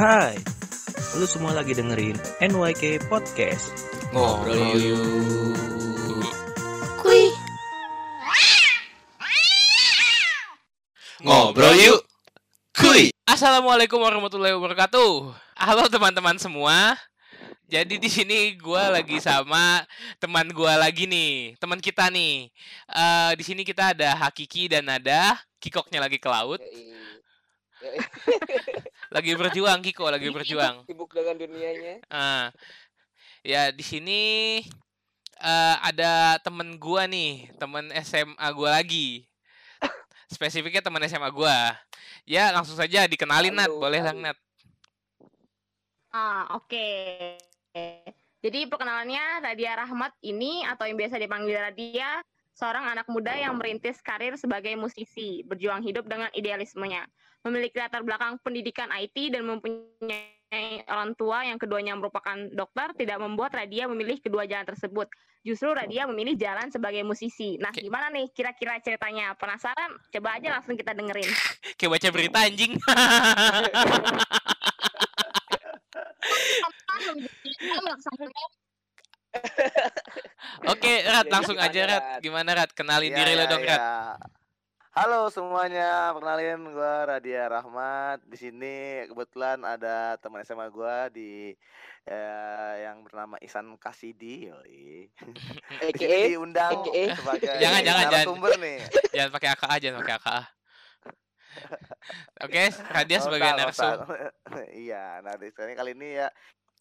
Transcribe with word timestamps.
Hai, 0.00 0.32
lu 1.20 1.28
semua 1.28 1.52
lagi 1.52 1.76
dengerin 1.76 2.16
NYK 2.40 3.04
Podcast. 3.12 3.68
Ngobrol 4.16 4.72
yuk. 4.80 5.04
Kui. 7.04 7.28
Ngobrol 11.20 11.76
yuk. 11.76 12.00
Kuy. 12.72 13.12
Assalamualaikum 13.28 14.00
warahmatullahi 14.00 14.56
wabarakatuh. 14.56 15.36
Halo 15.60 15.84
teman-teman 15.92 16.40
semua. 16.40 16.96
Jadi 17.68 18.00
di 18.00 18.08
sini 18.08 18.56
gue 18.56 18.84
lagi 18.88 19.20
sama 19.20 19.84
teman 20.16 20.48
gue 20.48 20.72
lagi 20.80 21.04
nih, 21.04 21.60
teman 21.60 21.76
kita 21.76 22.08
nih. 22.08 22.48
Eh 22.88 23.32
di 23.36 23.44
sini 23.44 23.68
kita 23.68 23.92
ada 23.92 24.16
Hakiki 24.16 24.64
dan 24.64 24.88
ada 24.88 25.36
Kikoknya 25.60 26.00
lagi 26.00 26.16
ke 26.16 26.28
laut. 26.32 26.64
Lagi 29.10 29.34
berjuang 29.34 29.82
Kiko, 29.82 30.06
lagi 30.06 30.30
berjuang. 30.30 30.86
Sibuk 30.86 31.10
dengan 31.10 31.34
dunianya. 31.34 31.98
Ah, 32.06 32.54
ya 33.42 33.74
di 33.74 33.82
sini 33.82 34.20
eh, 35.34 35.76
ada 35.82 36.38
temen 36.38 36.78
gua 36.78 37.10
nih, 37.10 37.50
temen 37.58 37.90
SMA 38.06 38.46
gua 38.54 38.78
lagi. 38.78 39.26
Spesifiknya 40.34 40.78
temen 40.78 41.02
SMA 41.10 41.26
gua. 41.34 41.74
Ya 42.22 42.54
langsung 42.54 42.78
saja 42.78 43.10
dikenalin 43.10 43.50
Nat, 43.50 43.66
boleh 43.66 43.98
lah. 43.98 44.14
Nat. 44.14 44.38
Ah, 46.14 46.54
oke. 46.54 46.86
Jadi 48.40 48.70
perkenalannya 48.70 49.42
Radia 49.42 49.74
Rahmat 49.74 50.14
ini 50.22 50.62
atau 50.64 50.86
yang 50.86 50.96
biasa 50.96 51.18
dipanggil 51.18 51.58
Radia, 51.58 52.22
seorang 52.54 52.84
anak 52.92 53.06
muda 53.08 53.32
yang 53.34 53.56
merintis 53.56 54.02
karir 54.04 54.36
sebagai 54.36 54.74
musisi, 54.76 55.42
berjuang 55.46 55.82
hidup 55.82 56.06
dengan 56.06 56.28
idealismenya. 56.36 57.06
Memiliki 57.40 57.80
latar 57.80 58.04
belakang 58.04 58.36
pendidikan 58.44 58.92
IT 58.92 59.16
dan 59.32 59.48
mempunyai 59.48 60.84
orang 60.90 61.16
tua 61.16 61.46
yang 61.46 61.56
keduanya 61.56 61.96
merupakan 61.96 62.36
dokter, 62.52 62.92
tidak 63.00 63.16
membuat 63.22 63.56
Radia 63.56 63.88
memilih 63.88 64.20
kedua 64.20 64.44
jalan 64.44 64.68
tersebut. 64.68 65.08
Justru 65.40 65.72
Radia 65.72 66.04
memilih 66.04 66.36
jalan 66.36 66.68
sebagai 66.68 67.00
musisi. 67.00 67.56
Nah, 67.56 67.72
Oke. 67.72 67.88
gimana 67.88 68.12
nih 68.12 68.28
kira-kira 68.36 68.76
ceritanya? 68.84 69.32
Penasaran? 69.40 69.96
Coba 70.12 70.36
aja 70.36 70.52
langsung 70.52 70.76
kita 70.76 70.92
dengerin. 70.92 71.30
Kayak 71.80 71.90
baca 71.96 72.08
berita 72.12 72.38
anjing. 72.44 72.76
Oke, 80.66 80.92
Rat, 81.06 81.26
langsung 81.30 81.54
gimana, 81.54 81.70
aja 81.70 81.82
Rat. 81.86 82.04
Gimana 82.20 82.50
Rat? 82.52 82.70
Kenalin 82.74 83.10
Iya, 83.12 83.18
diri 83.22 83.32
lo 83.38 83.44
iya, 83.46 83.50
dong, 83.50 83.62
Rat. 83.62 83.80
iya. 83.80 83.94
Halo 84.90 85.30
semuanya, 85.30 86.10
perkenalin 86.10 86.66
gue 86.66 86.94
Radia 87.06 87.46
Rahmat. 87.46 88.26
Di 88.26 88.34
sini 88.36 89.06
kebetulan 89.06 89.62
ada 89.62 90.18
teman 90.18 90.42
SMA 90.42 90.66
gue 90.66 90.96
di 91.14 91.32
eh, 92.10 92.74
yang 92.82 93.06
bernama 93.06 93.38
Isan 93.38 93.70
Kasidi. 93.78 94.50
Yoi. 94.50 95.06
AKA 95.86 96.34
diundang 96.34 96.82
sebagai 97.14 97.54
Jangan, 97.62 97.80
jangan, 97.86 98.04
jangan. 98.10 98.10
narasumber 98.10 98.52
nih. 98.58 98.78
Jangan 99.14 99.30
pakai 99.30 99.48
AKA, 99.54 99.74
jangan 99.78 99.98
pakai 100.02 100.14
AKA. 100.18 100.40
Oke, 102.46 102.62
Radia 102.90 103.18
Nggak 103.18 103.24
sebagai 103.26 103.50
usah. 103.70 103.92
Iya, 104.74 105.22
nah 105.22 105.34
di 105.38 105.50
sini 105.54 105.72
kali 105.78 105.94
ini 105.94 106.18
ya 106.18 106.28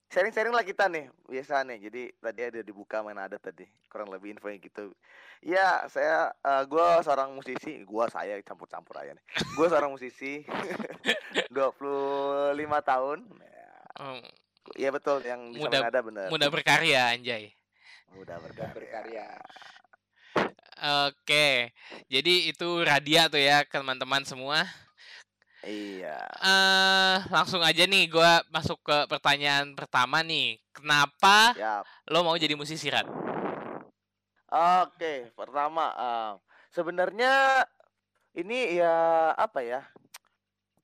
sharing-sharing 0.10 0.52
lah 0.52 0.62
kita 0.62 0.86
nih 0.86 1.08
biasa 1.26 1.62
nih. 1.64 1.78
Jadi 1.80 2.02
tadi 2.16 2.42
ada 2.44 2.60
dibuka 2.60 3.00
main 3.00 3.16
ada 3.16 3.38
tadi 3.38 3.64
kurang 3.88 4.10
lebih 4.10 4.34
infonya 4.34 4.58
gitu. 4.58 4.92
Ya, 5.40 5.86
saya 5.88 6.34
eh, 6.36 6.64
gua 6.66 7.00
seorang 7.00 7.32
musisi, 7.32 7.82
gua 7.84 8.10
saya 8.10 8.42
campur-campur 8.42 8.98
aja 8.98 9.14
nih. 9.14 9.26
Gua 9.54 9.68
seorang 9.68 9.90
musisi 9.90 10.44
25 11.54 12.58
tahun. 12.82 13.20
Ya, 13.40 13.58
Hmm, 14.00 14.24
Iya 14.76 14.90
betul 14.90 15.20
yang 15.22 15.50
bisa 15.50 15.66
Muda- 15.66 15.88
ada 15.88 16.00
bener. 16.00 16.28
muda 16.30 16.48
berkarya, 16.48 17.12
anjay. 17.12 17.52
Mudah 18.12 18.38
berkarya. 18.38 18.72
berkarya. 18.72 19.28
Oke, 21.10 21.76
jadi 22.08 22.48
itu 22.48 22.68
Radia 22.80 23.28
tuh 23.28 23.38
ya 23.38 23.60
teman-teman 23.64 24.24
semua. 24.24 24.64
Iya. 25.60 26.16
eh 26.40 27.18
langsung 27.28 27.60
aja 27.60 27.84
nih, 27.84 28.08
gua 28.08 28.40
masuk 28.48 28.80
ke 28.80 28.98
pertanyaan 29.12 29.76
pertama 29.76 30.24
nih. 30.24 30.56
Kenapa 30.72 31.52
Ya. 31.60 31.84
lo 32.08 32.24
mau 32.24 32.40
jadi 32.40 32.56
musisi, 32.56 32.88
Rat? 32.88 33.06
Oke, 34.50 35.30
pertama 35.36 35.94
eh, 35.94 36.32
sebenarnya 36.74 37.62
ini 38.40 38.80
ya 38.80 38.96
apa 39.36 39.60
ya? 39.62 39.82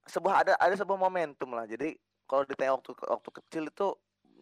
Sebuah 0.06 0.46
ada 0.46 0.53
ada 0.59 0.75
sebuah 0.78 1.00
momentum 1.00 1.56
lah. 1.56 1.66
Jadi 1.66 1.97
kalau 2.30 2.46
ditanya 2.46 2.78
waktu 2.78 2.92
waktu 2.94 3.30
kecil 3.42 3.63
itu 3.72 3.88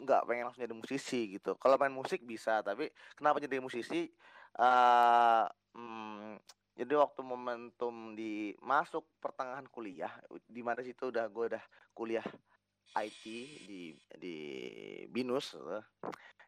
nggak 0.04 0.22
pengen 0.28 0.44
langsung 0.50 0.64
jadi 0.66 0.76
musisi 0.76 1.38
gitu. 1.40 1.56
Kalau 1.56 1.80
main 1.80 1.94
musik 1.94 2.26
bisa, 2.28 2.60
tapi 2.66 2.90
kenapa 3.16 3.40
jadi 3.40 3.62
musisi? 3.64 4.10
eh 4.54 5.46
hmm, 5.74 6.38
jadi 6.74 6.94
waktu 6.98 7.22
momentum 7.22 8.18
di 8.18 8.58
masuk 8.58 9.06
pertengahan 9.22 9.70
kuliah, 9.70 10.12
di 10.50 10.62
mana 10.66 10.82
situ 10.82 11.14
udah 11.14 11.30
gue 11.30 11.46
udah 11.54 11.64
kuliah 11.94 12.26
IT 12.94 13.24
di 13.66 13.98
di 14.18 14.36
Binus. 15.10 15.58
eh. 15.58 15.84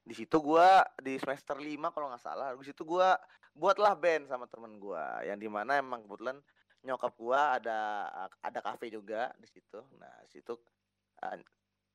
Di 0.05 0.13
situ 0.13 0.37
gua 0.37 0.85
di 1.01 1.17
semester 1.17 1.57
5 1.57 1.89
kalau 1.89 2.13
nggak 2.13 2.21
salah. 2.21 2.53
Di 2.53 2.65
situ 2.69 2.85
gua 2.85 3.17
buatlah 3.57 3.97
band 3.97 4.29
sama 4.29 4.45
temen 4.45 4.77
gua 4.77 5.25
yang 5.25 5.41
di 5.41 5.49
mana 5.49 5.81
emang 5.81 6.05
kebetulan 6.05 6.37
nyokap 6.85 7.13
gua 7.17 7.57
ada 7.57 7.77
ada 8.45 8.59
kafe 8.61 8.93
juga 8.93 9.33
di 9.41 9.49
situ. 9.49 9.81
Nah, 9.97 10.13
di 10.29 10.37
situ 10.37 10.53
eh, 11.25 11.41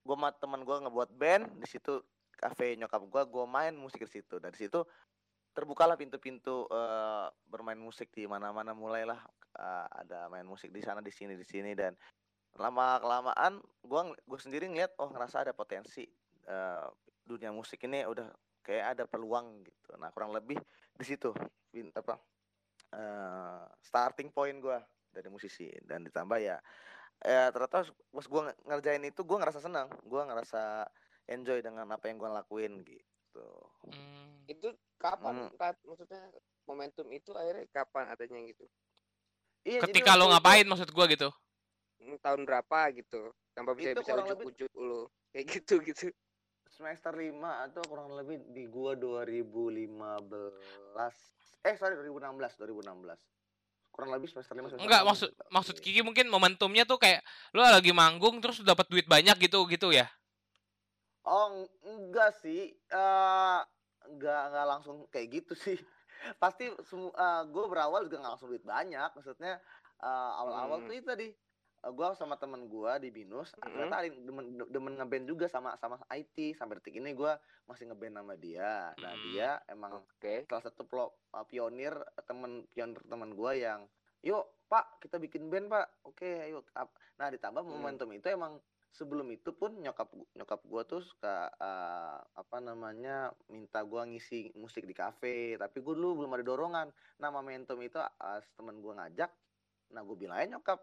gua 0.03 0.17
sama 0.19 0.31
temen 0.35 0.61
gua 0.67 0.83
ngebuat 0.83 1.11
band 1.15 1.45
di 1.63 1.67
situ 1.71 2.03
kafe 2.35 2.75
nyokap 2.75 3.07
gua 3.07 3.23
gua 3.31 3.47
main 3.47 3.75
musik 3.79 4.03
di 4.03 4.11
situ. 4.19 4.43
Dari 4.43 4.59
situ 4.59 4.83
terbukalah 5.51 5.99
pintu-pintu 5.99 6.67
eh, 6.71 7.29
bermain 7.51 7.79
musik 7.79 8.11
di 8.15 8.25
mana-mana. 8.27 8.75
Mulailah 8.75 9.21
eh, 9.59 9.89
ada 10.07 10.31
main 10.31 10.47
musik 10.47 10.71
di 10.71 10.81
sana 10.83 11.03
di 11.03 11.13
sini 11.13 11.35
di 11.35 11.47
sini. 11.47 11.75
Dan 11.75 11.95
lama 12.59 12.99
kelamaan 12.99 13.63
gua 13.87 14.11
gua 14.27 14.39
sendiri 14.39 14.67
ngeliat 14.67 14.99
oh 14.99 15.11
ngerasa 15.11 15.47
ada 15.47 15.53
potensi 15.55 16.07
eh, 16.47 16.87
dunia 17.23 17.55
musik 17.55 17.83
ini 17.87 18.03
udah 18.07 18.27
kayak 18.63 18.99
ada 18.99 19.05
peluang 19.07 19.63
gitu. 19.67 19.95
Nah, 19.97 20.11
kurang 20.11 20.35
lebih 20.35 20.59
di 20.95 21.05
situ 21.07 21.31
apa 21.95 22.15
eh, 22.95 23.65
starting 23.83 24.31
point 24.35 24.59
gua 24.59 24.83
dari 25.11 25.31
musisi. 25.31 25.71
Dan 25.83 26.07
ditambah 26.07 26.39
ya 26.39 26.59
ya 27.21 27.53
ternyata 27.53 27.85
pas 27.85 28.27
gua 28.27 28.49
nge- 28.49 28.61
ngerjain 28.65 29.05
itu 29.05 29.21
gua 29.29 29.45
ngerasa 29.45 29.61
senang, 29.61 29.93
gua 30.09 30.25
ngerasa 30.25 30.89
enjoy 31.29 31.61
dengan 31.61 31.87
apa 31.93 32.09
yang 32.09 32.17
gua 32.17 32.33
lakuin 32.43 32.83
gitu. 32.83 33.49
Hmm, 33.87 34.49
Itu 34.51 34.75
kapan? 35.01 35.33
Hmm. 35.41 35.49
Rat? 35.57 35.77
Maksudnya 35.81 36.21
momentum 36.63 37.07
itu 37.09 37.33
akhirnya 37.33 37.65
kapan 37.71 38.05
adanya 38.09 38.39
gitu? 38.45 38.65
Iya, 39.63 39.79
ketika 39.83 40.13
lo 40.13 40.21
waktu 40.21 40.23
itu- 40.23 40.33
ngapain 40.37 40.67
maksud 40.69 40.91
gua 40.91 41.07
gitu? 41.07 41.29
Hmm, 41.97 42.17
Tahun 42.17 42.41
berapa 42.45 42.79
gitu? 42.93 43.33
Sampai 43.51 43.73
bisa 43.75 43.91
Itu 43.91 44.01
bisa 44.01 44.13
lebih- 44.15 44.31
ujuk-ujuk 44.39 44.73
lo. 44.77 45.11
Kayak 45.31 45.45
gitu 45.51 45.75
gitu. 45.83 46.07
semester 46.71 47.11
5 47.11 47.67
atau 47.67 47.83
kurang 47.83 48.15
lebih 48.15 48.39
di 48.49 48.65
gua 48.65 48.95
2015 48.95 51.13
eh 51.61 51.75
sorry 51.75 51.93
2016 51.99 52.57
2016 52.57 53.21
kurang 53.91 54.09
lebih 54.13 54.27
semester 54.27 54.55
5 54.55 54.71
semester 54.71 54.81
Enggak, 54.81 55.03
6 55.03 55.05
maksud 55.05 55.29
gitu. 55.29 55.43
maksud 55.51 55.75
Kiki 55.77 56.01
mungkin 56.01 56.27
momentumnya 56.27 56.85
tuh 56.85 56.97
kayak 56.97 57.21
lo 57.53 57.61
lagi 57.63 57.91
manggung 57.91 58.39
terus 58.39 58.63
dapat 58.63 58.87
duit 58.87 59.05
banyak 59.05 59.35
gitu 59.41 59.67
gitu 59.67 59.91
ya. 59.91 60.09
oh 61.23 61.53
eng- 61.53 61.71
enggak 61.85 62.33
sih 62.39 62.73
eh 62.73 63.61
enggak 64.07 64.43
enggak 64.49 64.67
langsung 64.67 64.97
kayak 65.09 65.29
gitu 65.33 65.53
sih 65.55 65.77
pasti 66.43 66.69
semu 66.85 67.11
eh, 67.11 67.43
gua 67.49 67.65
berawal 67.67 68.07
juga 68.07 68.21
nggak 68.21 68.33
langsung 68.37 68.49
duit 68.49 68.65
banyak 68.65 69.11
maksudnya 69.13 69.61
eh, 69.99 70.31
awal-awal 70.41 70.81
Hmm. 70.81 70.87
tuh 70.87 70.95
itu 70.95 71.07
tadi 71.07 71.29
eh, 71.81 71.93
gua 71.93 72.13
sama 72.13 72.37
temen 72.37 72.65
gua 72.67 72.97
di 72.97 73.09
binus 73.09 73.53
Hmm. 73.57 73.73
ternyata 73.73 73.95
ada 74.01 74.09
demen, 74.13 74.45
demen 74.69 74.95
ngeband 74.97 75.27
juga 75.27 75.47
sama 75.49 75.77
sama 75.77 76.01
IT 76.13 76.55
sampai 76.55 76.79
detik 76.79 76.97
ini 76.97 77.13
gua 77.13 77.37
masih 77.65 77.89
ngeband 77.89 78.17
sama 78.17 78.35
dia 78.37 78.93
nah 78.97 79.13
Hmm. 79.13 79.23
dia 79.27 79.49
emang 79.67 79.93
Oke. 80.17 80.45
salah 80.47 80.65
satu 80.65 80.85
pelo- 80.85 81.17
uh, 81.33 81.45
pionir 81.45 81.93
temen 82.25 82.65
pionir 82.69 83.01
teman 83.05 83.33
gua 83.33 83.53
yang 83.53 83.85
yuk 84.21 84.45
pak 84.69 85.01
kita 85.01 85.17
bikin 85.17 85.49
band 85.49 85.67
pak 85.67 85.89
oke 86.05 86.23
ayo 86.23 86.61
Ap- 86.77 86.93
nah 87.17 87.27
ditambah 87.27 87.65
Hmm. 87.65 87.73
momentum 87.75 88.13
itu 88.13 88.29
emang 88.29 88.61
sebelum 88.91 89.31
itu 89.31 89.55
pun 89.55 89.79
nyokap 89.79 90.11
nyokap 90.35 90.61
gua 90.67 90.83
tuh 90.83 91.01
suka 91.01 91.47
uh, 91.57 92.19
apa 92.35 92.59
namanya 92.59 93.31
minta 93.47 93.87
gua 93.87 94.03
ngisi 94.03 94.51
musik 94.59 94.83
di 94.85 94.95
kafe 94.95 95.55
tapi 95.57 95.79
gua 95.81 95.95
dulu 95.95 96.25
belum 96.25 96.35
ada 96.35 96.45
dorongan. 96.45 96.89
Nah 97.23 97.29
momentum 97.31 97.79
itu 97.81 97.99
uh, 98.03 98.41
temen 98.59 98.83
gua 98.83 99.05
ngajak 99.05 99.31
nah 99.91 100.03
gua 100.07 100.17
bilang 100.19 100.39
aja 100.39 100.55
nyokap 100.55 100.79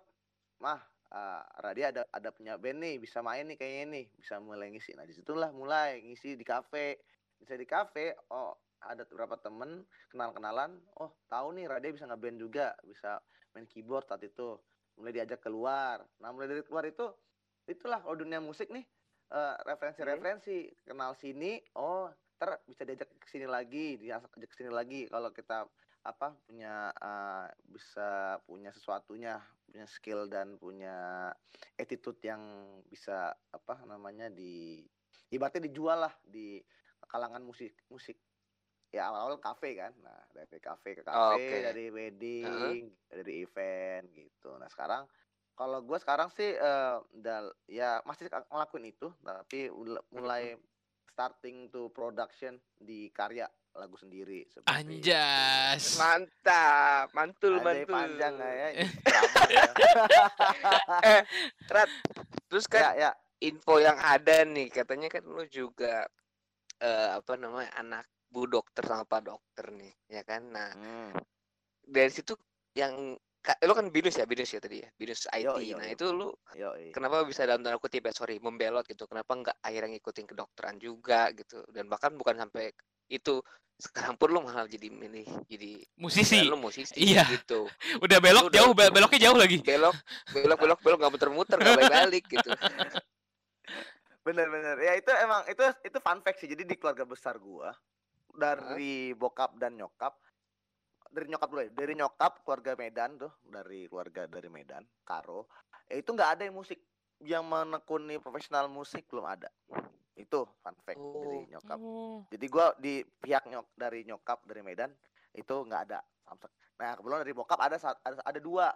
mah 0.60 0.80
uh, 1.12 1.44
Radia 1.64 1.92
ada 1.96 2.04
ada 2.12 2.30
punya 2.32 2.60
band 2.60 2.84
nih 2.84 2.96
bisa 3.00 3.24
main 3.24 3.48
nih 3.48 3.58
kayaknya 3.60 3.86
nih 4.00 4.06
bisa 4.16 4.40
mulai 4.40 4.72
ngisi. 4.72 4.96
Nah 4.96 5.04
di 5.04 5.14
situlah 5.16 5.52
mulai 5.52 6.00
ngisi 6.04 6.36
di 6.40 6.46
kafe. 6.48 7.00
Bisa 7.38 7.54
di 7.54 7.70
kafe 7.70 8.18
oh 8.34 8.58
ada 8.82 9.06
beberapa 9.06 9.38
temen 9.38 9.86
kenal-kenalan 10.10 10.74
oh 10.98 11.14
tahu 11.30 11.54
nih 11.54 11.70
Radia 11.70 11.94
bisa 11.94 12.10
ngeband 12.10 12.38
juga 12.42 12.74
bisa 12.82 13.22
main 13.54 13.68
keyboard 13.70 14.08
saat 14.10 14.24
itu. 14.26 14.58
Mulai 14.98 15.22
diajak 15.22 15.46
keluar. 15.46 16.02
Nah 16.18 16.34
mulai 16.34 16.50
dari 16.50 16.66
keluar 16.66 16.88
itu 16.90 17.06
itulah 17.68 18.00
kalau 18.00 18.16
dunia 18.16 18.40
musik 18.40 18.72
nih 18.72 18.88
eh, 19.32 19.56
referensi-referensi. 19.68 20.72
Kenal 20.88 21.14
sini 21.20 21.60
oh 21.76 22.10
ter 22.38 22.54
bisa 22.70 22.86
diajak 22.86 23.10
ke 23.18 23.28
sini 23.28 23.48
lagi 23.50 24.00
diajak 24.00 24.32
ke 24.32 24.56
sini 24.56 24.72
lagi. 24.72 25.06
Kalau 25.12 25.30
kita 25.36 25.68
apa 26.08 26.34
punya 26.48 26.90
eh, 26.96 27.48
bisa 27.68 28.40
punya 28.48 28.72
sesuatunya 28.72 29.44
punya 29.68 29.86
skill 29.86 30.32
dan 30.32 30.56
punya 30.56 31.30
attitude 31.76 32.24
yang 32.24 32.42
bisa 32.88 33.36
apa 33.52 33.84
namanya 33.84 34.32
di 34.32 34.80
ibaratnya 35.36 35.68
dijual 35.68 36.08
lah 36.08 36.14
di 36.24 36.64
kalangan 37.04 37.44
musik 37.44 37.76
musik. 37.92 38.16
Ya 38.88 39.12
awal-awal 39.12 39.44
kafe 39.44 39.76
kan. 39.76 39.92
Nah 40.00 40.16
dari 40.32 40.64
kafe 40.64 40.96
ke 40.96 41.04
kafe 41.04 41.44
Oke. 41.44 41.60
dari 41.68 41.86
wedding 41.92 42.88
dari 43.12 43.44
event 43.44 44.08
gitu. 44.16 44.56
Nah 44.56 44.72
sekarang 44.72 45.04
kalau 45.58 45.82
gue 45.82 45.98
sekarang 45.98 46.30
sih 46.30 46.54
eh, 46.54 46.96
udah 47.14 47.38
ya 47.66 48.00
masih 48.06 48.26
ngelakuin 48.30 48.88
itu 48.88 49.10
tapi 49.20 49.68
ul- 49.68 50.06
mulai 50.12 50.54
starting 51.10 51.68
to 51.68 51.90
production 51.90 52.56
di 52.78 53.10
karya 53.10 53.50
lagu 53.74 53.94
sendiri 53.94 54.46
seperti 54.48 54.70
itu. 54.70 55.10
Anjas. 55.10 55.98
Mantap, 55.98 57.10
mantul 57.12 57.58
Anjay, 57.58 57.86
mantul. 57.86 57.94
panjang 57.94 58.34
nggak 58.34 58.54
ya 58.54 58.68
Eh. 58.76 58.90
Ya. 59.48 59.62
Eh, 61.08 61.22
Rat, 61.68 61.90
terus 62.48 62.66
kan 62.66 62.82
ya 62.82 62.92
ya 62.96 63.12
info 63.40 63.78
yang 63.78 63.98
ada 63.98 64.42
nih 64.44 64.70
katanya 64.70 65.10
kan 65.10 65.22
lu 65.24 65.46
juga 65.46 66.06
eh, 66.80 67.10
apa 67.14 67.34
namanya 67.34 67.70
anak 67.76 68.06
bu 68.28 68.46
dokter 68.46 68.84
sama 68.84 69.06
pak 69.06 69.24
dokter 69.24 69.70
nih 69.72 69.94
ya 70.08 70.22
kan 70.22 70.42
nah 70.48 70.70
Hmm. 70.74 71.14
dari 71.82 72.10
situ 72.10 72.34
yang 72.74 73.14
lu 73.58 73.72
kan 73.72 73.88
binus 73.88 74.14
ya 74.14 74.24
binus 74.24 74.50
ya 74.50 74.60
tadi 74.60 74.80
ya 74.80 74.90
binus 74.94 75.24
IT 75.26 75.40
Yo, 75.42 75.56
yo, 75.58 75.76
nah 75.76 75.88
yo. 75.88 75.94
itu 75.94 76.06
lu 76.10 76.28
Yoi. 76.54 76.92
kenapa 76.92 77.24
bisa 77.24 77.42
dalam 77.42 77.62
tanda 77.62 77.78
kutip 77.78 78.02
ya 78.02 78.12
sorry 78.12 78.38
membelot 78.38 78.84
gitu 78.84 79.04
kenapa 79.04 79.32
nggak 79.32 79.58
akhirnya 79.58 79.90
ngikutin 79.94 80.26
kedokteran 80.26 80.76
juga 80.76 81.32
gitu 81.32 81.64
dan 81.70 81.86
bahkan 81.86 82.12
bukan 82.14 82.36
sampai 82.38 82.76
itu 83.08 83.40
sekarang 83.78 84.14
pun 84.14 84.28
lu 84.30 84.42
malah 84.42 84.66
jadi 84.66 84.90
milih 84.90 85.24
jadi 85.46 85.80
Musisi. 85.96 86.44
lu 86.44 86.58
musisi 86.58 86.98
Iya. 86.98 87.24
gitu 87.32 87.70
Udah 88.04 88.18
belok 88.18 88.50
Udah- 88.50 88.56
jauh, 88.58 88.74
be- 88.74 88.90
beloknya 88.90 89.20
jauh 89.24 89.38
lagi. 89.38 89.62
belok 89.62 89.96
belok 90.34 90.58
belok 90.60 90.80
belok 90.82 90.98
nggak 91.00 91.14
muter-muter 91.14 91.56
nggak 91.56 91.76
balik-balik 91.78 92.24
gitu 92.28 92.50
Bener-bener 94.26 94.76
ya 94.78 94.94
itu 94.94 95.08
emang 95.16 95.48
itu 95.48 95.64
itu 95.84 95.98
fun 95.98 96.20
fact 96.20 96.38
sih 96.38 96.50
jadi 96.50 96.68
di 96.68 96.76
keluarga 96.76 97.08
besar 97.08 97.40
gua 97.40 97.72
dari 98.30 99.16
bokap 99.16 99.56
dan 99.56 99.74
nyokap 99.74 100.14
dari 101.12 101.28
nyokap 101.32 101.48
dulu 101.50 101.62
ya? 101.64 101.70
Dari 101.72 101.94
nyokap 101.96 102.32
keluarga 102.44 102.72
Medan 102.76 103.10
tuh. 103.20 103.32
Dari 103.44 103.88
keluarga 103.88 104.28
dari 104.28 104.50
Medan 104.52 104.84
Karo. 105.04 105.48
Eh, 105.88 106.04
itu 106.04 106.10
nggak 106.12 106.30
ada 106.38 106.42
yang 106.48 106.56
musik. 106.56 106.80
Yang 107.24 107.44
menekuni 107.50 108.16
profesional 108.22 108.70
musik 108.70 109.10
belum 109.10 109.26
ada. 109.26 109.50
Itu 110.18 110.46
fun 110.62 110.76
fact 110.86 110.98
dari 110.98 111.40
Oh. 111.46 111.50
nyokap. 111.54 111.78
Oh. 111.80 112.18
jadi 112.30 112.46
gua 112.50 112.74
di 112.78 113.06
pihak 113.22 113.46
nyok 113.48 113.68
dari 113.78 114.02
nyokap 114.04 114.42
dari 114.50 114.62
Medan 114.66 114.90
itu 115.34 115.54
nggak 115.54 115.82
ada 115.92 116.02
Samsek. 116.26 116.50
nah 116.78 116.94
kebetulan 116.94 117.22
dari 117.26 117.34
bokap 117.34 117.60
ada 117.62 117.78
ada, 117.78 118.22
ada 118.22 118.40
dua 118.42 118.70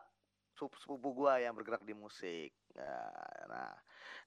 sepupu 0.53 1.13
gua 1.13 1.41
yang 1.41 1.57
bergerak 1.57 1.81
di 1.81 1.93
musik. 1.97 2.53
Nah 2.77 3.45
nah, 3.49 3.73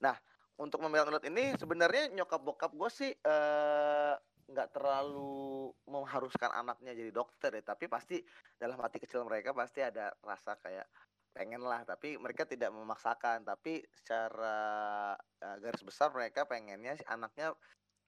nah 0.02 0.14
untuk 0.58 0.78
membela 0.82 1.06
ngelut 1.06 1.26
ini 1.26 1.54
sebenarnya 1.58 2.10
nyokap 2.14 2.40
bokap 2.42 2.70
gue 2.74 2.90
sih 2.90 3.10
eh, 3.10 4.14
nggak 4.44 4.76
terlalu 4.76 5.72
mengharuskan 5.88 6.52
anaknya 6.52 6.92
jadi 6.92 7.10
dokter 7.10 7.50
ya 7.54 7.62
tapi 7.64 7.88
pasti 7.88 8.20
dalam 8.60 8.76
hati 8.80 9.00
kecil 9.00 9.24
mereka 9.24 9.56
pasti 9.56 9.80
ada 9.80 10.12
rasa 10.20 10.56
kayak 10.60 10.84
pengen 11.32 11.64
lah 11.64 11.82
tapi 11.82 12.14
mereka 12.20 12.46
tidak 12.46 12.70
memaksakan 12.70 13.42
tapi 13.42 13.82
secara 13.90 14.58
eh, 15.40 15.56
garis 15.58 15.82
besar 15.82 16.12
mereka 16.14 16.44
pengennya 16.46 16.94
si 16.94 17.04
anaknya 17.08 17.56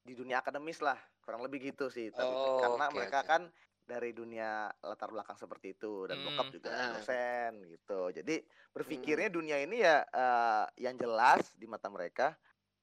di 0.07 0.15
dunia 0.15 0.39
akademis 0.39 0.79
lah 0.85 0.95
kurang 1.25 1.43
lebih 1.43 1.73
gitu 1.73 1.91
sih 1.91 2.13
tapi 2.15 2.31
Oh, 2.31 2.61
karena 2.61 2.87
oke, 2.87 2.95
mereka 2.95 3.19
oke. 3.19 3.29
kan 3.29 3.43
dari 3.87 4.11
dunia 4.11 4.71
latar 4.83 5.11
belakang 5.11 5.39
seperti 5.39 5.75
itu 5.75 6.07
dan 6.07 6.19
bokap 6.21 6.47
Hmm, 6.47 6.55
juga 6.55 6.69
ah. 6.71 6.91
dosen 6.95 7.53
gitu 7.67 8.01
jadi 8.15 8.37
berpikirnya 8.71 9.29
dunia 9.31 9.57
ini 9.63 9.83
ya 9.83 10.03
eh, 10.07 10.65
yang 10.85 10.95
jelas 10.95 11.55
di 11.57 11.67
mata 11.67 11.91
mereka 11.91 12.35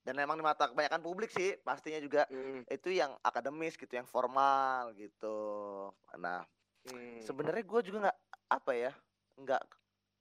dan 0.03 0.19
memang 0.19 0.35
di 0.35 0.43
mata 0.43 0.67
kebanyakan 0.67 0.99
publik 0.99 1.31
sih 1.31 1.55
pastinya 1.63 1.99
juga 2.03 2.27
Hmm, 2.27 2.67
itu 2.67 2.91
yang 2.91 3.15
akademis 3.23 3.79
gitu 3.79 3.89
yang 3.95 4.07
formal 4.07 4.91
gitu. 4.99 5.37
Nah 6.19 6.43
hmm. 6.91 7.23
sebenarnya 7.23 7.63
gue 7.63 7.79
juga 7.87 7.97
nggak 8.09 8.19
apa 8.51 8.71
ya 8.75 8.91
nggak 9.39 9.61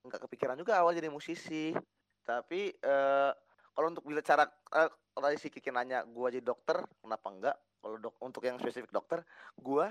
nggak 0.07 0.19
kepikiran 0.27 0.55
juga 0.55 0.79
awal 0.79 0.95
jadi 0.95 1.11
musisi. 1.11 1.75
Tapi 2.23 2.71
eh 2.71 3.31
kalau 3.75 3.87
untuk 3.91 4.07
bila 4.07 4.23
cara 4.23 4.47
kalau 4.63 5.25
tadi 5.27 5.37
si 5.37 5.51
Kiki 5.51 5.69
nanya 5.69 6.07
gue 6.07 6.27
jadi 6.31 6.45
dokter 6.45 6.79
kenapa 7.03 7.27
enggak 7.27 7.57
kalau 7.83 7.99
dok 7.99 8.15
untuk 8.23 8.41
yang 8.47 8.55
spesifik 8.63 8.95
dokter 8.95 9.19
gue 9.59 9.85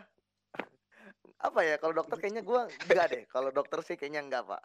apa 1.47 1.61
ya 1.67 1.77
kalau 1.77 1.93
dokter 1.93 2.17
kayaknya 2.17 2.41
gue 2.41 2.61
enggak 2.89 3.07
deh. 3.13 3.23
Kalau 3.29 3.53
dokter 3.53 3.79
sih 3.85 4.01
kayaknya 4.01 4.25
enggak 4.25 4.49
pak. 4.49 4.63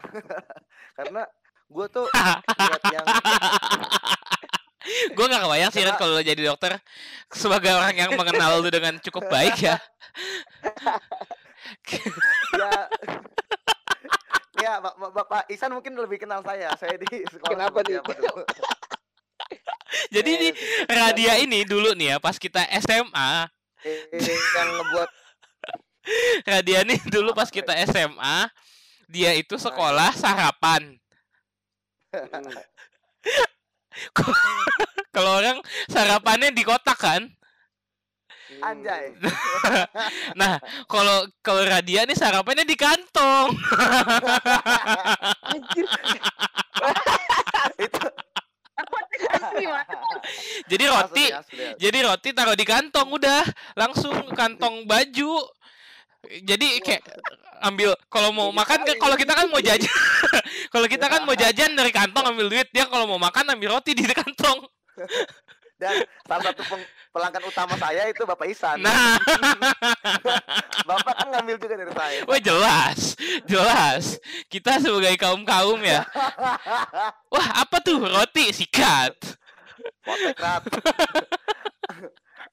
Karena 0.97 1.27
gue 1.67 1.85
tuh 1.91 2.07
lihat 2.63 2.83
yang 2.95 3.05
gue 4.87 5.25
gak 5.27 5.43
kebayang 5.43 5.71
sih 5.71 5.83
kalau 5.83 6.15
lo 6.15 6.21
jadi 6.23 6.41
dokter 6.43 6.79
sebagai 7.29 7.75
orang 7.75 7.95
yang 7.95 8.11
mengenal 8.15 8.63
lu 8.63 8.69
dengan 8.71 8.95
cukup 9.03 9.27
baik 9.27 9.55
ya. 9.59 9.75
ya 12.55 12.71
ya 14.57 14.73
Bap- 14.79 14.97
Bap- 14.97 15.13
bapak 15.13 15.43
Isan 15.51 15.75
mungkin 15.75 15.93
lebih 15.93 16.23
kenal 16.23 16.39
saya 16.41 16.71
saya 16.79 16.95
di 16.95 17.05
sekolah 17.27 17.67
Kenapa 17.69 17.79
nih? 17.83 17.99
apa 17.99 18.11
dulu. 18.15 18.41
Jadi 20.15 20.31
Eh, 20.31 20.39
nih 20.39 20.51
Radia 20.87 21.33
ini 21.39 21.59
dulu 21.63 21.91
nih 21.95 22.15
ya 22.15 22.17
pas 22.19 22.35
kita 22.35 22.63
SMA, 22.83 23.47
eh, 23.83 24.07
yang 24.55 24.69
ngebuat 24.79 25.09
Radia 26.49 26.81
nih 26.83 26.99
dulu 27.07 27.31
pas 27.31 27.47
kita 27.47 27.71
SMA, 27.87 28.47
dia 29.07 29.31
itu 29.35 29.55
sekolah 29.55 30.11
sarapan. 30.15 30.95
Kalau 35.15 35.41
orang 35.41 35.57
sarapannya 35.89 36.53
di 36.53 36.61
kotak 36.61 36.99
kan. 36.99 37.23
anjay 38.63 39.11
Nah, 40.39 40.55
kalau 40.87 41.27
kalau 41.43 41.67
Radia 41.67 42.07
nih 42.07 42.15
sarapannya 42.15 42.63
di 42.63 42.79
kantong. 42.79 43.51
Anjir. 45.51 45.83
itu? 47.85 48.07
Jadi 50.69 50.83
roti, 50.85 51.25
asli, 51.27 51.33
asli, 51.33 51.61
asli. 51.65 51.81
jadi 51.81 51.97
roti 52.05 52.29
taruh 52.31 52.53
di 52.53 52.65
kantong 52.67 53.09
udah, 53.09 53.41
langsung 53.73 54.13
kantong 54.37 54.85
baju. 54.85 55.33
Jadi 56.27 56.83
kayak 56.83 57.03
ambil 57.63 57.95
kalau 58.11 58.29
mau 58.35 58.53
Jadi 58.53 58.57
makan 58.59 58.79
kan 58.83 58.85
kali 58.85 58.99
kalau 59.01 59.15
kita 59.17 59.33
kan 59.33 59.47
mau 59.49 59.61
jajan 59.63 59.89
kalau 60.73 60.87
kita 60.87 61.05
kan 61.09 61.21
mau 61.25 61.33
jajan 61.33 61.71
dari 61.73 61.91
kantong 61.91 62.25
ambil 62.35 62.47
duit. 62.51 62.67
Dia 62.75 62.85
kalau 62.85 63.07
mau 63.07 63.19
makan 63.19 63.55
ambil 63.55 63.79
roti 63.79 63.95
di 63.95 64.03
kantong. 64.05 64.67
Dan 65.77 66.01
salah 66.25 66.41
satu 66.49 66.65
pelanggan 67.13 67.43
utama 67.45 67.77
saya 67.77 68.09
itu 68.09 68.25
bapak 68.25 68.49
Isan. 68.49 68.81
Nah. 68.81 69.21
Bapak 70.89 71.13
kan 71.21 71.27
ngambil 71.37 71.55
juga 71.61 71.75
dari 71.77 71.93
saya. 71.93 72.19
Wah 72.25 72.39
jelas 72.41 72.99
jelas. 73.45 74.03
Kita 74.49 74.81
sebagai 74.81 75.13
kaum 75.21 75.45
kaum 75.45 75.77
ya. 75.85 76.01
Wah 77.29 77.47
apa 77.61 77.77
tuh? 77.85 78.01
Roti 78.01 78.49
sikat. 78.49 79.13
Potek 80.01 80.39
rat 80.41 80.63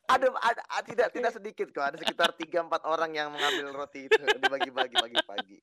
ada, 0.05 0.27
ada, 0.31 0.63
ada- 0.69 0.85
tidak 0.85 1.09
tidak 1.11 1.33
sedikit 1.33 1.67
kok. 1.71 1.85
Ada 1.85 1.97
sekitar 1.99 2.37
tiga 2.37 2.61
empat 2.61 2.85
orang 2.85 3.11
yang 3.11 3.29
mengambil 3.29 3.73
roti 3.75 4.07
itu 4.07 4.21
dibagi-bagi 4.39 4.95
pagi-pagi 4.95 5.59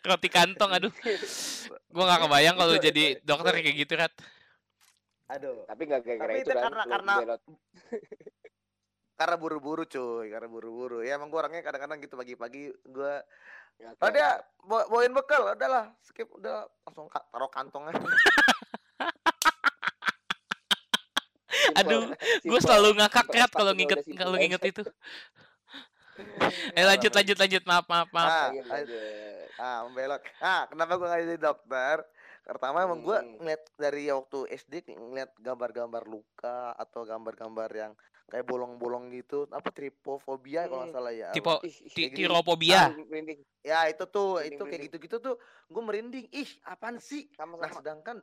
roti 0.00 0.28
kantong 0.28 0.70
aduh. 0.72 0.92
Gua 1.92 2.04
nggak 2.08 2.20
kebayang 2.24 2.56
kalau 2.56 2.74
jadi 2.78 3.20
dokter 3.20 3.52
kayak 3.60 3.76
gitu 3.76 3.92
rat. 3.94 4.12
Aduh. 5.28 5.68
Tapi 5.68 5.82
nggak 5.84 6.00
gara-gara 6.02 6.24
Tapi 6.24 6.40
itu 6.40 6.42
itu 6.42 6.56
kan. 6.56 6.62
karena- 6.64 6.86
karena- 6.88 7.18
karena 9.14 9.36
buru-buru 9.36 9.84
cuy. 9.84 10.32
Karena 10.32 10.48
buru-buru. 10.48 11.04
Ya 11.04 11.14
emang 11.14 11.28
gua 11.28 11.44
orangnya 11.44 11.60
kadang-kadang 11.60 12.00
gitu 12.00 12.16
pagi-pagi 12.16 12.72
gua 12.88 13.20
Oke, 13.78 13.94
oh 14.02 14.10
dia 14.10 14.42
bawa- 14.64 14.88
bawain 14.90 15.14
bekal. 15.14 15.54
Udahlah 15.54 15.92
skip. 16.02 16.26
Udah 16.32 16.66
langsung 16.82 17.06
taruh 17.06 17.50
kantongnya 17.52 17.94
aduh 21.78 22.02
gue 22.42 22.60
selalu 22.60 22.88
ngakak 22.96 23.26
rat 23.28 23.50
kalau 23.50 23.72
nginget 23.72 24.00
kalau 24.14 24.34
nginget 24.34 24.62
itu. 24.66 24.82
Eh 26.74 26.82
lanjut 26.82 27.14
lanjut 27.14 27.38
lanjut. 27.38 27.62
Maaf 27.62 27.86
maaf 27.86 28.08
maaf. 28.10 28.26
Ah, 28.26 28.48
Iya, 28.50 28.62
ah, 28.66 28.82
ah 29.62 29.78
membelok. 29.86 30.22
Ah 30.42 30.66
kenapa 30.66 30.98
gua 30.98 31.06
nggak 31.08 31.22
jadi 31.24 31.38
dokter? 31.38 31.96
Pertama 32.42 32.82
emang 32.82 33.00
gua 33.00 33.22
Hmm. 33.22 33.38
ngeliat 33.38 33.62
dari 33.76 34.10
waktu 34.10 34.38
SD 34.50 34.74
ngeliat 34.90 35.30
gambar-gambar 35.38 36.02
luka 36.04 36.74
atau 36.74 37.06
gambar-gambar 37.06 37.70
yang 37.70 37.92
kayak 38.26 38.44
bolong-bolong 38.44 39.14
gitu. 39.14 39.46
Apa 39.48 39.70
tripofobia 39.70 40.66
kalau 40.66 40.82
nggak 40.82 40.90
Hmm. 40.90 40.98
salah 40.98 41.14
ya. 41.14 41.30
Tipe 41.30 41.54
Ih, 41.62 41.62
ih, 41.62 41.74
ti- 41.86 41.86
kayak 41.94 42.10
gini. 42.10 42.18
tirophobia 42.18 42.80
merinding, 42.82 43.06
merinding. 43.06 43.40
ya 43.62 43.78
itu 43.86 44.04
tuh 44.04 44.28
Merinding, 44.34 44.50
itu 44.50 44.62
kayak 44.66 44.82
gitu-gitu 44.90 45.16
tuh 45.22 45.34
gue 45.64 45.82
merinding. 45.84 46.26
Ih 46.34 46.50
apaan 46.64 46.98
sih? 46.98 47.30
Sama 47.32 47.54
nah 47.56 47.70
sama. 47.70 47.78
sedangkan 47.78 48.16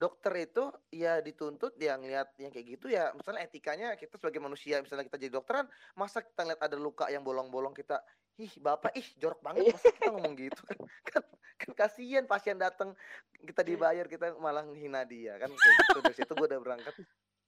dokter 0.00 0.32
itu 0.48 0.64
ya 0.88 1.20
dituntut 1.20 1.76
yang 1.76 2.00
lihat 2.00 2.32
yang 2.40 2.48
kayak 2.48 2.80
gitu 2.80 2.88
ya 2.88 3.12
misalnya 3.12 3.44
etikanya 3.44 3.92
kita 4.00 4.16
sebagai 4.16 4.40
manusia 4.40 4.80
misalnya 4.80 5.04
kita 5.04 5.20
jadi 5.20 5.32
dokter 5.36 5.60
kan 5.60 5.66
masa 5.92 6.24
kita 6.24 6.48
lihat 6.48 6.60
ada 6.64 6.80
luka 6.80 7.12
yang 7.12 7.20
bolong-bolong 7.20 7.76
kita 7.76 8.00
ih 8.40 8.52
bapak 8.56 8.96
ih 8.96 9.04
jorok 9.20 9.44
banget 9.44 9.76
masa 9.76 9.92
kita 9.92 10.08
ngomong 10.08 10.34
gitu? 10.40 10.60
Kan 10.64 10.78
kan 11.04 11.24
kan 11.60 11.70
kasihan 11.76 12.24
pasien 12.24 12.56
datang 12.56 12.96
kita 13.36 13.60
dibayar 13.60 14.08
kita 14.08 14.32
malah 14.40 14.64
menghina 14.64 15.04
dia 15.04 15.36
kan 15.36 15.52
kayak 15.52 15.74
gitu. 15.84 15.98
Dari 16.00 16.16
situ 16.16 16.32
gue 16.32 16.46
udah 16.48 16.60
berangkat 16.64 16.94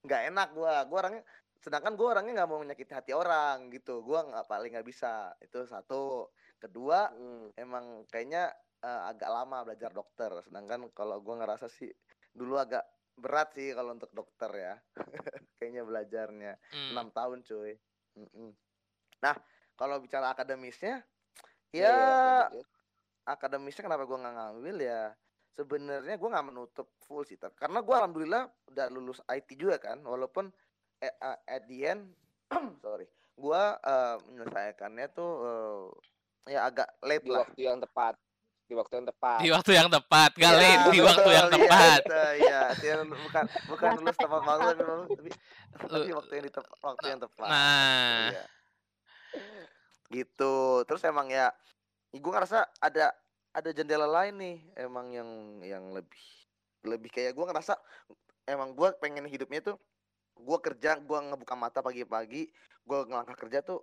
nggak 0.04 0.22
enak 0.34 0.48
gue 0.52 0.72
gue 0.92 0.98
orangnya 0.98 1.24
sedangkan 1.62 1.94
gue 1.96 2.08
orangnya 2.10 2.32
nggak 2.42 2.50
mau 2.50 2.60
menyakiti 2.60 2.92
hati 2.92 3.12
orang 3.16 3.70
gitu 3.72 4.04
gue 4.04 4.18
nggak 4.20 4.44
paling 4.44 4.76
nggak 4.76 4.84
bisa 4.86 5.32
itu 5.40 5.64
satu. 5.64 6.28
Kedua 6.60 7.08
Hmm. 7.08 7.48
emang 7.56 8.04
kayaknya 8.12 8.52
eh, 8.84 9.02
agak 9.08 9.30
lama 9.32 9.64
belajar 9.64 9.90
dokter 9.96 10.30
sedangkan 10.44 10.92
kalau 10.92 11.24
gue 11.24 11.34
ngerasa 11.40 11.72
sih 11.72 11.88
dulu 12.32 12.56
agak 12.58 12.84
berat 13.16 13.52
sih 13.54 13.76
kalau 13.76 13.94
untuk 13.94 14.10
dokter 14.10 14.50
ya. 14.56 14.74
Kayaknya 15.60 15.82
belajarnya. 15.84 16.52
Hmm. 16.72 16.90
enam 16.96 17.08
tahun 17.14 17.44
cuy. 17.46 17.76
Mm-mm. 18.12 18.52
nah 19.24 19.32
kalau 19.72 19.96
bicara 20.02 20.36
akademisnya 20.36 21.00
Iya, 21.72 21.88
ya 21.88 21.96
lanjut, 22.52 22.66
akademisnya 23.24 23.88
kenapa 23.88 24.04
gue 24.04 24.18
nggak 24.20 24.36
ngambil 24.36 24.76
ya? 24.84 25.02
Sebenarnya 25.56 26.14
gue 26.20 26.28
nggak 26.28 26.48
menutup 26.52 26.92
full 27.00 27.24
sih 27.24 27.40
karena 27.40 27.80
gue 27.80 27.94
alhamdulillah 27.96 28.44
udah 28.72 28.86
lulus 28.92 29.20
IT 29.28 29.56
juga 29.56 29.80
kan 29.80 30.00
walaupun 30.04 30.52
eh, 31.00 31.12
eh, 31.12 31.38
at 31.48 31.64
the 31.68 31.78
end 31.84 32.12
sorry 32.84 33.08
gue 33.36 33.62
eh, 33.80 34.16
menyelesaikannya 34.28 35.06
tuh 35.12 35.32
eh, 36.48 36.56
ya 36.56 36.68
agak 36.68 36.88
late 37.04 37.24
di 37.24 37.32
lah. 37.32 37.44
waktu 37.44 37.60
yang 37.68 37.78
tepat 37.80 38.16
di 38.72 38.76
waktu 38.80 38.94
yang 38.96 39.06
tepat 39.12 39.38
Di 39.44 39.50
waktu 39.52 39.70
yang 39.76 39.88
tepat, 39.92 40.30
gak 40.32 40.40
Ya, 40.40 40.50
late, 40.56 40.84
di 40.88 41.00
waktu 41.04 41.28
yang 41.28 41.46
betul, 41.46 41.60
iya, 41.60 41.68
tepat. 41.68 42.00
betul, 42.00 42.30
Iya, 42.40 42.60
dia 42.80 42.94
bukan 43.04 43.44
bukan 43.68 43.88
lulus 44.00 44.16
tepat 44.16 44.40
waktu 44.40 44.72
tapi, 44.72 45.04
tapi, 45.12 45.30
tapi 45.92 46.10
waktu 46.16 46.32
yang 46.32 46.44
di 46.48 46.52
tep- 46.56 46.72
waktu 46.80 47.06
yang 47.12 47.20
tepat. 47.20 47.48
Nah, 47.52 48.24
Iya. 48.32 48.44
Gitu. 50.08 50.54
Terus 50.88 51.02
emang 51.04 51.28
ya 51.28 51.52
gue 52.12 52.32
ngerasa 52.32 52.68
ada 52.80 53.12
ada 53.52 53.70
jendela 53.72 54.08
lain 54.08 54.34
nih 54.40 54.56
emang 54.80 55.06
yang 55.12 55.30
yang 55.64 55.84
lebih 55.92 56.20
lebih 56.84 57.08
kayak 57.12 57.32
gue 57.32 57.44
ngerasa 57.44 57.76
emang 58.48 58.72
gue 58.72 58.88
pengen 59.00 59.24
hidupnya 59.24 59.60
tuh 59.64 59.76
gue 60.36 60.58
kerja 60.60 61.00
gue 61.00 61.18
ngebuka 61.32 61.56
mata 61.56 61.80
pagi-pagi 61.80 62.52
gue 62.84 62.98
ngelangkah 63.08 63.36
kerja 63.36 63.64
tuh 63.64 63.80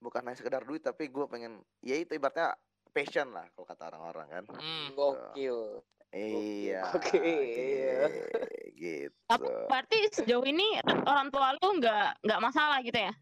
bukan 0.00 0.24
hanya 0.24 0.36
sekedar 0.36 0.64
duit 0.64 0.84
tapi 0.84 1.08
gue 1.08 1.24
pengen 1.28 1.60
ya 1.80 1.96
itu 1.96 2.16
ibaratnya 2.16 2.52
passion 2.90 3.30
lah 3.30 3.46
kalau 3.54 3.66
kata 3.66 3.82
orang-orang 3.88 4.26
kan 4.28 4.44
hmm. 4.54 4.92
gokil 4.92 5.80
Iya. 6.10 6.90
Oke. 6.90 7.22
gi- 7.22 8.50
Gitu. 8.74 9.14
Tapi 9.28 9.46
berarti 9.70 9.98
sejauh 10.10 10.42
ini 10.42 10.74
orang 11.06 11.30
tua 11.30 11.54
lu 11.54 11.78
nggak 11.78 12.26
nggak 12.26 12.40
masalah 12.42 12.82
gitu 12.82 12.98
ya? 12.98 13.12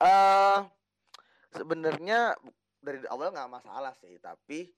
Eh 0.00 0.58
sebenarnya 1.52 2.32
dari 2.80 3.04
awal 3.10 3.28
nggak 3.28 3.52
masalah 3.52 3.92
sih, 3.92 4.16
tapi 4.16 4.70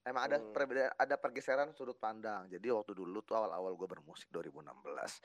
emang 0.00 0.30
ada 0.30 0.36
Hmm. 0.40 0.48
perbedaan, 0.48 0.94
ada 0.96 1.14
pergeseran 1.18 1.74
sudut 1.74 1.98
pandang. 1.98 2.48
Jadi 2.48 2.72
waktu 2.72 2.96
dulu 2.96 3.20
tuh 3.20 3.36
awal-awal 3.36 3.74
gue 3.74 3.88
bermusik 3.90 4.32
2016 4.32 5.20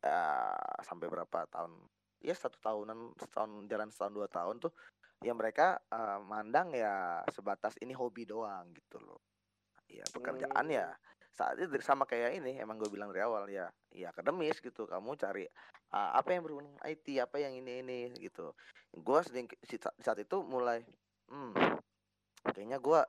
eh 0.00 0.82
sampai 0.82 1.06
berapa 1.06 1.46
tahun? 1.46 1.76
Ya 2.20 2.34
satu 2.34 2.58
tahunan, 2.58 3.14
setahun 3.16 3.50
jalan 3.64 3.88
setahun 3.88 4.12
dua 4.12 4.26
tahun 4.26 4.58
tuh, 4.58 4.72
ya 5.20 5.32
mereka 5.36 5.80
eh, 5.92 6.18
mandang 6.24 6.72
ya 6.72 7.24
sebatas 7.32 7.76
ini 7.80 7.92
hobi 7.92 8.24
doang 8.24 8.72
gitu 8.72 8.98
loh. 9.00 9.20
Ya 9.90 10.06
pekerjaan 10.14 10.70
ya 10.70 10.94
saat 11.40 11.56
itu 11.56 11.72
sama 11.80 12.04
kayak 12.04 12.42
ini 12.42 12.60
emang 12.60 12.76
gue 12.76 12.90
bilang 12.92 13.08
dari 13.14 13.24
awal 13.24 13.48
ya 13.48 13.70
ya 13.94 14.12
akademis 14.12 14.60
gitu 14.60 14.84
kamu 14.84 15.16
cari 15.16 15.48
uh, 15.94 16.10
apa 16.18 16.36
yang 16.36 16.42
berhubungan 16.44 16.76
IT 16.84 17.06
apa 17.16 17.40
yang 17.40 17.56
ini 17.56 17.80
ini 17.80 18.00
gitu 18.20 18.52
gue 18.92 19.20
saat 20.04 20.18
itu 20.20 20.36
mulai 20.44 20.84
hmm 21.30 21.80
kayaknya 22.52 22.76
gue 22.76 23.00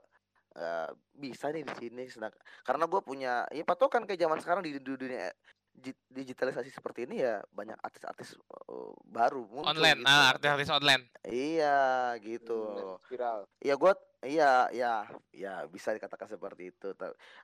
uh, 0.56 0.90
bisa 1.12 1.52
nih 1.52 1.68
di 1.68 1.74
sini 1.76 2.04
sedang 2.08 2.32
karena 2.64 2.86
gue 2.88 3.02
punya 3.04 3.44
ya 3.52 3.64
patokan 3.68 4.08
kayak 4.08 4.22
zaman 4.24 4.40
sekarang 4.40 4.62
di, 4.64 4.80
dunia 4.80 5.28
digitalisasi 6.12 6.70
seperti 6.70 7.08
ini 7.10 7.24
ya 7.24 7.42
banyak 7.50 7.80
artis-artis 7.80 8.36
uh, 8.70 8.94
baru 9.08 9.48
muncul 9.48 9.72
online, 9.72 10.04
gitu. 10.04 10.08
nah 10.08 10.36
artis-artis 10.36 10.70
online. 10.70 11.04
iya 11.26 11.80
gitu. 12.22 12.62
Hmm, 12.62 13.02
viral. 13.10 13.40
Ya 13.64 13.74
gue 13.80 13.94
iya 14.28 14.52
ya 14.76 14.94
ya 15.32 15.54
bisa 15.72 15.96
dikatakan 15.96 16.30
seperti 16.30 16.76
itu. 16.76 16.94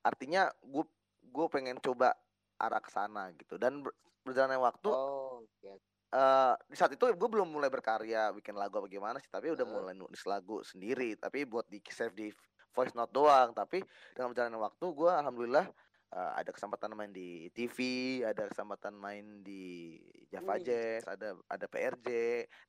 Artinya 0.04 0.52
gue 0.62 0.86
gue 1.24 1.46
pengen 1.50 1.80
coba 1.82 2.14
arah 2.60 2.82
ke 2.84 2.92
sana 2.92 3.32
gitu. 3.34 3.56
Dan 3.58 3.82
ber- 3.82 3.96
berjalannya 4.22 4.60
waktu 4.60 4.90
oh 4.92 5.42
oke. 5.42 5.74
eh 6.08 6.54
di 6.68 6.76
saat 6.76 6.92
itu 6.94 7.04
gue 7.08 7.30
belum 7.32 7.48
mulai 7.48 7.72
berkarya 7.72 8.32
bikin 8.36 8.56
lagu 8.56 8.80
apa 8.80 8.88
gimana 8.88 9.18
sih 9.20 9.28
tapi 9.32 9.52
udah 9.52 9.64
Heeh. 9.64 9.76
mulai 9.82 9.96
nulis 9.96 10.22
lagu 10.28 10.62
sendiri. 10.62 11.18
Tapi 11.18 11.48
buat 11.48 11.66
di 11.72 11.80
save 11.88 12.14
di 12.14 12.28
voice 12.76 12.94
note 12.94 13.16
doang. 13.16 13.56
Tapi 13.56 13.82
dengan 14.14 14.36
berjalannya 14.36 14.60
waktu 14.62 14.86
gue 14.94 15.12
alhamdulillah 15.16 15.66
eh, 16.14 16.32
ada 16.40 16.52
kesempatan 16.54 16.92
main 16.94 17.12
di 17.12 17.50
TV 17.52 17.78
ada 18.24 18.48
kesempatan 18.48 18.94
main 18.96 19.44
di 19.44 19.96
Java 20.32 20.60
Wih. 20.60 20.64
Jazz 20.64 21.04
ada 21.08 21.36
ada 21.48 21.66
PRJ 21.68 22.08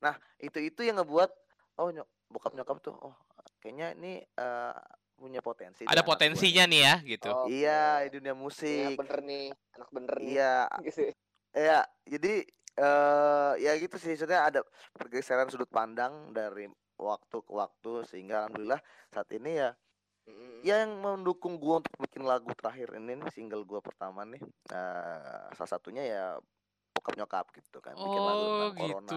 nah 0.03 0.15
itu 0.39 0.59
itu 0.59 0.81
yang 0.83 0.99
ngebuat 0.99 1.31
oh 1.79 1.89
nyok 1.91 2.07
bokap 2.29 2.53
nyokap 2.55 2.77
tuh 2.83 2.95
oh 2.99 3.15
kayaknya 3.59 3.95
ini 3.95 4.13
eh, 4.23 4.75
punya 5.19 5.43
potensi 5.43 5.83
Ada 5.83 5.99
potensinya 5.99 6.63
nih 6.63 6.81
ya, 6.81 6.95
gitu. 7.03 7.27
Oh, 7.27 7.45
iya 7.51 8.07
di 8.07 8.15
dunia 8.15 8.31
musik. 8.31 8.95
Anak 8.95 9.03
bener 9.03 9.19
nih 9.27 9.47
anak 9.75 9.89
bener 9.91 10.15
nih. 10.15 10.31
Iya. 10.39 10.55
Gitu 10.87 11.01
Ya, 11.49 11.81
jadi 12.05 12.45
eh 12.79 13.53
ya 13.59 13.73
gitu 13.75 13.97
sih 13.99 14.15
sebenarnya 14.15 14.43
ada 14.47 14.59
pergeseran 14.95 15.49
sudut 15.51 15.67
pandang 15.67 16.31
dari 16.31 16.69
waktu 16.95 17.37
ke 17.43 17.51
waktu 17.51 18.05
sehingga 18.07 18.47
alhamdulillah 18.47 18.79
saat 19.11 19.27
ini 19.35 19.59
ya 19.59 19.73
Mm-mm. 20.29 20.61
yang 20.61 21.01
mendukung 21.01 21.57
gua 21.57 21.81
untuk 21.81 21.97
bikin 21.97 22.21
lagu 22.21 22.53
terakhir 22.53 22.93
ini 22.95 23.17
nih 23.17 23.29
single 23.33 23.65
gua 23.65 23.81
pertama 23.81 24.21
nih 24.23 24.41
eh 24.69 25.49
salah 25.57 25.69
satunya 25.69 26.03
ya 26.05 26.25
bokap 26.89 27.15
nyokap 27.15 27.45
gitu 27.55 27.79
kan 27.79 27.95
bikin 27.95 28.19
lagu 28.19 28.43
Oh, 28.43 28.49
tentang 28.51 28.73
corona 28.75 29.07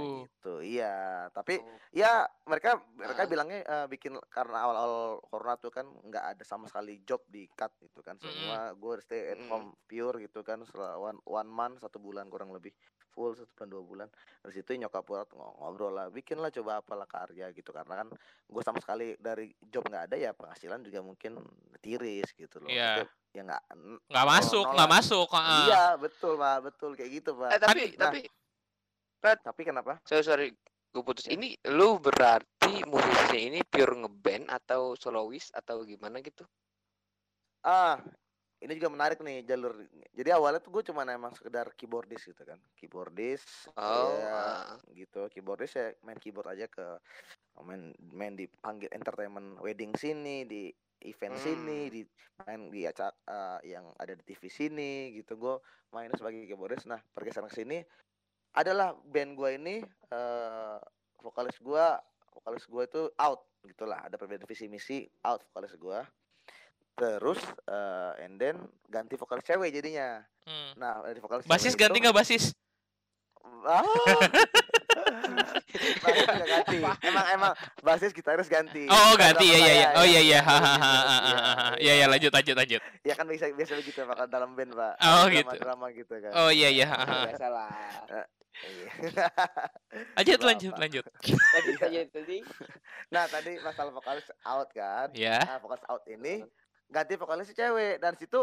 gitu. 0.00 0.16
gitu 0.24 0.54
iya 0.64 0.94
tapi 1.30 1.60
Oh, 1.60 1.76
ya 1.92 2.24
mereka 2.48 2.80
mereka 2.96 3.22
Ah. 3.22 3.28
bilangnya 3.28 3.60
eh, 3.60 3.86
bikin 3.86 4.16
karena 4.32 4.64
awal-awal 4.64 5.20
corona 5.20 5.54
tuh 5.60 5.68
kan 5.68 5.84
nggak 5.84 6.24
ada 6.32 6.44
sama 6.48 6.64
sekali 6.64 7.04
job 7.04 7.20
di 7.28 7.44
cut 7.52 7.76
gitu 7.78 8.00
kan 8.00 8.16
semua 8.16 8.72
gue 8.72 8.92
stay 9.04 9.36
at 9.36 9.42
home 9.52 9.76
pure 9.84 10.16
gitu 10.18 10.40
kan 10.40 10.64
selama 10.64 10.96
one, 11.12 11.18
one 11.28 11.50
month 11.50 11.76
satu 11.84 12.00
bulan 12.00 12.26
kurang 12.26 12.50
lebih 12.50 12.72
full 13.16 13.32
satu 13.32 13.48
bulan 13.48 13.68
dua 13.72 13.82
bulan 13.82 14.08
dari 14.38 14.52
situ 14.52 14.76
nyokap 14.76 15.00
gue 15.02 15.20
ng- 15.24 15.56
ngobrol 15.56 15.88
lah 15.90 16.06
bikin 16.06 16.36
lah 16.36 16.52
coba 16.52 16.78
apalah 16.78 17.08
karya 17.08 17.48
gitu 17.50 17.72
karena 17.72 18.04
kan 18.04 18.08
gue 18.44 18.62
sama 18.62 18.76
sekali 18.78 19.16
dari 19.16 19.48
job 19.62 19.82
nggak 19.82 20.12
ada 20.12 20.16
ya 20.20 20.30
penghasilan 20.30 20.84
juga 20.84 21.00
mungkin 21.00 21.40
tiris 21.80 22.28
gitu 22.30 22.60
loh. 22.60 22.68
Maksudnya 22.68 23.08
ya 23.32 23.42
nggak 23.42 23.62
Nggak 24.06 24.26
masuk, 24.26 24.64
nggak 24.66 24.90
masuk. 24.90 25.28
heeh. 25.30 25.64
iya 25.66 25.84
betul 25.96 26.32
pak 26.36 26.56
betul 26.62 26.90
kayak 26.92 27.10
gitu 27.14 27.30
pak 27.32 27.50
eh 27.50 27.58
tapi 27.58 27.82
Nah. 27.90 28.04
tapi 28.06 28.20
tapi 29.18 29.60
kenapa 29.62 29.98
sorry 30.02 30.22
sorry 30.22 30.46
gue 30.86 31.02
putus 31.02 31.26
ini 31.26 31.52
lu 31.66 31.96
berarti 31.98 32.84
musisinya 32.84 33.36
ini 33.36 33.60
pure 33.62 33.96
ngeband 33.96 34.46
atau 34.46 34.92
solois 34.94 35.48
atau 35.50 35.80
gimana 35.82 36.20
gitu 36.20 36.44
Ah, 37.60 37.98
ini 38.56 38.72
juga 38.80 38.88
menarik 38.88 39.20
nih 39.20 39.44
jalur. 39.44 39.76
Jadi 40.16 40.30
awalnya 40.32 40.64
tuh 40.64 40.72
gue 40.72 40.82
cuma 40.88 41.04
emang 41.04 41.32
sekedar 41.36 41.68
keyboardis 41.76 42.24
gitu 42.24 42.42
kan, 42.42 42.56
keyboardis. 42.80 43.44
oh 43.76 44.16
ya, 44.16 44.32
ah. 44.32 44.80
gitu. 44.96 45.28
Keyboardis 45.28 45.76
ya 45.76 45.92
main 46.02 46.16
keyboard 46.16 46.56
aja 46.56 46.64
ke 46.64 46.84
main 47.60 47.92
main 48.12 48.32
di 48.32 48.48
panggil 48.48 48.88
entertainment 48.92 49.60
wedding 49.60 49.92
sini, 49.96 50.48
di 50.48 50.72
event 51.04 51.36
sini, 51.36 51.80
Hmm. 51.86 51.92
di 51.92 52.00
main 52.48 52.60
di 52.72 52.80
acara 52.88 53.12
eh, 53.12 53.76
yang 53.76 53.92
ada 54.00 54.16
di 54.16 54.24
TV 54.24 54.48
sini 54.48 55.12
gitu. 55.20 55.36
Gue 55.36 55.60
main 55.92 56.08
sebagai 56.16 56.48
keyboardis. 56.48 56.88
Nah, 56.88 57.00
pergeseran 57.12 57.52
ke 57.52 57.60
sini 57.60 57.78
adalah 58.56 58.96
band 58.96 59.36
gue 59.36 59.50
ini 59.60 59.76
eh 59.84 60.78
vokalis 61.20 61.60
gue 61.60 61.86
vokalis 62.32 62.64
gue 62.64 62.82
itu 62.88 63.02
out 63.20 63.44
gitulah 63.68 64.00
ada 64.00 64.16
perbedaan 64.16 64.48
visi 64.48 64.64
misi 64.64 65.04
out 65.28 65.44
vokalis 65.52 65.76
gue 65.76 65.98
terus 66.96 67.36
eh 67.62 68.24
and 68.24 68.36
then 68.36 68.56
ganti 68.86 69.14
vokalis 69.14 69.44
cewek 69.44 69.68
jadinya 69.70 70.24
Hmm. 70.42 70.72
nah 70.74 71.02
dari 71.02 71.18
vokalis 71.18 71.44
Basis 71.44 71.72
cewek 71.72 71.80
ganti 71.82 71.98
itu- 71.98 72.04
nggak 72.04 72.16
basis? 72.16 72.44
ah 73.62 73.82
basis 75.98 76.24
nggak 76.24 76.48
ganti 76.48 76.76
emang 77.02 77.26
emang 77.30 77.52
basis 77.80 78.10
gitaris 78.10 78.46
ganti 78.46 78.86
Oh 78.86 79.12
Bukan 79.12 79.20
ganti 79.28 79.46
ya 79.46 79.58
ya 79.58 79.72
ya. 79.76 79.88
Oh 79.94 80.04
iya 80.04 80.20
iya. 80.20 80.38
Iya, 80.38 80.40
ha. 80.40 80.56
iya. 81.20 81.38
Ya 81.76 81.92
ya 81.94 82.06
lanjut 82.06 82.30
lanjut 82.30 82.54
lanjut. 82.54 82.80
ya 83.02 83.12
kan 83.12 83.26
bisa 83.26 83.46
biasa 83.48 83.74
begitu 83.76 84.00
pak 84.00 84.26
dalam 84.26 84.54
band 84.54 84.72
pak 84.72 84.94
Oh, 84.98 85.26
drama 85.26 85.34
gitu. 85.34 85.56
drama 85.58 85.86
gitu 85.92 86.14
kan 86.16 86.32
Oh 86.34 86.50
iya 86.50 86.68
iya. 86.70 86.86
ha, 86.86 86.96
ha. 86.98 87.16
biasa 87.26 87.46
lah 87.48 87.70
Iya. 88.56 88.88
Lanjut 90.16 90.40
lanjut 90.48 90.74
lanjut. 90.74 91.04
lanjut 91.04 91.74
Iya. 91.84 92.02
tadi 92.08 92.38
nah 93.12 93.24
tadi 93.26 93.52
masalah 93.60 93.92
vokalis 93.92 94.24
out 94.42 94.68
kan 94.72 95.12
Ya. 95.12 95.44
nah 95.44 95.58
vokalis 95.58 95.84
out 95.86 96.00
ini 96.06 96.40
ganti 96.86 97.14
vokalisnya 97.14 97.56
cewek. 97.56 97.98
Dan 97.98 98.14
situ 98.14 98.40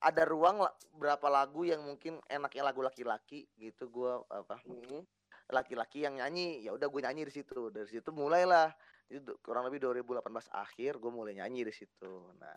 ada 0.00 0.22
ruang 0.24 0.64
la- 0.64 0.76
berapa 0.96 1.28
lagu 1.28 1.64
yang 1.64 1.84
mungkin 1.84 2.16
enaknya 2.26 2.64
lagu 2.64 2.80
laki-laki 2.80 3.44
gitu. 3.54 3.88
Gua 3.88 4.24
apa 4.28 4.56
Hmm. 4.64 5.04
laki-laki 5.50 6.06
yang 6.06 6.16
nyanyi. 6.16 6.62
Ya 6.62 6.70
udah 6.72 6.86
gue 6.86 7.00
nyanyi 7.02 7.26
di 7.26 7.34
situ. 7.34 7.68
Dari 7.68 7.86
situ 7.86 8.08
mulailah. 8.10 8.70
Itu 9.10 9.34
kurang 9.42 9.66
lebih 9.66 9.82
2018 9.82 10.46
akhir 10.48 10.96
gue 10.96 11.10
mulai 11.10 11.34
nyanyi 11.34 11.66
di 11.66 11.74
situ. 11.74 12.12
Nah 12.38 12.54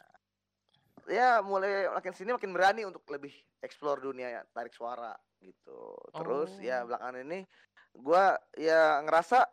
ya 1.10 1.42
mulai 1.44 1.90
makin 1.92 2.14
sini 2.14 2.32
makin 2.32 2.54
berani 2.54 2.88
untuk 2.88 3.04
lebih 3.12 3.34
explore 3.60 4.00
dunia 4.00 4.46
tarik 4.54 4.72
suara 4.72 5.12
gitu. 5.42 5.98
Terus 6.14 6.54
ya 6.62 6.86
Oh. 6.86 6.88
belakangan 6.88 7.26
ini 7.26 7.40
gua 7.92 8.38
ya 8.56 9.02
ngerasa 9.04 9.44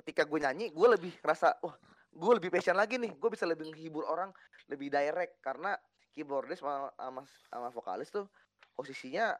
ketika 0.00 0.24
gue 0.24 0.40
nyanyi 0.40 0.72
gue 0.72 0.88
lebih 0.88 1.12
ngerasa 1.20 1.60
wah 1.60 1.76
gue 2.10 2.32
lebih 2.36 2.50
passion 2.50 2.74
lagi 2.74 2.98
nih 2.98 3.14
gue 3.14 3.30
bisa 3.30 3.46
lebih 3.46 3.70
menghibur 3.70 4.02
orang 4.04 4.34
lebih 4.66 4.90
direct 4.90 5.38
karena 5.40 5.78
keyboardis 6.10 6.58
sama, 6.58 6.90
sama, 6.94 7.22
sama 7.46 7.68
vokalis 7.70 8.10
tuh 8.10 8.26
posisinya 8.74 9.38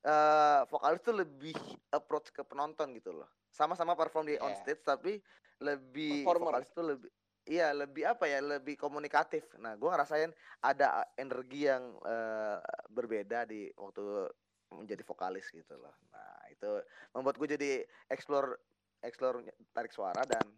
eh 0.00 0.60
vokalis 0.64 1.04
tuh 1.04 1.12
lebih 1.12 1.52
approach 1.92 2.32
ke 2.32 2.40
penonton 2.40 2.96
gitu 2.96 3.12
loh 3.12 3.28
sama-sama 3.52 3.92
perform 3.92 4.24
di 4.26 4.40
on 4.40 4.48
Iya. 4.48 4.56
stage 4.56 4.82
tapi 4.82 5.12
lebih 5.60 6.24
Performer. 6.24 6.56
vokalis 6.56 6.70
tuh 6.72 6.84
lebih 6.88 7.10
iya 7.44 7.68
lebih 7.76 8.08
apa 8.08 8.24
ya 8.24 8.40
lebih 8.40 8.80
komunikatif 8.80 9.44
nah 9.60 9.76
gue 9.76 9.84
ngerasain 9.84 10.32
ada 10.64 11.04
energi 11.20 11.68
yang 11.68 12.00
eh, 12.00 12.56
berbeda 12.88 13.44
di 13.44 13.68
waktu 13.76 14.24
menjadi 14.72 15.04
vokalis 15.04 15.52
gitu 15.52 15.76
loh 15.76 15.92
nah 16.08 16.48
itu 16.48 16.80
membuat 17.12 17.36
gue 17.36 17.48
jadi 17.60 17.70
explore 18.08 18.56
explore 19.04 19.44
tarik 19.76 19.92
suara 19.92 20.24
dan 20.24 20.48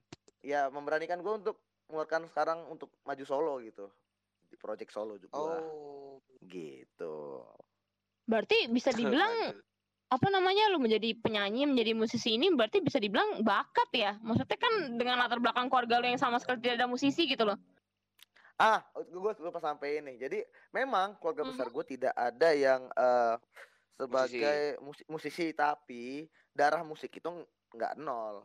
ya 0.43 0.69
memberanikan 0.69 1.23
gue 1.23 1.33
untuk 1.33 1.57
mengeluarkan 1.89 2.29
sekarang 2.29 2.59
untuk 2.69 2.91
maju 3.07 3.25
solo 3.25 3.55
gitu. 3.63 3.87
Di 4.51 4.57
project 4.59 4.93
solo 4.93 5.17
juga. 5.17 5.63
Oh. 5.63 6.21
gitu. 6.43 7.47
Berarti 8.27 8.67
bisa 8.69 8.91
dibilang 8.99 9.55
apa 10.13 10.29
namanya 10.29 10.69
lu 10.69 10.77
menjadi 10.77 11.17
penyanyi 11.17 11.65
menjadi 11.65 11.97
musisi 11.97 12.37
ini 12.37 12.53
berarti 12.53 12.85
bisa 12.85 13.01
dibilang 13.01 13.41
bakat 13.41 13.89
ya? 13.95 14.13
Maksudnya 14.21 14.59
kan 14.61 14.99
dengan 14.99 15.17
latar 15.23 15.41
belakang 15.41 15.73
keluarga 15.73 16.03
lu 16.03 16.13
yang 16.13 16.21
sama 16.21 16.37
sekali 16.37 16.61
tidak 16.61 16.83
ada 16.83 16.91
musisi 16.91 17.25
gitu 17.25 17.49
loh. 17.49 17.57
Ah 18.61 18.85
gue 18.95 19.33
lupa 19.41 19.59
sampai 19.63 20.05
ini 20.05 20.21
jadi 20.21 20.45
memang 20.77 21.17
keluarga 21.17 21.49
besar 21.49 21.73
gue 21.73 21.85
tidak 21.97 22.13
ada 22.13 22.53
yang 22.53 22.85
eh, 22.93 23.37
sebagai 23.97 24.77
musi- 24.85 25.09
musisi 25.09 25.47
tapi 25.57 26.29
darah 26.53 26.85
musik 26.85 27.09
itu 27.17 27.31
nggak 27.73 27.97
nol 27.97 28.45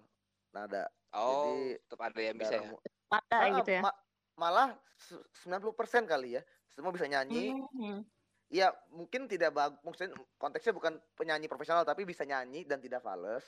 nada 0.57 0.85
Oh, 1.15 1.47
Jadi, 1.47 1.79
tetap 1.87 2.01
ada 2.03 2.19
yang 2.19 2.35
bisa 2.35 2.55
ya. 2.59 2.69
ada 3.09 3.37
Ah, 3.39 3.57
gitu 3.63 3.71
ya 3.79 3.81
ma- 3.81 3.99
malah 4.35 4.67
se- 4.99 5.23
90% 5.41 6.03
kali 6.03 6.35
ya 6.37 6.41
semua 6.75 6.91
bisa 6.91 7.07
nyanyi 7.07 7.55
Hmm. 7.77 8.03
Iya, 8.47 8.71
mungkin 8.95 9.27
tidak 9.27 9.51
bagus. 9.51 9.79
Maksudnya 9.83 10.15
konteksnya 10.39 10.71
bukan 10.71 11.03
penyanyi 11.19 11.51
profesional 11.51 11.83
tapi 11.83 12.07
bisa 12.07 12.23
nyanyi 12.23 12.63
dan 12.63 12.79
tidak 12.79 13.03
fales. 13.03 13.43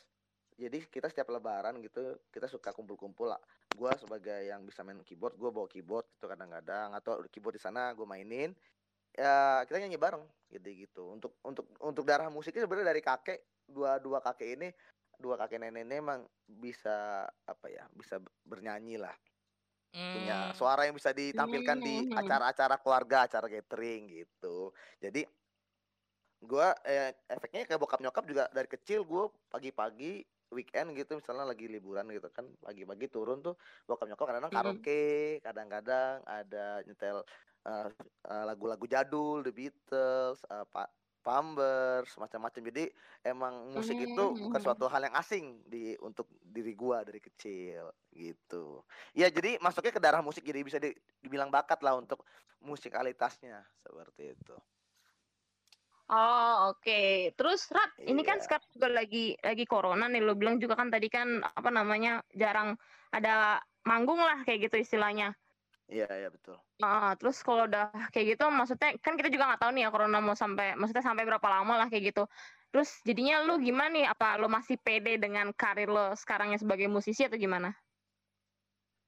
Jadi 0.60 0.84
kita 0.92 1.08
setiap 1.08 1.32
lebaran 1.32 1.80
gitu 1.80 2.20
kita 2.36 2.52
suka 2.52 2.76
kumpul-kumpul 2.76 3.32
lah. 3.32 3.40
Gua 3.72 3.96
sebagai 3.96 4.44
yang 4.44 4.68
bisa 4.68 4.84
main 4.84 5.00
keyboard, 5.08 5.40
gua 5.40 5.56
bawa 5.56 5.72
keyboard 5.72 6.04
gitu 6.20 6.28
kadang-kadang 6.28 6.92
atau 7.00 7.24
keyboard 7.32 7.56
di 7.56 7.64
sana 7.64 7.96
gua 7.96 8.04
mainin. 8.04 8.52
Ya 9.16 9.64
kita 9.64 9.80
nyanyi 9.80 9.96
bareng 9.96 10.28
gitu 10.52 10.68
gitu. 10.84 11.04
Untuk 11.16 11.40
untuk 11.48 11.72
untuk 11.80 12.04
darah 12.04 12.28
musiknya 12.28 12.68
sebenarnya 12.68 12.92
dari 12.92 13.00
kakek 13.00 13.40
dua 13.72 14.04
dua 14.04 14.20
kakek 14.20 14.60
ini 14.60 14.68
dua 15.20 15.36
kakek 15.36 15.60
nenek 15.60 15.84
ini 15.86 15.96
emang 16.00 16.24
bisa 16.48 17.28
apa 17.44 17.68
ya 17.68 17.86
bisa 17.92 18.18
bernyanyi 18.48 18.96
lah 18.98 19.16
punya 20.10 20.50
Hmm. 20.50 20.58
suara 20.58 20.86
yang 20.86 20.96
bisa 20.98 21.14
ditampilkan 21.14 21.78
di 21.82 22.02
Hmm. 22.06 22.18
acara-acara 22.18 22.78
keluarga, 22.82 23.26
acara 23.26 23.46
catering 23.50 24.10
gitu. 24.10 24.74
Jadi 25.02 25.22
gua 26.40 26.72
eh, 26.88 27.12
efeknya 27.28 27.68
kayak 27.68 27.82
bokap 27.82 28.00
nyokap 28.00 28.24
juga 28.26 28.44
dari 28.50 28.70
kecil 28.70 29.04
gua 29.04 29.28
pagi-pagi 29.52 30.24
weekend 30.50 30.98
gitu 30.98 31.20
misalnya 31.20 31.46
lagi 31.46 31.70
liburan 31.70 32.10
gitu 32.10 32.26
kan 32.34 32.50
pagi-pagi 32.64 33.06
turun 33.12 33.44
tuh 33.46 33.54
bokap 33.86 34.08
nyokap 34.10 34.26
kadang-kadang 34.34 34.54
Mm-mm. 34.54 34.80
karaoke 34.82 35.04
kadang-kadang 35.46 36.24
ada 36.26 36.82
nyetel 36.88 37.22
eh, 37.68 37.90
eh, 38.26 38.44
lagu-lagu 38.50 38.86
jadul 38.90 39.46
The 39.46 39.52
Beatles 39.54 40.42
pa 40.74 40.90
Pampers 41.20 42.12
macam-macam 42.18 42.62
jadi 42.72 42.90
emang 43.24 43.72
musik 43.76 44.00
itu 44.00 44.26
bukan 44.40 44.60
Mm. 44.60 44.66
suatu 44.66 44.86
hal 44.88 45.02
yang 45.06 45.16
asing 45.20 45.62
di 45.68 45.94
untuk 46.00 46.28
diri 46.42 46.74
gua 46.74 47.04
dari 47.04 47.20
kecil 47.20 47.92
gitu 48.16 48.82
Ya 49.14 49.28
jadi 49.30 49.60
masuknya 49.60 49.94
ke 49.94 50.02
darah 50.02 50.24
musik 50.24 50.44
jadi 50.44 50.64
bisa 50.64 50.80
di- 50.80 50.96
dibilang 51.22 51.52
bakat 51.52 51.80
lah 51.84 51.96
untuk 52.00 52.24
musikalitasnya 52.64 53.64
seperti 53.84 54.36
itu. 54.36 54.56
Oh 56.10 56.74
oke, 56.74 57.30
terus 57.38 57.70
Rat, 57.70 57.94
ini 58.02 58.26
kan 58.26 58.42
Iya. 58.42 58.46
sekarang 58.50 58.68
juga 58.74 58.90
lagi 58.90 59.38
lagi 59.46 59.66
corona 59.70 60.10
nih, 60.10 60.26
lo 60.26 60.34
bilang 60.34 60.58
juga 60.58 60.74
kan 60.74 60.90
tadi 60.90 61.06
kan 61.06 61.46
apa 61.46 61.70
namanya 61.70 62.26
jarang 62.34 62.74
ada 63.14 63.62
manggung 63.86 64.18
lah 64.18 64.42
kayak 64.42 64.70
gitu 64.74 64.82
istilahnya. 64.82 65.38
Iya 65.90 66.06
iya 66.06 66.30
betul. 66.30 66.56
Ah, 66.80 67.12
terus 67.20 67.42
kalau 67.44 67.68
udah 67.68 67.92
kayak 68.14 68.38
gitu, 68.38 68.46
maksudnya 68.48 68.96
kan 69.04 69.18
kita 69.20 69.28
juga 69.34 69.52
nggak 69.52 69.62
tahu 69.68 69.72
nih 69.76 69.84
ya 69.84 69.90
corona 69.92 70.22
mau 70.24 70.38
sampai, 70.38 70.78
maksudnya 70.80 71.04
sampai 71.04 71.28
berapa 71.28 71.48
lama 71.50 71.74
lah 71.76 71.88
kayak 71.92 72.14
gitu. 72.16 72.24
Terus 72.70 73.02
jadinya 73.02 73.42
lu 73.44 73.58
gimana 73.58 73.90
nih? 73.90 74.06
Apa 74.06 74.38
lo 74.38 74.46
masih 74.48 74.78
pede 74.78 75.18
dengan 75.18 75.50
karir 75.52 75.90
lo 75.90 76.14
sekarangnya 76.14 76.62
sebagai 76.62 76.86
musisi 76.86 77.26
atau 77.26 77.36
gimana? 77.36 77.74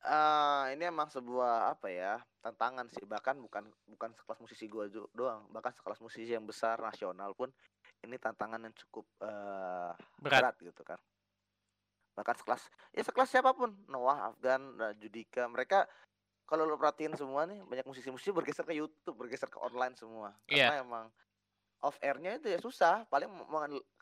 Ah 0.01 0.65
ini 0.73 0.89
emang 0.89 1.13
sebuah 1.13 1.77
apa 1.77 1.93
ya 1.93 2.17
tantangan 2.41 2.89
sih 2.89 3.05
bahkan 3.05 3.37
bukan 3.37 3.69
bukan 3.85 4.09
sekelas 4.17 4.41
musisi 4.41 4.65
gua 4.65 4.89
ju- 4.89 5.05
doang 5.13 5.45
bahkan 5.53 5.69
sekelas 5.77 6.01
musisi 6.01 6.33
yang 6.33 6.41
besar 6.41 6.81
nasional 6.81 7.37
pun 7.37 7.53
ini 8.01 8.17
tantangan 8.17 8.65
yang 8.65 8.73
cukup 8.73 9.05
eh, 9.21 9.93
Berat. 10.17 10.41
berat 10.41 10.55
gitu 10.57 10.81
kan 10.81 10.97
bahkan 12.17 12.33
sekelas 12.33 12.65
ya 12.97 13.05
sekelas 13.05 13.29
siapa 13.29 13.53
pun 13.53 13.77
Noah 13.85 14.33
Afgan 14.33 14.73
Judika 14.97 15.45
mereka 15.45 15.85
kalau 16.51 16.67
lo 16.67 16.75
perhatiin 16.75 17.15
semua 17.15 17.47
nih 17.47 17.63
banyak 17.63 17.87
musisi-musisi 17.87 18.35
bergeser 18.35 18.67
ke 18.67 18.75
YouTube 18.75 19.15
bergeser 19.15 19.47
ke 19.47 19.55
online 19.63 19.95
semua. 19.95 20.35
Iya. 20.51 20.67
karena 20.67 20.83
emang 20.83 21.05
off 21.79 21.95
airnya 22.03 22.35
itu 22.35 22.51
ya 22.51 22.59
susah. 22.59 23.07
Paling 23.07 23.31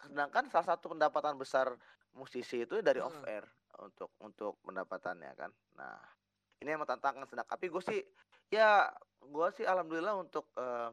sedangkan 0.01 0.49
salah 0.49 0.73
satu 0.73 0.97
pendapatan 0.97 1.38
besar 1.38 1.69
musisi 2.17 2.65
itu 2.65 2.81
dari 2.81 3.05
off 3.05 3.13
air 3.29 3.45
untuk 3.77 4.09
untuk 4.25 4.57
pendapatannya 4.65 5.29
kan. 5.38 5.53
Nah 5.77 6.01
ini 6.65 6.73
emang 6.73 6.89
tantangan 6.89 7.29
sedang. 7.29 7.45
Tapi 7.45 7.69
gue 7.69 7.83
sih 7.85 8.01
ya 8.49 8.89
gue 9.21 9.47
sih 9.53 9.69
alhamdulillah 9.69 10.17
untuk 10.17 10.49
eh, 10.57 10.89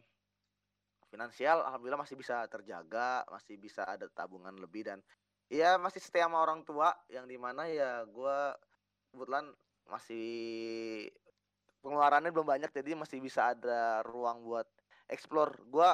finansial 1.09 1.65
alhamdulillah 1.65 2.05
masih 2.05 2.21
bisa 2.21 2.45
terjaga 2.53 3.25
masih 3.33 3.57
bisa 3.57 3.89
ada 3.89 4.05
tabungan 4.13 4.53
lebih 4.61 4.85
dan 4.85 5.01
ya 5.49 5.81
masih 5.81 6.05
setia 6.05 6.29
sama 6.29 6.45
orang 6.45 6.69
tua 6.69 6.93
yang 7.09 7.25
di 7.25 7.41
mana 7.41 7.65
ya 7.65 8.05
gue 8.05 8.39
kebetulan 9.09 9.49
masih 9.89 10.29
pengeluarannya 11.81 12.31
belum 12.33 12.47
banyak 12.47 12.71
jadi 12.73 12.97
masih 12.97 13.21
bisa 13.21 13.53
ada 13.57 14.01
ruang 14.05 14.43
buat 14.45 14.67
explore. 15.09 15.57
Gue 15.69 15.91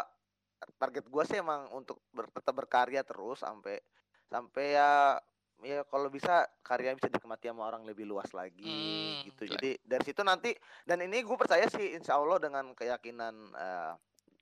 target 0.79 1.05
gue 1.11 1.23
sih 1.27 1.39
emang 1.43 1.71
untuk 1.75 2.07
ber- 2.15 2.31
tetap 2.31 2.55
berkarya 2.55 3.03
terus 3.03 3.43
sampai 3.43 3.83
sampai 4.31 4.65
ya 4.79 5.19
ya 5.63 5.87
kalau 5.87 6.11
bisa 6.11 6.43
karya 6.63 6.95
bisa 6.95 7.07
dinikmati 7.07 7.47
sama 7.51 7.71
orang 7.71 7.87
lebih 7.87 8.03
luas 8.07 8.31
lagi 8.35 8.67
Hmm, 8.67 9.27
gitu. 9.31 9.47
jadi 9.47 9.79
dari 9.83 10.03
situ 10.03 10.23
nanti 10.27 10.51
dan 10.83 10.99
ini 11.07 11.23
gue 11.23 11.37
percaya 11.39 11.67
sih 11.71 11.95
insya 11.95 12.19
Allah 12.19 12.43
dengan 12.43 12.75
keyakinan 12.75 13.35
eh, 13.55 13.95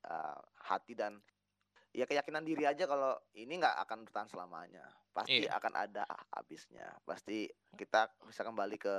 eh, 0.08 0.38
hati 0.64 0.96
dan 0.96 1.20
ya 1.90 2.04
keyakinan 2.04 2.42
diri 2.42 2.62
aja 2.62 2.84
kalau 2.84 3.14
ini 3.32 3.56
nggak 3.56 3.76
akan 3.80 3.98
bertahan 4.02 4.26
selamanya 4.26 4.82
pasti 5.10 5.42
Iya. 5.42 5.58
akan 5.58 5.72
ada 5.74 6.04
habisnya 6.30 6.86
pasti 7.02 7.44
kita 7.72 8.06
bisa 8.22 8.40
kembali 8.40 8.76
ke 8.76 8.94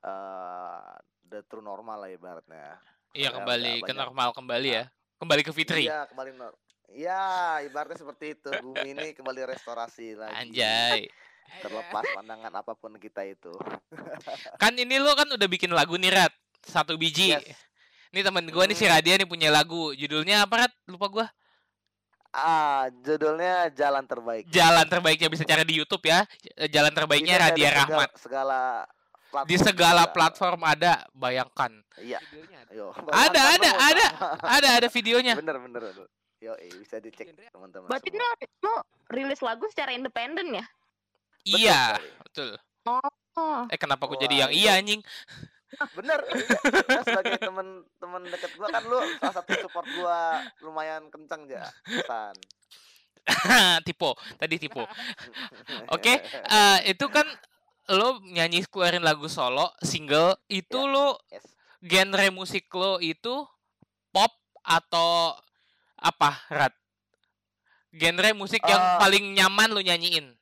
eh, 0.00 0.92
the 1.24 1.42
true 1.44 1.60
normal 1.60 1.98
lah 1.98 2.08
ibaratnya 2.08 2.78
Iya 3.10 3.32
Ya, 3.32 3.34
kembali 3.34 3.80
ke 3.80 3.88
banyak. 3.88 3.98
normal 3.98 4.28
kembali 4.30 4.68
ya. 4.70 4.84
Kembali 5.16 5.40
ke 5.40 5.50
Fitri. 5.50 5.84
iya 5.84 6.04
kembali 6.04 6.30
nor 6.32 6.54
ya 6.88 7.20
ibaratnya 7.60 7.98
seperti 7.98 8.32
itu 8.32 8.48
bumi 8.62 8.88
ini 8.90 9.06
kembali 9.12 9.44
restorasi 9.46 10.14
lagi 10.14 10.48
Anjay. 10.48 11.08
terlepas 11.58 12.04
pandangan 12.12 12.52
apa 12.54 12.72
pun 12.72 12.94
kita 12.94 13.24
itu 13.24 13.50
Kan 14.62 14.72
ini 14.74 14.96
lo 14.96 15.12
kan 15.12 15.26
udah 15.26 15.44
bikin 15.46 15.70
lagu 15.70 15.96
nih 15.96 16.12
Rat. 16.12 16.32
Satu 16.60 16.94
biji. 16.94 17.32
Yes. 17.32 17.56
Ini 18.08 18.20
temen 18.20 18.44
gua 18.46 18.64
nih 18.64 18.74
si 18.74 18.82
Hmm. 18.82 18.92
Radia 18.94 19.16
nih 19.16 19.24
punya 19.24 19.48
lagu. 19.48 19.90
Judulnya 19.92 20.44
apa 20.44 20.54
Rat? 20.60 20.72
Lupa 20.84 21.08
gua. 21.08 21.26
Ah 22.30 22.86
judulnya 22.98 23.72
jalan 23.72 24.04
terbaik 24.04 24.44
Jalan 24.48 24.84
terbaiknya 24.84 25.28
bisa 25.28 25.42
cari 25.42 25.62
di 25.62 25.74
YouTube 25.74 26.04
ya. 26.04 26.22
Jalan 26.66 26.92
terbaiknya 26.92 27.34
Bisa 27.34 27.42
ada 27.42 27.50
Radia 27.50 27.64
segala- 27.64 27.78
Rahmat. 27.80 28.08
segala 28.16 28.60
Di 28.84 29.28
platform 29.30 29.60
segala 29.62 30.02
bisa. 30.02 30.14
platform 30.14 30.60
ada, 30.62 30.92
bayangkan. 31.12 31.72
iya 31.98 32.16
Videonya 32.26 32.58
ada. 32.62 32.72
Yo, 32.72 32.86
Ada, 32.90 33.04
bayangkan 33.04 33.48
ada, 33.58 33.70
ada. 33.82 34.06
Ada 34.40 34.68
ada 34.74 34.88
videonya. 34.88 35.34
bener 35.34 35.56
bener 35.58 35.82
bener. 35.86 36.08
yo 36.38 36.52
eh, 36.54 36.70
bisa 36.72 36.96
dicek 36.96 37.34
teman-teman 37.50 37.90
Berarti 37.90 38.08
semua. 38.08 38.22
lo, 38.22 38.46
lo 38.62 38.74
rilis 39.08 39.40
lagu 39.40 39.66
secara 39.66 39.90
independen 39.90 40.54
ya? 40.54 40.64
Betul 41.40 41.58
Iya, 41.58 41.80
sekali. 41.92 42.10
betul. 42.22 42.50
Oh, 42.86 43.60
Eh 43.66 43.76
kenapa 43.76 44.02
aku 44.02 44.16
jadi 44.16 44.34
yang 44.38 44.50
itu- 44.50 44.60
iya 44.60 44.72
anjing? 44.74 45.00
bener. 45.98 46.18
Nah, 46.88 47.02
sebagai 47.04 47.36
temen-temen 47.38 48.22
deket 48.32 48.52
gua 48.56 48.68
kan 48.72 48.82
lu 48.84 48.98
salah 49.20 49.34
satu 49.36 49.52
support 49.60 49.86
gua 49.96 50.40
lumayan 50.64 51.06
kenceng 51.12 51.44
ya 51.44 51.68
San 52.08 52.32
Tipo, 53.88 54.16
tadi 54.40 54.56
Tipo. 54.56 54.80
Oke, 55.94 56.24
eh, 56.24 56.78
itu 56.88 57.04
kan 57.12 57.28
lo 57.92 58.20
nyanyi 58.24 58.64
keluarin 58.68 59.04
lagu 59.04 59.28
solo, 59.28 59.72
single, 59.84 60.36
itu 60.48 60.80
Ya. 60.80 60.88
lo 60.88 61.06
yes 61.28 61.44
genre 61.78 62.26
musik 62.34 62.66
lo 62.74 62.98
itu 62.98 63.46
pop 64.10 64.32
atau 64.66 65.30
apa, 65.94 66.42
Rat? 66.50 66.74
Genre 67.94 68.30
musik 68.34 68.60
yang 68.66 68.82
Eh. 68.82 68.98
paling 68.98 69.24
nyaman 69.34 69.70
lo 69.72 69.80
nyanyiin. 69.80 70.34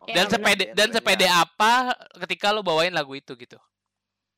Oke, 0.00 0.16
Dan 0.16 0.26
sepede 0.32 0.72
dan 0.72 0.88
sepede 0.90 1.28
apa 1.28 1.92
ketika 2.24 2.50
lo 2.50 2.64
bawain 2.64 2.92
lagu 2.92 3.12
itu 3.12 3.36
gitu. 3.36 3.60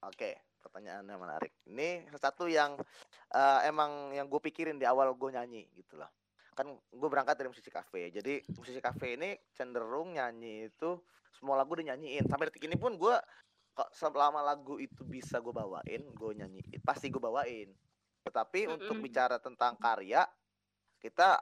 Oke, 0.03 0.59
pertanyaannya 0.63 1.17
menarik. 1.19 1.53
Ini 1.71 2.11
sesuatu 2.11 2.51
yang 2.51 2.75
eh, 3.35 3.61
emang 3.71 4.11
yang 4.11 4.27
gue 4.27 4.41
pikirin 4.43 4.79
di 4.79 4.87
awal 4.87 5.15
gue 5.15 5.31
nyanyi 5.31 5.71
gitu 5.79 5.99
loh. 5.99 6.11
Kan 6.53 6.69
gue 6.75 7.09
berangkat 7.09 7.39
dari 7.39 7.49
musisi 7.49 7.71
kafe. 7.71 8.11
Jadi 8.11 8.43
musisi 8.59 8.83
kafe 8.83 9.15
ini 9.17 9.39
cenderung 9.55 10.13
nyanyi 10.13 10.69
itu 10.69 10.99
semua 11.39 11.57
lagu 11.57 11.79
dinyanyiin. 11.79 12.29
Sampai 12.29 12.51
detik 12.51 12.67
ini 12.67 12.77
pun 12.77 12.99
gue 12.99 13.15
kok 13.73 13.89
selama 13.97 14.45
lagu 14.45 14.77
itu 14.77 15.01
bisa 15.01 15.41
gue 15.41 15.49
bawain, 15.49 16.03
gue 16.13 16.31
nyanyiin, 16.37 16.81
pasti 16.85 17.09
gue 17.09 17.23
bawain. 17.23 17.73
Tetapi 18.23 18.69
untuk 18.69 19.01
Mm-mm. 19.01 19.07
bicara 19.09 19.41
tentang 19.41 19.81
karya, 19.81 20.29
kita 21.01 21.41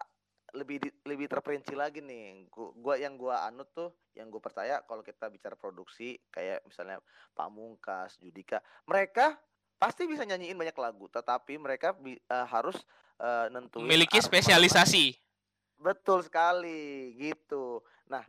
lebih 0.54 0.82
di- 0.82 0.98
lebih 1.06 1.26
terperinci 1.30 1.74
lagi 1.78 2.02
nih. 2.02 2.46
Gua, 2.50 2.72
gua 2.74 2.94
yang 2.98 3.14
gua 3.14 3.46
anut 3.46 3.70
tuh, 3.70 3.94
yang 4.18 4.28
gue 4.28 4.42
percaya 4.42 4.82
kalau 4.84 5.00
kita 5.00 5.30
bicara 5.30 5.54
produksi 5.54 6.18
kayak 6.30 6.66
misalnya 6.66 6.98
Pamungkas, 7.32 8.18
Judika, 8.18 8.58
mereka 8.86 9.38
pasti 9.80 10.04
bisa 10.04 10.26
nyanyiin 10.28 10.58
banyak 10.58 10.76
lagu, 10.76 11.08
tetapi 11.08 11.56
mereka 11.56 11.94
bi- 11.94 12.20
eh, 12.20 12.46
harus 12.50 12.76
eh, 13.20 13.46
nentuin 13.52 13.84
Memiliki 13.84 14.18
spesialisasi. 14.18 15.12
Betul 15.80 16.24
sekali, 16.24 17.14
gitu. 17.16 17.80
Nah, 18.08 18.24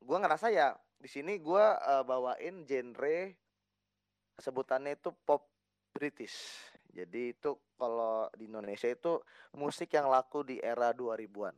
gua 0.00 0.20
ngerasa 0.20 0.52
ya 0.52 0.76
di 0.96 1.08
sini 1.10 1.36
gua 1.40 1.76
eh, 1.76 2.04
bawain 2.04 2.64
genre 2.64 3.34
sebutannya 4.38 4.94
itu 4.94 5.10
pop 5.26 5.50
British. 5.90 6.62
Jadi 6.98 7.30
itu 7.30 7.54
kalau 7.78 8.26
di 8.34 8.50
Indonesia 8.50 8.90
itu 8.90 9.22
musik 9.54 9.94
yang 9.94 10.10
laku 10.10 10.42
di 10.42 10.58
era 10.58 10.90
2000-an. 10.90 11.54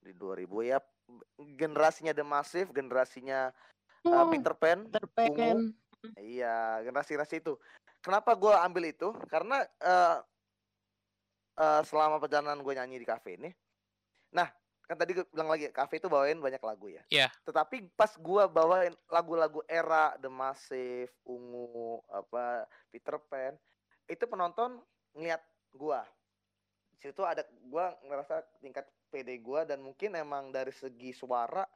Di 0.00 0.16
2000 0.16 0.64
ya 0.64 0.80
generasinya 1.60 2.16
The 2.16 2.24
Massive, 2.24 2.72
generasinya 2.72 3.52
Oh, 4.02 4.26
Peter 4.34 4.50
Pan, 4.58 4.90
Peter 4.90 5.30
Ungu. 5.30 5.38
Pan. 5.38 5.58
Iya, 6.18 6.82
generasi-generasi 6.82 7.38
itu. 7.38 7.54
Kenapa 8.02 8.34
gue 8.34 8.50
ambil 8.50 8.90
itu? 8.90 9.14
Karena 9.30 9.62
eh 9.62 10.18
eh, 11.62 11.82
selama 11.86 12.18
perjalanan 12.18 12.58
gue 12.58 12.74
nyanyi 12.74 12.98
di 12.98 13.06
kafe 13.06 13.38
ini, 13.38 13.54
nah 14.34 14.50
kan 14.90 14.98
tadi 14.98 15.14
gue 15.14 15.24
bilang 15.30 15.54
lagi 15.54 15.70
kafe 15.70 16.02
itu 16.02 16.10
bawain 16.10 16.42
banyak 16.42 16.58
lagu 16.58 16.90
ya. 16.90 17.06
Iya. 17.14 17.30
Tetapi 17.46 17.94
pas 17.94 18.10
gue 18.18 18.42
bawain 18.50 18.90
lagu-lagu 19.06 19.62
era 19.70 20.18
The 20.18 20.26
Massive, 20.26 21.14
Ungu, 21.22 22.02
apa 22.10 22.66
Peter 22.90 23.22
Pan, 23.30 23.54
itu 24.08 24.24
penonton 24.26 24.80
ngeliat. 25.16 25.42
Di 25.72 27.10
situ 27.10 27.22
ada 27.26 27.42
gue 27.48 27.86
ngerasa 28.06 28.46
tingkat 28.62 28.86
PD 29.10 29.42
gue 29.42 29.60
dan 29.66 29.82
mungkin 29.82 30.14
emang 30.14 30.54
dari 30.54 30.70
segi 30.70 31.10
suara 31.10 31.66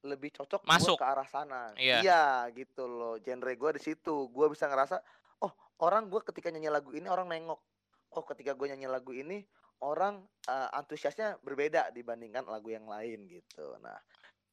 lebih 0.00 0.32
cocok 0.32 0.64
gua 0.64 0.72
Masuk. 0.80 0.96
ke 0.96 1.04
arah 1.04 1.28
sana. 1.28 1.62
Iya. 1.76 2.48
gitu 2.56 2.88
loh. 2.88 3.14
Genre 3.20 3.52
gue 3.52 3.70
di 3.76 3.82
situ. 3.82 4.32
Gue 4.32 4.48
bisa 4.48 4.64
ngerasa, 4.70 5.02
oh 5.44 5.52
orang 5.84 6.08
gue 6.08 6.20
ketika 6.24 6.48
nyanyi 6.48 6.72
lagu 6.72 6.90
ini 6.96 7.06
orang 7.10 7.28
nengok. 7.28 7.60
Oh 8.16 8.24
ketika 8.24 8.56
gue 8.56 8.66
nyanyi 8.72 8.88
lagu 8.88 9.12
ini 9.12 9.44
orang 9.84 10.24
eh, 10.48 10.68
antusiasnya 10.76 11.40
berbeda 11.44 11.92
dibandingkan 11.92 12.48
lagu 12.48 12.72
yang 12.72 12.88
lain 12.88 13.28
gitu. 13.28 13.76
Nah, 13.80 13.96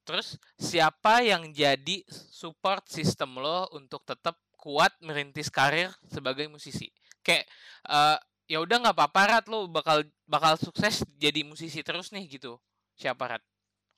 Terus 0.07 0.39
siapa 0.55 1.19
yang 1.19 1.51
jadi 1.51 1.99
support 2.07 2.87
system 2.87 3.43
lo 3.43 3.67
untuk 3.75 4.07
tetap 4.07 4.39
kuat 4.55 4.95
merintis 5.03 5.51
karir 5.51 5.91
sebagai 6.07 6.47
musisi? 6.47 6.87
Kayak 7.27 7.43
eh, 7.91 8.17
ya 8.47 8.63
udah 8.63 8.77
nggak 8.87 8.95
apa-apa 8.95 9.21
Rat 9.27 9.45
lo 9.51 9.67
bakal 9.67 10.07
bakal 10.23 10.55
sukses 10.55 11.03
jadi 11.19 11.43
musisi 11.43 11.83
terus 11.83 12.15
nih 12.15 12.23
gitu. 12.39 12.55
Siapa 12.95 13.35
Rat? 13.35 13.43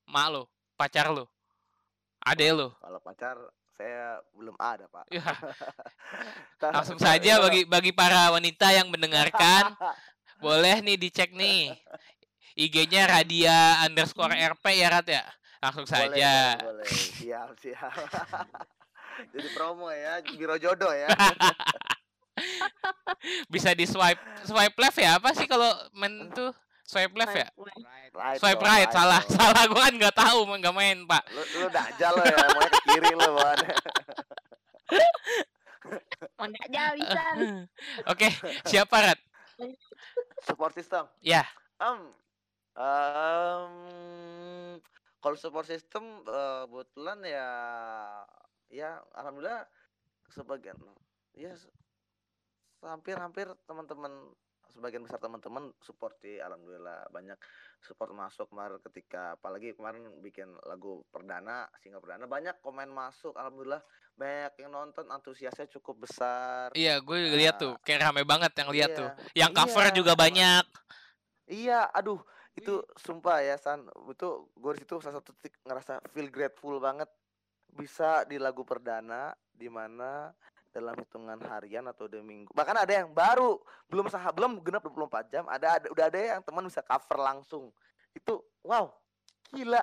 Mak 0.09 0.27
lo, 0.33 0.49
pacar 0.73 1.13
lo, 1.13 1.29
ade 2.25 2.49
lo. 2.49 2.73
kalau 2.81 2.97
pacar 3.05 3.37
saya 3.77 4.17
belum 4.33 4.57
ada 4.57 4.89
pak. 4.89 5.05
Ya, 6.59 6.75
langsung 6.75 6.99
saja 6.99 7.39
bagi 7.39 7.63
bagi 7.63 7.95
para 7.95 8.33
wanita 8.35 8.73
yang 8.75 8.91
mendengarkan 8.91 9.71
boleh 10.43 10.81
nih 10.83 10.97
dicek 10.99 11.31
nih 11.31 11.71
IG-nya 12.59 13.07
Radia 13.07 13.87
underscore 13.87 14.35
RP 14.35 14.65
ya 14.75 14.87
Rat 14.91 15.07
ya. 15.07 15.23
Langsung 15.63 15.87
Boleh, 15.87 16.19
saja. 16.19 16.59
boleh, 16.59 16.83
boleh. 16.83 16.87
Siap, 16.87 17.49
siap. 17.59 17.93
Jadi 19.31 19.47
promo 19.55 19.87
ya, 19.91 20.19
biro 20.23 20.55
jodoh 20.59 20.91
ya. 20.91 21.07
Bisa 23.53 23.73
di 23.75 23.85
swipe 23.85 24.21
swipe 24.45 24.77
left 24.79 24.97
ya 24.99 25.17
apa 25.19 25.29
sih 25.35 25.45
kalau 25.45 25.69
main 25.95 26.31
tuh 26.31 26.51
swipe 26.85 27.15
left 27.15 27.35
ya? 27.35 27.47
Right 28.09 28.41
Swipe 28.41 28.57
dong, 28.57 28.67
right, 28.67 28.89
salah, 28.89 29.21
dong. 29.21 29.37
salah 29.37 29.63
gua 29.69 29.81
kan 29.85 29.93
nggak 29.93 30.15
tahu, 30.17 30.39
nggak 30.49 30.75
main 30.75 30.97
pak. 31.05 31.23
Lu, 31.29 31.41
lu 31.61 31.67
dajal 31.69 32.11
lo 32.17 32.23
ya, 32.25 32.37
maunya 32.57 32.69
ke 32.73 32.79
kiri 32.89 33.13
lo. 33.13 33.29
Oh, 36.39 36.45
enggak 36.47 36.67
jauh 36.73 36.95
bisa. 36.97 37.23
Oke, 38.11 38.27
siapa 38.65 38.95
Rat? 38.97 39.19
Support 40.43 40.73
system. 40.73 41.05
Ya. 41.21 41.45
Um, 41.79 42.11
um, 42.75 43.73
kalau 45.19 45.35
support 45.35 45.67
system 45.67 46.23
eh, 46.25 46.63
kebetulan 46.67 47.19
ya 47.27 47.49
ya 48.71 48.91
alhamdulillah 49.15 49.67
sebagian 50.31 50.77
ya 51.35 51.51
hampir-hampir 52.83 53.51
teman-teman 53.67 54.31
sebagian 54.69 55.01
besar 55.01 55.17
teman-teman 55.17 55.73
support 55.81 56.13
sih 56.21 56.37
alhamdulillah 56.37 57.09
banyak 57.09 57.35
support 57.81 58.13
masuk 58.13 58.53
kemarin 58.53 58.77
ketika 58.85 59.33
apalagi 59.33 59.73
kemarin 59.73 60.05
bikin 60.21 60.45
lagu 60.69 61.01
perdana 61.09 61.65
single 61.81 61.99
perdana 61.99 62.29
banyak 62.29 62.53
komen 62.61 62.87
masuk 62.93 63.33
alhamdulillah 63.33 63.81
banyak 64.13 64.53
yang 64.61 64.71
nonton 64.71 65.09
antusiasnya 65.09 65.65
cukup 65.73 66.05
besar 66.05 66.69
Iya, 66.77 67.01
gue 67.01 67.17
lihat 67.33 67.57
tuh, 67.57 67.73
kayak 67.81 68.07
rame 68.07 68.21
banget 68.27 68.51
yang 68.61 68.69
lihat 68.69 68.89
Iya. 68.93 68.99
tuh. 68.99 69.09
Yang 69.33 69.51
cover 69.57 69.85
Iya, 69.89 69.95
juga 69.95 70.13
banyak. 70.13 70.65
Iya, 71.49 71.79
aduh, 71.89 72.21
itu 72.53 72.83
sumpah 72.99 73.41
ya 73.41 73.57
San, 73.57 73.89
itu 73.89 74.29
gue 74.53 74.71
di 74.77 74.79
situ 74.85 75.01
salah 75.01 75.17
satu 75.17 75.33
titik 75.33 75.57
ngerasa 75.65 76.03
feel 76.13 76.29
grateful 76.29 76.77
banget 76.77 77.09
bisa 77.73 78.21
di 78.29 78.37
lagu 78.37 78.61
perdana 78.61 79.33
di 79.49 79.65
mana 79.71 80.29
dalam 80.69 80.93
hitungan 80.97 81.39
harian 81.49 81.85
atau 81.89 82.05
dua 82.05 82.21
minggu. 82.21 82.53
Bahkan 82.53 82.75
ada 82.85 82.93
yang 82.93 83.09
baru 83.11 83.57
belum 83.89 84.07
sah 84.07 84.29
belum 84.29 84.61
genap 84.61 84.85
24 84.85 85.33
jam, 85.33 85.43
ada, 85.49 85.81
ada 85.81 85.87
udah 85.89 86.05
ada 86.07 86.19
yang 86.37 86.41
teman 86.45 86.65
bisa 86.65 86.85
cover 86.85 87.17
langsung. 87.17 87.73
Itu 88.13 88.41
wow, 88.65 88.89
gila. 89.53 89.81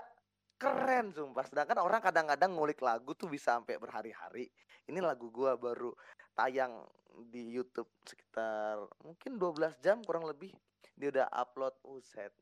Keren 0.57 1.13
sumpah. 1.13 1.45
Sedangkan 1.45 1.85
orang 1.85 2.01
kadang-kadang 2.01 2.57
ngulik 2.57 2.81
lagu 2.81 3.13
tuh 3.13 3.29
bisa 3.29 3.61
sampai 3.61 3.77
berhari-hari. 3.77 4.49
Ini 4.89 5.05
lagu 5.05 5.29
gua 5.29 5.53
baru 5.53 5.93
tayang 6.33 6.81
di 7.29 7.49
YouTube 7.49 7.89
sekitar 8.05 8.77
mungkin 9.01 9.41
12 9.41 9.81
jam 9.81 10.05
kurang 10.05 10.29
lebih 10.29 10.53
dia 10.97 11.09
udah 11.09 11.27
upload 11.33 11.73
uset 11.89 12.33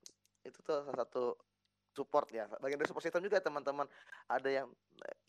itu 0.43 0.59
tuh 0.67 0.83
salah 0.83 1.07
satu 1.07 1.39
support 1.95 2.27
ya. 2.35 2.51
Bagian 2.59 2.77
dari 2.77 2.91
support 2.91 3.07
system 3.07 3.23
juga 3.23 3.39
teman-teman. 3.39 3.87
Ada 4.27 4.51
yang 4.51 4.67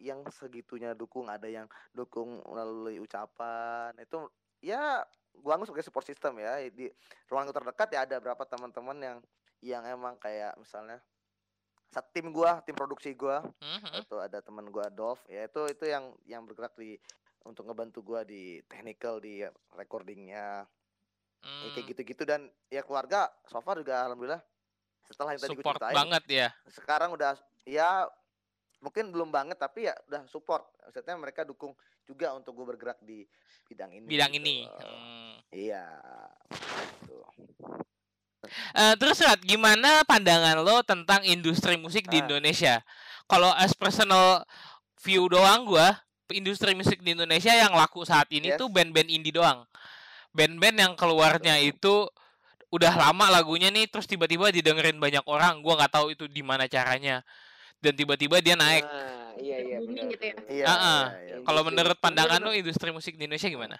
yang 0.01 0.19
segitunya 0.33 0.97
dukung 0.97 1.29
ada 1.29 1.45
yang 1.45 1.69
dukung 1.93 2.41
melalui 2.49 2.97
ucapan. 2.97 3.93
Itu 4.01 4.27
ya 4.59 5.05
gua 5.37 5.55
anggap 5.55 5.69
sebagai 5.69 5.85
support 5.85 6.05
system 6.09 6.41
ya. 6.41 6.57
Di 6.73 6.89
ruangan 7.29 7.53
terdekat 7.53 7.87
ya 7.93 7.99
ada 8.09 8.17
berapa 8.17 8.43
teman-teman 8.43 8.97
yang 8.97 9.17
yang 9.61 9.83
emang 9.85 10.17
kayak 10.17 10.57
misalnya 10.57 10.99
satu 11.93 12.09
tim 12.11 12.33
gua 12.33 12.59
tim 12.65 12.75
produksi 12.75 13.13
gua. 13.13 13.45
Mhm. 13.61 14.03
itu 14.03 14.17
ada 14.19 14.41
teman 14.43 14.67
gua 14.67 14.91
Dolph 14.91 15.23
ya 15.31 15.47
itu 15.47 15.71
itu 15.71 15.87
yang 15.87 16.11
yang 16.27 16.43
bergerak 16.43 16.75
di 16.75 16.99
untuk 17.45 17.69
ngebantu 17.69 18.01
gua 18.01 18.25
di 18.25 18.59
technical 18.65 19.21
di 19.21 19.45
recordingnya. 19.77 20.65
Ya, 21.45 21.69
kayak 21.69 21.77
Hmm, 21.77 21.89
gitu-gitu. 21.93 22.23
Dan 22.25 22.49
ya 22.73 22.81
keluarga 22.81 23.29
so 23.45 23.61
far 23.61 23.77
juga 23.77 24.01
alhamdulillah 24.01 24.41
setelah 25.07 25.33
yang 25.33 25.41
tadi 25.41 25.53
gue 25.53 25.61
support 25.61 25.77
ceritain 25.77 25.95
banget 25.95 26.23
ya. 26.27 26.47
sekarang 26.67 27.09
udah 27.13 27.31
ya 27.63 27.89
mungkin 28.79 29.09
belum 29.09 29.29
banget 29.29 29.57
tapi 29.57 29.87
ya 29.89 29.95
udah 30.05 30.25
support 30.29 30.65
maksudnya 30.81 31.15
mereka 31.17 31.41
dukung 31.41 31.73
juga 32.05 32.37
untuk 32.37 32.53
gue 32.53 32.65
bergerak 32.75 32.99
di 33.01 33.25
bidang 33.65 33.89
ini 33.93 34.05
Bidang 34.05 34.31
gitu 34.33 34.41
ini. 34.41 34.57
Hmm. 34.69 35.33
iya 35.49 35.85
gitu. 36.93 37.17
Eh, 38.77 38.93
terus 39.01 39.17
Rat, 39.25 39.41
gimana 39.41 40.05
pandangan 40.05 40.61
lo 40.61 40.85
tentang 40.85 41.25
industri 41.25 41.81
musik 41.81 42.05
di 42.05 42.21
Ah. 42.21 42.29
Indonesia? 42.29 42.75
Kalau 43.25 43.49
as 43.57 43.73
personal 43.73 44.45
view 45.01 45.25
doang 45.25 45.65
gua, 45.65 45.97
industri 46.29 46.77
musik 46.77 47.01
di 47.01 47.17
Indonesia 47.17 47.49
yang 47.49 47.73
laku 47.73 48.05
saat 48.05 48.29
ini 48.29 48.53
Yes. 48.53 48.61
tuh 48.61 48.69
band-band 48.69 49.09
indie 49.09 49.33
doang. 49.33 49.65
Band-band 50.29 50.77
yang 50.77 50.93
keluarnya 50.93 51.57
itu 51.57 52.05
udah 52.75 52.93
lama 52.93 53.31
lagunya 53.31 53.71
nih 53.71 53.87
terus 53.87 54.03
tiba-tiba 54.03 54.51
didengerin 54.51 54.99
banyak 54.99 55.23
orang. 55.23 55.63
Gua 55.63 55.79
nggak 55.79 55.93
tahu 55.95 56.11
itu 56.11 56.27
di 56.27 56.43
mana 56.43 56.67
caranya. 56.67 57.23
Dan 57.79 57.95
tiba-tiba 57.95 58.43
dia 58.43 58.55
naik. 58.59 58.83
Nah, 58.83 59.31
iya 59.39 59.57
iya 59.61 59.77
benar. 59.79 60.05
gitu 60.11 60.23
ya. 60.25 60.35
Iya, 60.47 60.65
Ah, 60.65 60.75
ah. 60.75 61.03
iya, 61.19 61.19
iya. 61.21 61.35
Kalau 61.43 61.61
Industri 61.61 61.75
menurut 61.75 61.97
pandangan 61.99 62.39
lo 62.41 62.51
industri 62.51 62.89
musik 62.91 63.13
di 63.15 63.23
Indonesia 63.27 63.47
gimana? 63.47 63.77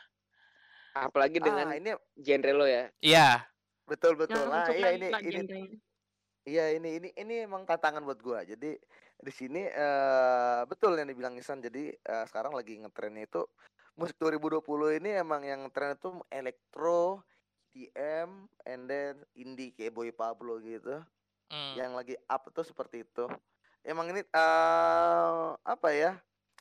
Apalagi 0.96 1.38
dengan 1.44 1.68
Ah, 1.72 1.76
ini 1.76 1.92
genre 2.16 2.52
lo 2.56 2.66
ya. 2.66 2.88
Iya. 3.04 3.28
betul 3.86 4.18
betul. 4.18 4.42
Nah, 4.50 4.66
iya 4.74 4.98
ini 4.98 5.08
ini. 5.14 5.62
Iya 6.46 6.66
ini 6.78 6.90
ini 7.02 7.10
ini 7.14 7.36
emang 7.46 7.66
tantangan 7.66 8.02
buat 8.02 8.18
gua. 8.22 8.42
Jadi 8.46 8.78
di 9.16 9.32
sini 9.34 9.66
eh 9.66 10.62
betul 10.66 10.94
yang 10.98 11.10
dibilang 11.10 11.34
Isan. 11.38 11.62
Jadi 11.62 11.90
eh, 11.90 12.26
sekarang 12.30 12.54
lagi 12.54 12.78
ngetrennya 12.82 13.26
itu 13.26 13.42
musik 13.96 14.18
2020 14.20 15.00
ini 15.02 15.10
emang 15.18 15.42
yang 15.42 15.62
tren 15.72 15.96
itu 15.96 16.12
elektro, 16.28 17.24
EDM, 17.76 18.48
and 18.64 18.88
then 18.88 19.20
indie 19.36 19.76
kayak 19.76 19.92
Boy 19.92 20.16
Pablo 20.16 20.64
gitu. 20.64 21.04
Hmm. 21.52 21.74
Yang 21.76 21.92
lagi 21.92 22.16
up 22.32 22.48
itu 22.48 22.62
seperti 22.64 23.04
itu. 23.04 23.28
Emang 23.84 24.08
ini 24.10 24.24
eh 24.24 25.48
apa 25.60 25.88
ya? 25.92 26.16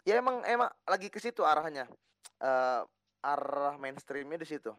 Ya 0.04 0.18
emang 0.18 0.42
emang 0.44 0.68
lagi 0.84 1.08
ke 1.08 1.22
situ 1.22 1.46
arahnya. 1.46 1.86
Eh 2.42 2.82
arah 3.24 3.78
mainstreamnya 3.78 4.42
di 4.42 4.48
situ. 4.50 4.74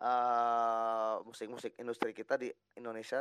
eh 0.00 1.16
musik-musik 1.28 1.76
industri 1.76 2.16
kita 2.16 2.40
di 2.40 2.48
Indonesia 2.72 3.20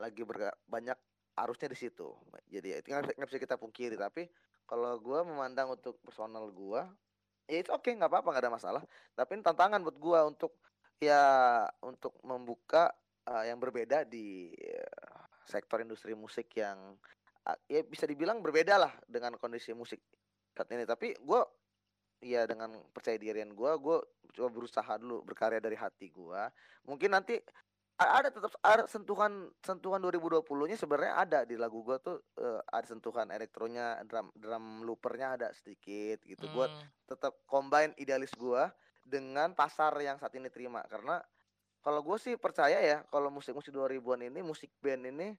lagi 0.00 0.24
berga- 0.24 0.56
banyak 0.64 0.96
arusnya 1.36 1.68
di 1.68 1.76
situ. 1.76 2.16
Jadi 2.48 2.72
ya 2.72 2.76
itu 2.80 2.88
nggak 2.88 3.28
bisa- 3.28 3.44
kita 3.44 3.60
pungkiri. 3.60 4.00
Tapi 4.00 4.32
kalau 4.64 4.96
gua 5.04 5.20
memandang 5.20 5.76
untuk 5.76 6.00
personal 6.00 6.48
gua, 6.48 6.88
ya 7.44 7.60
itu 7.60 7.68
oke 7.68 7.92
nggak 7.92 8.08
apa-apa 8.08 8.28
nggak 8.32 8.44
ada 8.48 8.56
masalah. 8.56 8.82
Tapi 9.12 9.36
ini 9.36 9.44
tantangan 9.44 9.84
buat 9.84 10.00
gua 10.00 10.24
untuk 10.24 10.56
ya 11.00 11.22
untuk 11.84 12.16
membuka 12.24 12.90
eh, 13.28 13.50
yang 13.50 13.58
berbeda 13.60 14.06
di 14.06 14.52
eh, 14.54 14.88
sektor 15.44 15.80
industri 15.84 16.16
musik 16.16 16.48
yang 16.56 16.96
ah, 17.48 17.58
ya 17.68 17.84
bisa 17.84 18.08
dibilang 18.08 18.40
berbeda 18.40 18.80
lah 18.80 18.92
dengan 19.08 19.36
kondisi 19.36 19.72
musik 19.76 20.00
saat 20.56 20.70
ini. 20.72 20.84
Tapi 20.88 21.18
gua 21.20 21.44
ya 22.24 22.48
dengan 22.48 22.72
percaya 22.94 23.20
dirian 23.20 23.52
gua, 23.52 23.76
gua 23.76 24.00
coba 24.34 24.48
berusaha 24.50 24.92
dulu 25.00 25.22
berkarya 25.26 25.60
dari 25.60 25.76
hati 25.76 26.08
gua. 26.10 26.48
Mungkin 26.88 27.12
nanti 27.12 27.36
ada 27.94 28.26
tetap 28.26 28.50
ada 28.58 28.90
sentuhan 28.90 29.54
sentuhan 29.62 30.02
2020-nya 30.02 30.74
sebenarnya 30.74 31.14
ada 31.14 31.40
di 31.46 31.54
lagu 31.54 31.84
gua 31.86 32.00
tuh 32.02 32.18
eh, 32.40 32.60
ada 32.72 32.86
sentuhan 32.88 33.30
elektronya, 33.30 34.02
drum 34.08 34.32
drum 34.34 34.82
loopernya 34.82 35.38
ada 35.38 35.48
sedikit 35.54 36.24
gitu. 36.26 36.48
Buat 36.50 36.72
Hmm. 36.74 36.88
tetap 37.06 37.36
combine 37.46 37.92
idealis 38.00 38.32
gua 38.34 38.72
dengan 39.04 39.52
pasar 39.52 39.92
yang 40.00 40.16
saat 40.16 40.32
ini 40.34 40.48
terima. 40.48 40.80
Karena 40.88 41.20
kalau 41.84 42.00
gue 42.00 42.16
sih 42.16 42.34
percaya 42.40 42.80
ya 42.80 43.04
kalau 43.12 43.28
musik-musik 43.28 43.70
2000-an 43.70 44.24
ini 44.32 44.40
musik 44.40 44.72
band 44.80 45.04
ini 45.04 45.36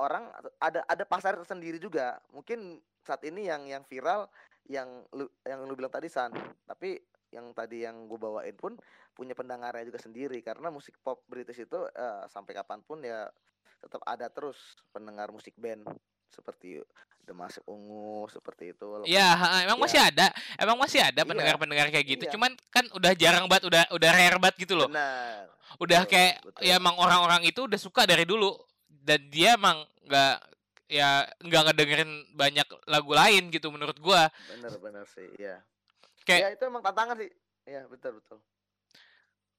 orang 0.00 0.32
ada 0.56 0.80
ada 0.88 1.04
pasar 1.04 1.36
tersendiri 1.36 1.76
juga. 1.76 2.16
Mungkin 2.32 2.80
saat 3.04 3.20
ini 3.28 3.46
yang 3.46 3.68
yang 3.68 3.84
viral 3.84 4.26
yang 4.66 5.04
lu 5.12 5.28
yang 5.44 5.68
lu 5.68 5.76
bilang 5.76 5.92
tadi 5.92 6.08
San. 6.08 6.32
Tapi 6.64 6.96
yang 7.30 7.52
tadi 7.54 7.84
yang 7.86 8.08
gue 8.08 8.18
bawain 8.18 8.56
pun 8.56 8.74
punya 9.12 9.36
pendengarnya 9.36 9.84
juga 9.84 10.00
sendiri. 10.00 10.40
Karena 10.40 10.72
musik 10.72 10.96
pop 11.04 11.22
British 11.28 11.60
itu 11.60 11.78
eh, 11.92 12.24
sampai 12.32 12.56
kapan 12.56 12.80
pun 12.80 13.04
ya 13.04 13.28
tetap 13.80 14.00
ada 14.04 14.28
terus 14.28 14.56
pendengar 14.92 15.32
musik 15.32 15.56
band 15.56 15.88
seperti 16.30 16.80
The 17.20 17.34
Mask 17.36 17.62
Ungu 17.64 18.26
seperti 18.26 18.72
itu 18.72 18.82
walaupun 18.82 19.06
Ya, 19.06 19.34
emang 19.62 19.78
ya. 19.78 19.82
masih 19.82 20.00
ada. 20.02 20.26
Emang 20.56 20.74
masih 20.74 20.98
ada 20.98 21.14
Iya. 21.16 21.28
pendengar-pendengar 21.28 21.86
kayak 21.88 22.06
gitu. 22.08 22.24
Iya. 22.26 22.32
Cuman 22.34 22.50
kan 22.68 22.84
udah 22.90 23.12
jarang 23.14 23.46
banget, 23.46 23.70
udah 23.70 23.82
udah 23.90 24.10
rare 24.10 24.38
banget 24.38 24.56
gitu 24.60 24.74
loh. 24.74 24.88
benar 24.88 25.46
Udah 25.78 26.02
betul, 26.02 26.10
kayak 26.10 26.34
betul. 26.42 26.60
ya 26.60 26.74
emang 26.76 26.96
orang-orang 26.96 27.42
itu 27.44 27.60
udah 27.62 27.78
suka 27.78 28.02
dari 28.02 28.26
dulu 28.26 28.52
dan 28.88 29.22
dia 29.28 29.54
emang 29.54 29.80
nggak 30.04 30.34
ya 30.90 31.22
nggak 31.38 31.62
ngedengerin 31.70 32.10
banyak 32.34 32.66
lagu 32.84 33.12
lain 33.14 33.48
gitu 33.48 33.70
menurut 33.70 33.94
gua. 33.96 34.26
bener-bener 34.50 35.06
sih 35.06 35.30
ya 35.38 35.62
Kayak- 36.26 36.42
ya 36.42 36.48
itu 36.52 36.62
emang 36.66 36.82
tantangan 36.82 37.14
sih 37.16 37.30
ya 37.64 37.86
betul 37.86 38.18
betul 38.18 38.42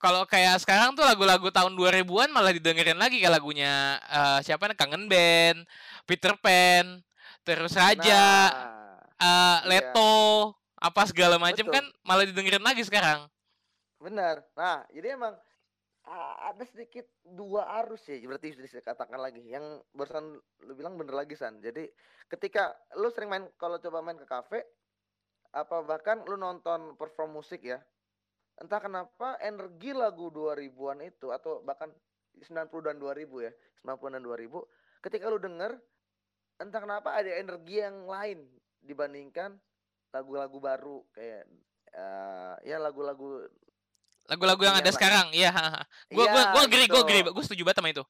Kalau 0.01 0.25
kayak 0.25 0.57
sekarang 0.65 0.97
tuh 0.97 1.05
lagu-lagu 1.05 1.45
tahun 1.53 1.77
2000-an 1.77 2.33
malah 2.33 2.49
didengerin 2.51 2.97
lagi 2.97 3.21
kayak 3.21 3.37
lagunya 3.37 4.01
eh, 4.09 4.39
siapa 4.41 4.65
nih? 4.65 4.77
Kangen 4.77 5.05
Band, 5.05 5.61
Peter 6.09 6.33
Pan, 6.41 7.05
terus 7.45 7.77
Raja, 7.77 8.49
Nah, 9.21 9.61
iya. 9.61 9.69
Leto, 9.69 10.57
apa 10.81 11.05
segala 11.05 11.37
macam 11.37 11.69
kan 11.69 11.85
malah 12.01 12.25
didengerin 12.25 12.65
lagi 12.65 12.81
sekarang. 12.81 13.29
benar. 14.01 14.41
Nah 14.57 14.81
jadi 14.89 15.13
emang 15.13 15.37
ada 16.49 16.65
sedikit 16.65 17.05
dua 17.21 17.69
arus 17.85 18.01
ya 18.09 18.17
berarti 18.25 18.57
bisa 18.57 18.81
dikatakan 18.81 19.21
lagi. 19.21 19.45
Yang 19.45 19.85
barusan 19.93 20.41
lu 20.65 20.73
bilang 20.73 20.97
bener 20.97 21.13
lagi 21.13 21.37
san. 21.37 21.61
Jadi 21.61 21.85
ketika 22.25 22.73
lu 22.97 23.13
sering 23.13 23.29
main 23.29 23.45
kalau 23.61 23.77
coba 23.77 24.01
main 24.01 24.17
ke 24.17 24.25
kafe 24.25 24.65
apa 25.53 25.85
bahkan 25.85 26.25
lu 26.25 26.33
nonton 26.39 26.97
perform 26.97 27.37
musik 27.37 27.61
ya 27.61 27.77
entah 28.62 28.78
kenapa 28.78 29.41
energi 29.41 29.91
lagu 29.91 30.30
2000-an 30.30 31.02
itu 31.02 31.34
atau 31.34 31.65
bahkan 31.65 31.89
90 32.38 32.69
dan 32.86 32.95
2000 33.02 33.28
ya 33.41 33.52
90 33.82 34.15
dan 34.15 34.21
2000 34.21 34.47
ketika 35.02 35.26
lu 35.34 35.41
denger 35.41 35.82
entah 36.62 36.78
kenapa 36.80 37.17
ada 37.17 37.32
energi 37.41 37.82
yang 37.82 38.06
lain 38.06 38.45
dibandingkan 38.86 39.58
lagu-lagu 40.13 40.58
baru 40.62 41.02
kayak 41.17 41.50
eh, 41.91 42.56
ya 42.69 42.78
lagu-lagu 42.78 43.50
Lagu-lagu 44.30 44.63
yang 44.63 44.78
Iya 44.78 44.82
ada 44.86 44.91
lah. 44.93 44.95
sekarang, 44.95 45.28
iya. 45.34 45.52
Gua 46.13 46.24
gua 46.30 46.43
Iya, 46.45 46.52
gua 46.54 46.62
agree, 46.63 46.88
gua 46.88 47.02
gitu. 47.02 47.08
agree, 47.10 47.21
gua 47.36 47.43
setuju 47.43 47.62
banget 47.67 47.78
sama 47.82 47.89
itu. 47.91 48.04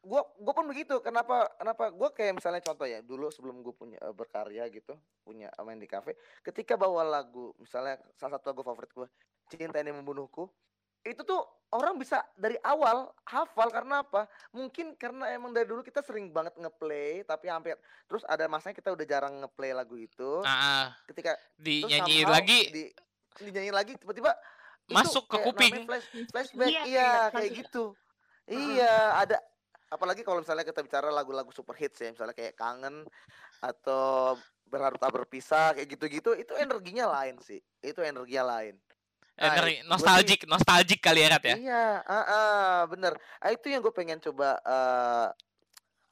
Gua 0.00 0.24
gua 0.40 0.52
pun 0.56 0.66
begitu. 0.68 0.98
Kenapa 1.04 1.48
kenapa? 1.60 1.92
Gua 1.92 2.08
kayak 2.12 2.40
misalnya 2.40 2.64
contoh 2.64 2.88
ya 2.88 3.04
dulu 3.04 3.28
sebelum 3.28 3.60
gue 3.60 3.74
punya 3.76 3.98
eh, 4.00 4.14
berkarya 4.16 4.64
gitu 4.72 4.96
punya 5.24 5.52
eh, 5.52 5.64
main 5.64 5.78
di 5.78 5.88
kafe 5.88 6.16
ketika 6.40 6.74
bawa 6.80 7.04
lagu 7.04 7.52
misalnya 7.60 8.00
salah 8.16 8.40
satu 8.40 8.52
lagu 8.56 8.62
favorit 8.64 8.90
gua 8.96 9.08
cinta 9.50 9.82
ini 9.82 9.92
membunuhku 9.92 10.48
itu 11.00 11.24
tuh 11.24 11.40
orang 11.72 11.96
bisa 11.96 12.20
dari 12.36 12.60
awal 12.60 13.08
hafal 13.24 13.72
karena 13.72 14.04
apa? 14.04 14.28
Mungkin 14.52 14.98
karena 15.00 15.32
emang 15.32 15.54
dari 15.54 15.64
dulu 15.64 15.80
kita 15.80 16.04
sering 16.04 16.28
banget 16.28 16.52
ngeplay 16.60 17.24
tapi 17.24 17.48
hampir 17.48 17.78
terus 18.04 18.26
ada 18.28 18.44
masanya 18.50 18.76
kita 18.76 18.92
udah 18.92 19.06
jarang 19.08 19.40
ngeplay 19.40 19.72
lagu 19.72 19.96
itu. 19.96 20.44
Ah, 20.44 20.52
ah, 20.52 20.86
ketika 21.08 21.38
dinyanyiin 21.56 22.26
somehow 22.28 22.36
lagi. 22.36 22.60
di 22.68 22.82
dinyanyiin 23.40 23.76
lagi 23.76 23.92
tiba-tiba 23.96 24.34
itu 24.90 24.98
Masuk 24.98 25.24
ke 25.30 25.36
kuping. 25.40 25.86
flash 25.86 26.08
flashback. 26.34 26.68
Iya, 26.68 26.82
iya 26.84 27.10
kayak 27.32 27.50
gitu. 27.64 27.84
Iya 28.50 28.94
ada 29.24 29.36
apalagi 29.90 30.22
kalau 30.22 30.40
misalnya 30.40 30.62
kita 30.62 30.80
bicara 30.80 31.10
lagu-lagu 31.10 31.50
super 31.50 31.74
hits 31.74 31.98
ya 31.98 32.14
misalnya 32.14 32.32
kayak 32.32 32.54
kangen 32.54 33.02
atau 33.58 34.38
berharap 34.64 34.96
tak 34.96 35.10
berpisah 35.12 35.74
kayak 35.74 35.90
gitu-gitu 35.90 36.32
itu 36.32 36.54
energinya 36.54 37.10
lain 37.10 37.36
sih 37.42 37.58
itu 37.82 38.00
energinya 38.00 38.56
lain 38.56 38.78
Nah, 39.40 39.56
energi 39.56 39.80
gua 39.80 39.80
sih- 39.80 39.88
nostalgic, 39.88 40.40
nostalgic 40.44 41.00
kali 41.00 41.24
ya 41.24 41.32
Rat 41.32 41.44
ya. 41.48 41.56
Iya, 41.56 41.86
ah, 42.04 42.24
ah, 42.28 42.78
bener. 42.84 43.16
Ah, 43.40 43.48
itu 43.48 43.72
yang 43.72 43.80
gue 43.80 43.88
pengen 43.88 44.20
coba 44.20 44.60
eh 44.60 45.28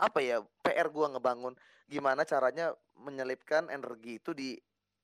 apa 0.00 0.18
ya 0.24 0.40
PR 0.64 0.88
gua 0.88 1.12
ngebangun 1.12 1.52
gimana 1.84 2.24
caranya 2.24 2.72
menyelipkan 2.96 3.68
energi 3.68 4.16
itu 4.16 4.32
di 4.32 4.56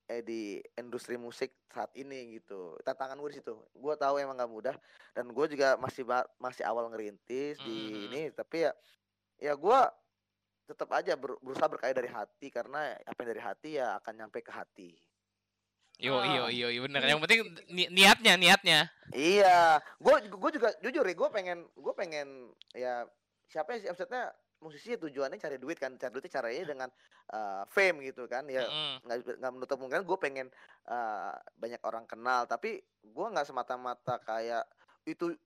eh, 0.07 0.21
di 0.21 0.41
industri 0.75 1.17
musik 1.17 1.49
saat 1.67 1.89
ini 1.95 2.37
gitu. 2.37 2.77
Tantangan 2.81 3.17
gue 3.17 3.31
di 3.31 3.39
situ. 3.39 3.57
Gue 3.73 3.95
tahu 3.95 4.17
emang 4.17 4.37
gak 4.37 4.49
mudah 4.49 4.77
dan 5.11 5.27
gue 5.27 5.47
juga 5.49 5.77
masih 5.77 6.05
masih 6.37 6.63
awal 6.63 6.89
ngerintis 6.89 7.57
Mhm. 7.59 7.65
di 7.65 7.77
ini 8.07 8.23
tapi 8.31 8.69
ya 8.69 8.73
ya 9.37 9.53
gua 9.53 9.89
tetap 10.65 10.89
aja 10.93 11.13
ber- 11.13 11.37
berusaha 11.41 11.69
berkarya 11.69 11.93
dari 11.93 12.09
hati 12.09 12.49
karena 12.49 12.97
apa 12.99 13.19
yang 13.21 13.31
dari 13.31 13.43
hati 13.43 13.71
ya 13.77 13.97
akan 13.99 14.13
nyampe 14.17 14.41
ke 14.41 14.49
hati. 14.49 14.97
Yo 15.95 16.17
Ah. 16.17 16.27
yo 16.27 16.45
yo 16.49 16.69
yo 16.69 16.81
bener. 16.85 17.05
Yang 17.05 17.21
penting 17.23 17.41
ni- 17.69 17.91
niatnya, 17.93 18.35
niatnya. 18.35 18.79
Iya, 19.13 19.79
gue 20.01 20.15
gue 20.27 20.51
juga 20.53 20.69
jujur 20.81 21.05
ya, 21.05 21.15
gue 21.15 21.29
pengen 21.31 21.69
gue 21.71 21.95
pengen 21.95 22.29
ya 22.73 23.05
siapa 23.47 23.77
sih 23.77 23.87
maksudnya 23.87 24.33
musisi 24.65 24.97
ya 24.97 24.99
tujuannya 24.99 25.37
cari 25.37 25.61
duit 25.61 25.77
kan, 25.77 25.93
cari 26.01 26.09
duitnya 26.09 26.33
caranya 26.41 26.65
dengan 26.65 26.89
eh, 27.29 27.63
fame 27.69 28.09
gitu 28.09 28.25
kan, 28.25 28.49
ya 28.49 28.65
nggak 29.05 29.37
nggak 29.45 29.53
menutup 29.53 29.77
kemungkinan 29.77 30.09
gue 30.09 30.17
pengen 30.17 30.49
eh, 30.89 31.35
banyak 31.61 31.85
orang 31.85 32.09
kenal, 32.09 32.49
tapi 32.49 32.81
gue 33.05 33.27
nggak 33.29 33.45
semata-mata 33.45 34.17
kayak 34.25 34.65
itu 35.05 35.37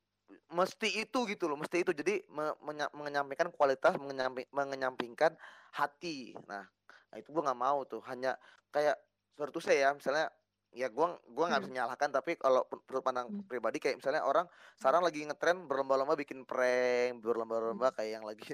mesti 0.54 1.02
itu 1.02 1.18
gitu 1.26 1.50
loh, 1.50 1.58
mesti 1.58 1.82
itu. 1.82 1.90
Jadi 1.90 2.22
me- 2.30 2.54
menya- 2.62 2.92
menyampaikan 2.94 3.50
kualitas, 3.50 3.98
mengenyampi- 3.98 4.46
mengenyampingkan 4.54 5.34
hati. 5.74 6.36
Nah, 6.46 6.62
nah 7.10 7.16
itu 7.18 7.34
gue 7.34 7.42
nggak 7.42 7.58
mau 7.58 7.82
tuh, 7.88 8.04
hanya 8.06 8.38
kayak 8.70 8.94
suatu 9.34 9.58
saya 9.58 9.88
ya, 9.88 9.90
misalnya 9.96 10.28
ya 10.68 10.92
gua 10.92 11.16
gua 11.32 11.48
nggak 11.48 11.64
bisa 11.64 11.72
menyalahkan. 11.72 12.08
Tapi 12.12 12.36
kalau 12.36 12.60
menurut 12.68 13.00
pandang 13.00 13.26
Hmm. 13.32 13.40
pribadi 13.48 13.80
kayak 13.80 14.04
misalnya 14.04 14.20
orang 14.20 14.44
sekarang 14.76 15.00
lagi 15.00 15.24
ngetren 15.24 15.64
berlomba-lomba 15.64 16.12
bikin 16.12 16.44
prank 16.44 17.24
berlomba-lomba 17.24 17.88
kayak 17.96 18.20
yang 18.20 18.26
lagi 18.28 18.44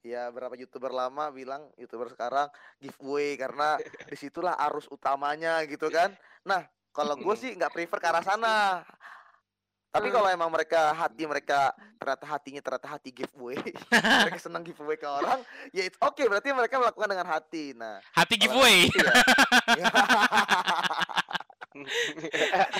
ya 0.00 0.28
berapa 0.28 0.52
youtuber 0.54 0.90
lama 0.90 1.28
bilang 1.28 1.68
youtuber 1.74 2.08
sekarang 2.08 2.48
giveaway 2.76 3.34
karena 3.34 3.76
di 4.10 4.16
situlah 4.16 4.56
arus 4.64 4.86
utamanya 4.86 5.62
gitu 5.64 5.88
kan. 5.88 6.12
Nah 6.42 6.62
kalau 6.90 7.14
gue 7.14 7.34
sih 7.34 7.52
nggak 7.52 7.70
prefer 7.70 7.98
ke 7.98 8.06
arah 8.06 8.20
sana. 8.20 8.56
Tapi 9.86 10.12
kalau 10.12 10.28
emang 10.28 10.52
mereka 10.52 10.92
hati 10.92 11.24
mereka 11.24 11.72
ternyata 11.96 12.28
hatinya 12.28 12.60
ternyata 12.60 12.88
hati 12.90 13.08
giveaway 13.10 13.56
mereka 14.28 14.36
senang 14.36 14.60
giveaway 14.60 14.92
ke 14.94 15.08
orang 15.08 15.40
ya 15.72 15.88
it's 15.88 15.96
oke 15.96 16.20
berarti 16.20 16.52
mereka 16.52 16.76
melakukan 16.76 17.08
dengan 17.08 17.24
hati. 17.26 17.72
Nah 17.72 17.96
Hati 18.12 18.36
giveaway. 18.36 18.92
hati 18.92 19.00
ya- 19.80 19.92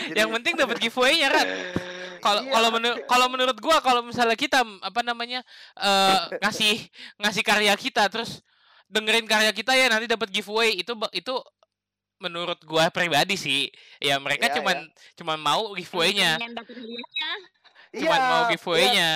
Jadi- 0.06 0.16
Yang 0.16 0.30
penting 0.34 0.54
dapat 0.56 0.76
giveaway-nya 0.78 1.28
kan. 1.30 1.46
Kalau 2.26 2.42
Iya. 2.42 2.50
kalau 2.50 2.68
menurut 2.74 2.98
kalau 3.06 3.26
menurut 3.30 3.58
gua 3.58 3.76
kalau 3.78 4.02
misalnya 4.02 4.34
kita 4.34 4.66
apa 4.82 5.00
namanya 5.00 5.46
eh 5.76 6.18
ngasih 6.42 6.74
ngasih 7.16 7.42
karya 7.42 7.70
kita 7.74 8.10
terus 8.10 8.42
dengerin 8.86 9.24
karya 9.24 9.50
kita 9.50 9.72
ya 9.72 9.86
nanti 9.86 10.10
dapat 10.10 10.26
giveaway 10.28 10.74
itu 10.74 10.90
itu 11.12 11.34
menurut 12.18 12.58
gua 12.64 12.90
pribadi 12.90 13.36
sih 13.36 13.70
ya 14.00 14.18
mereka 14.18 14.50
Iya, 14.50 14.58
cuman 14.58 14.76
cuman 15.14 15.38
mau 15.38 15.62
giveaway-nya 15.72 16.34
cuman 17.94 18.18
Iya, 18.18 18.28
mau 18.28 18.42
iya, 18.42 18.50
giveaway-nya 18.52 19.10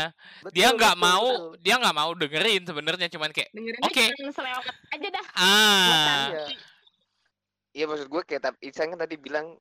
dia 0.52 0.68
betul, 0.70 0.78
nggak 0.78 0.94
mau 0.96 1.26
betul. 1.26 1.60
dia 1.60 1.74
nggak 1.76 1.96
mau 1.96 2.10
dengerin 2.14 2.62
sebenarnya 2.62 3.08
cuman 3.10 3.30
kayak 3.30 3.50
Dengerin 3.50 3.82
Oke. 3.82 4.04
aja 4.06 4.30
selewat 4.30 4.64
aja 4.94 5.08
dah. 5.10 5.26
ah 5.34 6.28
Iya. 6.30 6.44
Iya 7.70 7.84
maksud 7.86 8.06
gue 8.06 8.22
kayak 8.24 8.42
tapi 8.44 8.58
Isan 8.66 8.90
kan 8.90 8.98
tadi 8.98 9.14
bilang 9.14 9.58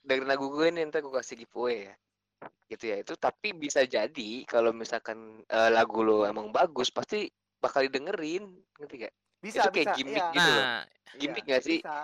dari 0.00 0.22
lagu 0.22 0.48
gue 0.48 0.66
nih 0.66 0.82
ntar 0.86 1.00
gue 1.00 1.12
kasih 1.12 1.36
giveaway 1.38 1.88
ya 1.88 1.94
gitu 2.70 2.84
ya 2.88 2.96
itu 3.04 3.12
tapi 3.20 3.52
bisa 3.52 3.84
jadi 3.84 4.48
kalau 4.48 4.72
misalkan 4.72 5.44
eh, 5.46 5.70
lagu 5.70 6.00
lo 6.00 6.24
emang 6.24 6.48
bagus 6.50 6.88
pasti 6.88 7.28
bakal 7.62 7.84
didengerin 7.86 8.48
ngerti 8.80 9.06
gak 9.06 9.14
bisa 9.42 9.66
itu 9.66 9.70
kayak 9.74 9.86
bisa 9.90 9.98
gimmick 9.98 10.22
iya, 10.22 10.34
gitu 10.34 10.50
loh. 10.50 10.62
Nah 10.62 10.82
gimmick 11.18 11.44
iya, 11.46 11.52
gak 11.58 11.64
sih? 11.64 11.78
bisa. 11.82 11.98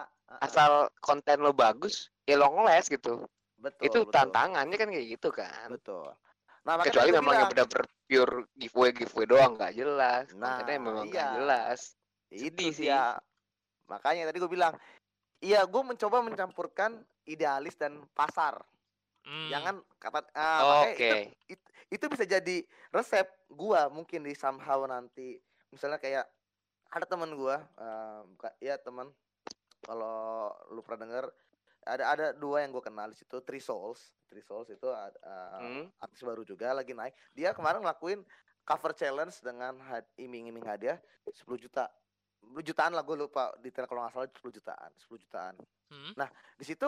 Asal 0.45 0.73
konten 1.01 1.41
lo 1.41 1.57
bagus 1.57 2.13
ya 2.29 2.37
lo 2.37 2.53
ngeles 2.53 2.87
gitu. 2.93 3.25
Betul, 3.59 3.83
itu 3.91 3.99
betul, 4.07 4.15
tantangannya 4.15 4.77
kan 4.79 4.89
kayak 4.91 5.07
gitu 5.19 5.29
kan. 5.33 5.69
Betul. 5.73 6.15
Nah 6.63 6.75
makanya 6.77 6.93
kecuali 6.95 7.11
memang 7.11 7.23
yang 7.35 7.51
bilang, 7.51 7.51
benar-benar 7.55 7.87
pure 8.07 8.35
giveaway 8.55 8.91
giveaway 8.93 9.27
doang 9.27 9.53
nggak 9.57 9.75
jelas. 9.75 10.25
Nah, 10.37 10.61
kontennya 10.61 10.79
memang 10.79 11.05
nggak 11.09 11.27
iya. 11.27 11.37
jelas. 11.41 11.81
Itu 12.29 12.43
Sedih 12.45 12.71
sih. 12.75 12.87
dia. 12.91 13.17
Makanya 13.89 14.29
tadi 14.29 14.39
gue 14.39 14.51
bilang 14.53 14.75
iya 15.41 15.65
gue 15.65 15.83
mencoba 15.83 16.23
mencampurkan 16.23 17.03
idealis 17.25 17.75
dan 17.79 18.03
pasar 18.13 18.59
hmm. 19.29 19.49
jangan 19.53 19.75
kata 20.01 20.19
ah, 20.33 20.59
makanya 20.65 20.95
oke. 20.97 21.13
itu, 21.53 21.67
itu 21.93 22.05
bisa 22.09 22.25
jadi 22.25 22.57
resep 22.89 23.29
gua 23.53 23.93
mungkin 23.93 24.25
di 24.25 24.33
somehow 24.33 24.89
nanti. 24.89 25.37
Misalnya 25.69 26.01
kayak 26.01 26.25
ada 26.89 27.05
teman 27.05 27.37
gua 27.37 27.61
eh, 27.77 28.21
bukan 28.35 28.53
ya 28.59 28.81
teman. 28.81 29.13
Kalau 29.85 30.51
lu 30.75 30.81
pernah 30.83 31.07
denger 31.07 31.25
ada 31.89 32.05
ada 32.05 32.27
dua 32.37 32.61
yang 32.61 32.75
gue 32.77 32.85
kenal 32.85 33.09
di 33.09 33.17
situ 33.17 33.41
Three 33.41 33.63
Souls. 33.63 34.13
Three 34.29 34.45
Souls 34.45 34.69
itu 34.69 34.89
eh, 34.89 35.11
Hmm. 35.57 35.89
artis 36.03 36.21
baru 36.21 36.45
juga 36.45 36.77
lagi 36.77 36.93
naik. 36.93 37.17
Dia 37.33 37.57
kemarin 37.57 37.81
ngelakuin 37.81 38.21
cover 38.69 38.93
challenge 38.93 39.41
dengan 39.41 39.81
had- 39.81 40.09
iming-iming 40.21 40.65
hadiah 40.69 41.01
10 41.25 41.57
juta. 41.57 41.89
10 42.45 42.61
jutaan 42.61 42.93
lah 42.93 43.01
gue 43.03 43.17
lupa 43.17 43.51
detail 43.65 43.89
kalau 43.89 44.05
nggak 44.05 44.13
salah 44.15 44.29
10 44.29 44.57
jutaan 44.61 44.91
10 45.09 45.25
jutaan. 45.25 45.55
Hmm. 45.89 46.13
di 46.61 46.65
situ 46.69 46.85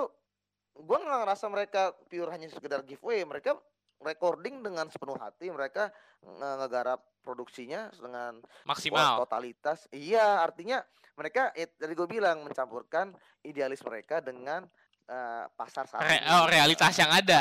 gue 0.73 0.99
nggak 0.99 1.21
ngerasa 1.23 1.47
mereka 1.47 1.83
pure 2.07 2.31
hanya 2.31 2.47
sekedar 2.47 2.83
giveaway. 2.83 3.23
Mereka 3.23 3.57
recording 4.01 4.61
dengan 4.61 4.87
sepenuh 4.87 5.17
hati. 5.17 5.49
Mereka 5.49 5.91
nge- 6.23 6.57
ngegarap 6.59 7.01
produksinya 7.21 7.93
dengan 7.93 8.41
maksimal. 8.65 9.21
totalitas. 9.21 9.85
Iya 9.91 10.41
artinya 10.41 10.81
mereka 11.15 11.53
ya, 11.53 11.69
tadi 11.69 11.93
gue 11.93 12.09
bilang 12.09 12.41
mencampurkan 12.41 13.13
idealis 13.43 13.83
mereka 13.83 14.19
dengan 14.19 14.65
eh, 15.05 15.45
pasar 15.53 15.85
saat 15.85 16.01
Re- 16.01 16.17
ini. 16.17 16.31
oh 16.31 16.47
realitas 16.47 16.95
yang 16.97 17.11
ada. 17.11 17.41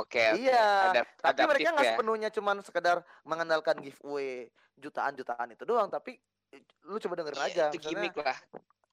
Oke 0.00 0.18
oke 0.24 0.40
iya 0.40 0.90
Adap- 0.90 1.14
tapi 1.20 1.40
mereka 1.46 1.68
nggak 1.70 1.84
ya. 1.84 1.90
sepenuhnya 1.94 2.28
cuman 2.32 2.56
sekedar 2.60 2.96
mengandalkan 3.22 3.76
giveaway 3.78 4.48
jutaan-jutaan 4.74 5.52
itu 5.52 5.62
doang. 5.62 5.86
Tapi 5.86 6.16
lu 6.82 6.98
coba 6.98 7.14
dengerin 7.14 7.38
Iya, 7.38 7.46
aja 7.46 7.64
itu 7.70 7.78
gimmick 7.86 8.16
lah 8.16 8.34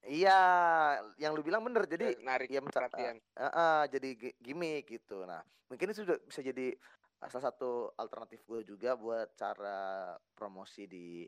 iya 0.05 0.39
yang 1.17 1.33
lu 1.33 1.41
bilang 1.41 1.65
bener. 1.65 1.87
Jadi 1.89 2.21
narik 2.21 2.49
ya 2.51 2.61
perhatian. 2.61 3.17
eh, 3.17 3.43
eh, 3.43 3.83
jadi 3.89 4.09
gi- 4.13 4.37
gimmick 4.37 4.85
gitu. 4.91 5.25
Nah 5.25 5.41
mungkin 5.67 5.91
itu 5.91 6.05
juga 6.05 6.21
bisa 6.21 6.39
jadi 6.45 6.75
eh, 7.17 7.29
salah 7.31 7.49
satu 7.51 7.91
alternatif 7.97 8.45
gue 8.45 8.61
juga 8.61 8.93
buat 8.93 9.33
cara 9.33 10.13
promosi 10.37 10.85
di 10.85 11.25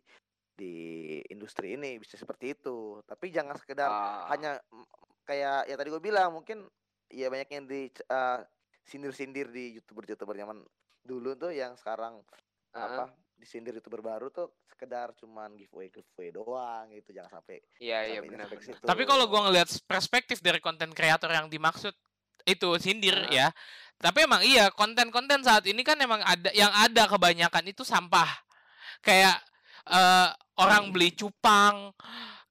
di 0.60 0.74
industri 1.32 1.74
ini 1.80 1.98
bisa 1.98 2.20
seperti 2.20 2.54
itu. 2.54 3.00
Tapi 3.08 3.32
jangan 3.32 3.56
sekedar 3.56 3.90
Ah. 3.90 4.28
hanya 4.32 4.60
mm, 4.72 4.88
kayak 5.24 5.70
ya 5.72 5.76
tadi 5.80 5.90
gue 5.90 6.04
bilang 6.04 6.36
mungkin 6.36 6.68
ya 7.10 7.32
banyak 7.32 7.50
yang 7.50 7.66
di 7.66 7.90
eh, 7.90 8.40
sindir-sindir 8.86 9.50
di 9.50 9.80
youtuber-youtuber 9.80 10.36
zaman 10.36 10.62
dulu 11.06 11.34
tuh 11.38 11.54
yang 11.56 11.74
sekarang 11.80 12.22
apa 12.76 13.10
disindir 13.40 13.72
youtuber 13.80 14.04
baru 14.04 14.28
tuh 14.28 14.52
sekedar 14.68 15.16
cuman 15.16 15.56
giveaway 15.56 15.88
giveaway 15.88 16.30
doang 16.36 16.92
gitu 16.92 17.16
jangan 17.16 17.40
sampai 17.40 17.64
iya 17.80 18.04
iya 18.06 18.20
benar. 18.20 18.52
Tapi 18.84 19.04
kalau 19.08 19.26
gua 19.32 19.48
ngelihat 19.48 19.72
perspektif 19.88 20.44
dari 20.44 20.60
konten 20.60 20.92
kreator 20.92 21.32
yang 21.32 21.48
dimaksud 21.48 21.96
itu 22.44 22.70
sindir 22.78 23.16
Hah? 23.16 23.32
ya. 23.32 23.48
Tapi 24.00 24.28
emang 24.28 24.44
iya 24.44 24.72
konten-konten 24.72 25.44
saat 25.44 25.68
ini 25.68 25.84
kan 25.84 26.00
emang 26.00 26.24
ada 26.24 26.52
yang 26.52 26.72
ada 26.72 27.08
kebanyakan 27.08 27.72
itu 27.72 27.84
sampah. 27.88 28.28
Kayak 29.04 29.40
eh, 29.88 30.30
orang 30.60 30.92
beli 30.92 31.16
cupang, 31.16 31.96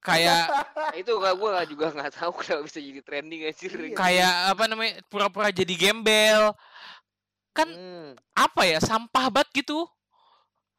kayak 0.00 0.48
Nah, 0.48 0.92
itu 1.00 1.12
gak 1.12 1.34
gue 1.36 1.50
juga 1.72 1.86
nggak 1.92 2.12
tahu 2.16 2.32
kenapa 2.40 2.64
bisa 2.64 2.80
jadi 2.80 3.00
trending 3.04 3.40
anjir 3.48 3.72
Iya. 3.72 3.96
kayak 3.96 4.34
apa 4.56 4.64
namanya 4.68 4.92
pura-pura 5.08 5.48
jadi 5.52 5.74
gembel. 5.76 6.52
Kan 7.52 7.68
Hmm, 7.68 8.10
apa 8.36 8.62
ya 8.64 8.78
sampah 8.80 9.28
banget 9.32 9.64
gitu. 9.64 9.84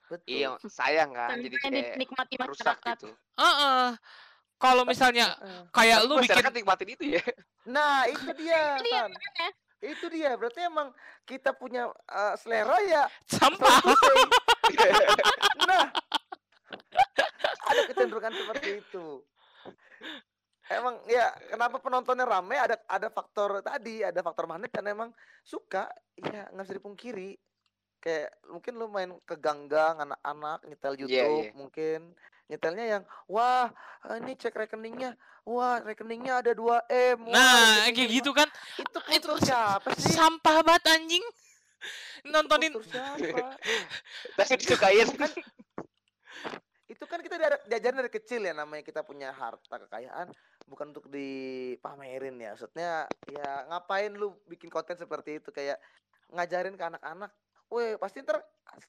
Betul. 0.10 0.28
iya 0.28 0.50
sayang 0.66 1.14
kan 1.14 1.38
jadi 1.38 1.56
kayak 1.62 1.74
dinikmati 1.96 2.36
rusak 2.42 2.76
masyarakat. 2.76 2.96
gitu 2.98 3.10
Heeh. 3.38 3.88
Kalau 4.60 4.84
misalnya 4.84 5.40
Heeh. 5.40 5.64
kayak 5.72 5.98
lu 6.04 6.20
bikin 6.20 6.36
masyarakat 6.36 6.52
nikmatin 6.52 6.90
itu 6.92 7.04
ya 7.16 7.24
Nah, 7.70 8.10
itu 8.10 8.30
dia, 8.34 8.62
Itu 8.76 8.84
dia. 8.84 9.04
Itu 9.80 10.06
dia. 10.12 10.32
Berarti 10.36 10.60
emang 10.66 10.92
kita 11.24 11.54
punya 11.56 11.88
eh, 12.10 12.36
selera 12.36 12.78
ya. 12.84 13.04
sampah. 13.30 13.80
nah, 15.70 15.86
ada 17.70 17.82
kecenderungan 17.88 18.34
seperti 18.34 18.70
itu. 18.82 19.08
Emang 20.70 21.02
ya 21.10 21.34
kenapa 21.50 21.82
penontonnya 21.82 22.30
rame 22.30 22.54
ada 22.54 22.78
ada 22.86 23.10
faktor 23.10 23.58
tadi 23.66 24.06
ada 24.06 24.22
faktor 24.22 24.46
magnet 24.46 24.70
karena 24.70 24.94
emang 24.94 25.10
suka 25.42 25.90
ya 26.14 26.46
nggak 26.54 26.62
bisa 26.62 26.78
dipungkiri 26.78 27.30
kayak 28.00 28.32
mungkin 28.48 28.74
lu 28.80 28.88
main 28.88 29.12
ke 29.28 29.36
ganggang 29.36 30.00
anak-anak 30.00 30.60
nyetel 30.66 30.94
Iya, 30.96 31.04
YouTube 31.04 31.44
iya. 31.44 31.52
mungkin. 31.56 32.00
Nyetelnya 32.50 32.86
yang 32.98 33.04
wah 33.30 33.70
ini 34.18 34.34
cek 34.34 34.56
rekeningnya. 34.56 35.14
Wah 35.46 35.84
rekeningnya 35.84 36.42
ada 36.42 36.52
2 36.56 36.90
m. 36.90 37.20
Nah, 37.30 37.86
kayak 37.92 38.10
gitu 38.10 38.32
kan. 38.34 38.48
Itu 38.82 39.00
itu 39.12 39.30
siapa 39.46 39.94
sih? 39.98 40.14
sampah 40.16 40.66
banget 40.66 40.84
anjing. 40.98 41.26
Nontonin. 42.28 42.76
tapi 44.38 44.54
disukain. 44.60 45.08
Kan 45.16 45.32
itu 46.90 47.06
kan 47.06 47.22
kita 47.22 47.38
diajarin 47.70 48.02
dari 48.02 48.12
kecil 48.12 48.42
ya 48.44 48.52
namanya 48.52 48.82
kita 48.82 49.06
punya 49.06 49.30
harta 49.30 49.78
kekayaan 49.88 50.34
bukan 50.68 50.92
untuk 50.92 51.08
dipamerin 51.08 52.36
ya. 52.42 52.58
Maksudnya 52.58 53.06
ya 53.30 53.70
ngapain 53.70 54.12
lu 54.18 54.36
bikin 54.50 54.68
konten 54.74 54.98
seperti 54.98 55.40
itu? 55.40 55.54
Kayak 55.54 55.80
ngajarin 56.34 56.76
ke 56.76 56.84
anak-anak 56.84 57.32
weh 57.70 57.96
pasti 57.96 58.20
ntar 58.20 58.42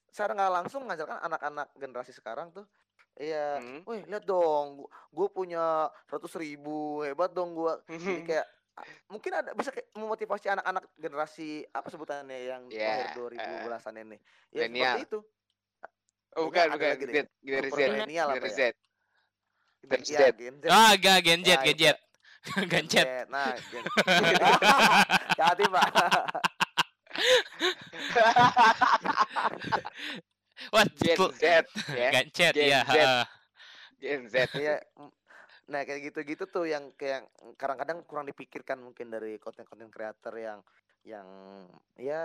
secara 0.06 0.32
nggak 0.32 0.52
langsung 0.54 0.82
ngajarkan 0.84 1.20
anak-anak 1.22 1.68
generasi 1.74 2.10
sekarang 2.10 2.50
tuh 2.50 2.64
iya 3.14 3.58
Hmm. 3.58 3.84
weh 3.84 4.00
lihat 4.02 4.24
dong 4.24 4.82
gue 5.10 5.28
punya 5.28 5.60
ratus 6.06 6.32
ribu 6.34 7.00
hebat 7.00 7.30
dong 7.30 7.52
gua 7.52 7.80
jadi 7.86 8.22
kayak 8.22 8.46
mungkin 9.06 9.32
ada 9.34 9.50
bisa 9.52 9.68
kayak 9.68 9.92
memotivasi 9.92 10.46
anak-anak 10.48 10.88
generasi 10.96 11.48
apa 11.68 11.88
sebutannya 11.88 12.38
yang 12.48 12.62
Ya, 12.66 12.88
lahir 12.88 13.08
2000 13.12 13.36
eh, 13.36 13.60
belasan 13.62 13.94
ini 13.94 14.16
ya 14.50 14.64
milenial. 14.64 14.96
seperti 14.96 15.04
itu 15.06 15.20
Oh, 16.30 16.46
bukan 16.46 16.70
bukan 16.70 16.88
lagi. 16.88 17.04
Z 17.10 17.26
generasi 17.42 17.74
Z 17.74 17.80
generasi 18.22 18.54
ya? 18.54 18.70
Z 18.70 18.74
generasi 19.82 20.12
Ya, 20.14 20.20
Z 20.22 20.24
Gen 20.38 20.54
Z. 20.56 20.64
ah 20.70 20.92
gak 20.94 21.18
genjet 21.20 21.58
Ya, 21.58 21.66
genjet. 21.66 21.96
Gancet. 22.40 22.70
Gen 22.70 22.86
Z. 22.88 22.96
Nah, 23.34 23.52
Gen 23.68 23.84
Hati, 25.44 25.64
Pak. 25.66 25.90
Wah, 30.74 30.84
Gen 31.00 31.16
tuh, 31.16 31.30
Z 31.32 31.42
ya 31.96 32.10
gancet 32.12 32.52
Gen 32.54 32.68
ya. 32.68 32.80
Z. 32.84 32.94
Gen 34.00 34.28
Z 34.28 34.34
mm, 35.00 35.10
Nah, 35.70 35.86
kayak 35.86 36.10
gitu-gitu 36.10 36.50
tuh 36.50 36.66
yang 36.66 36.90
kayak 36.98 37.30
kadang-kadang 37.54 38.02
kurang 38.02 38.26
dipikirkan 38.26 38.82
mungkin 38.82 39.06
dari 39.06 39.38
konten-konten 39.38 39.86
kreator 39.92 40.34
yang 40.34 40.58
yang 41.06 41.28
ya 41.96 42.20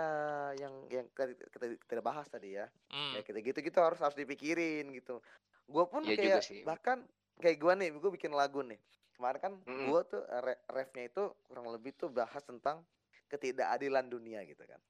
yang 0.58 0.74
yang 0.92 1.06
kita 1.14 1.78
kita, 1.88 2.02
bahas 2.04 2.28
tadi 2.28 2.58
ya 2.58 2.68
Hmm. 2.92 3.16
kayak 3.16 3.24
gitu 3.24 3.38
gitu 3.40 3.58
gitu 3.72 3.78
harus 3.80 3.96
harus 4.02 4.18
dipikirin 4.18 4.92
gitu 4.92 5.22
gue 5.66 5.84
pun 5.88 6.04
juga 6.04 6.20
kayak 6.20 6.44
sih. 6.44 6.60
bahkan 6.60 7.00
kayak 7.40 7.56
gue 7.56 7.72
nih 7.72 7.88
gue 7.96 8.10
bikin 8.20 8.36
lagu 8.36 8.60
nih 8.60 8.76
kemarin 9.16 9.40
kan 9.40 9.52
Mm-mm. 9.64 9.88
gue 9.88 10.00
tuh 10.12 10.22
eh, 10.28 10.42
re- 10.44 10.62
refnya 10.68 11.08
itu 11.08 11.24
kurang 11.48 11.72
lebih 11.72 11.96
tuh 11.96 12.12
bahas 12.12 12.44
tentang 12.44 12.84
ketidakadilan 13.26 14.06
dunia 14.06 14.42
gitu 14.46 14.62
kan 14.66 14.80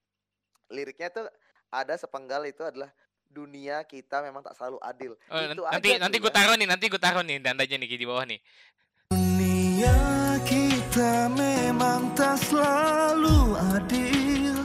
liriknya 0.68 1.08
tuh 1.12 1.26
ada 1.70 1.94
sepenggal 1.96 2.42
itu 2.46 2.62
adalah 2.62 2.90
dunia 3.26 3.82
kita 3.82 4.22
memang 4.22 4.42
tak 4.42 4.54
selalu 4.54 4.78
adil 4.82 5.12
Oh, 5.28 5.40
itu 5.42 5.62
nanti 5.66 5.88
aja 5.92 5.98
nanti 5.98 6.16
gue 6.22 6.32
taruh 6.32 6.54
nih, 6.54 6.68
nanti 6.70 6.84
gue 6.86 7.00
taruh 7.02 7.22
nih 7.26 7.42
dandanya 7.42 7.76
nih 7.76 7.98
di 7.98 8.06
bawah 8.06 8.22
nih. 8.22 8.38
Dunia 9.10 9.98
kita 10.46 11.26
memang 11.34 12.14
tak 12.14 12.38
selalu 12.38 13.58
adil 13.74 14.56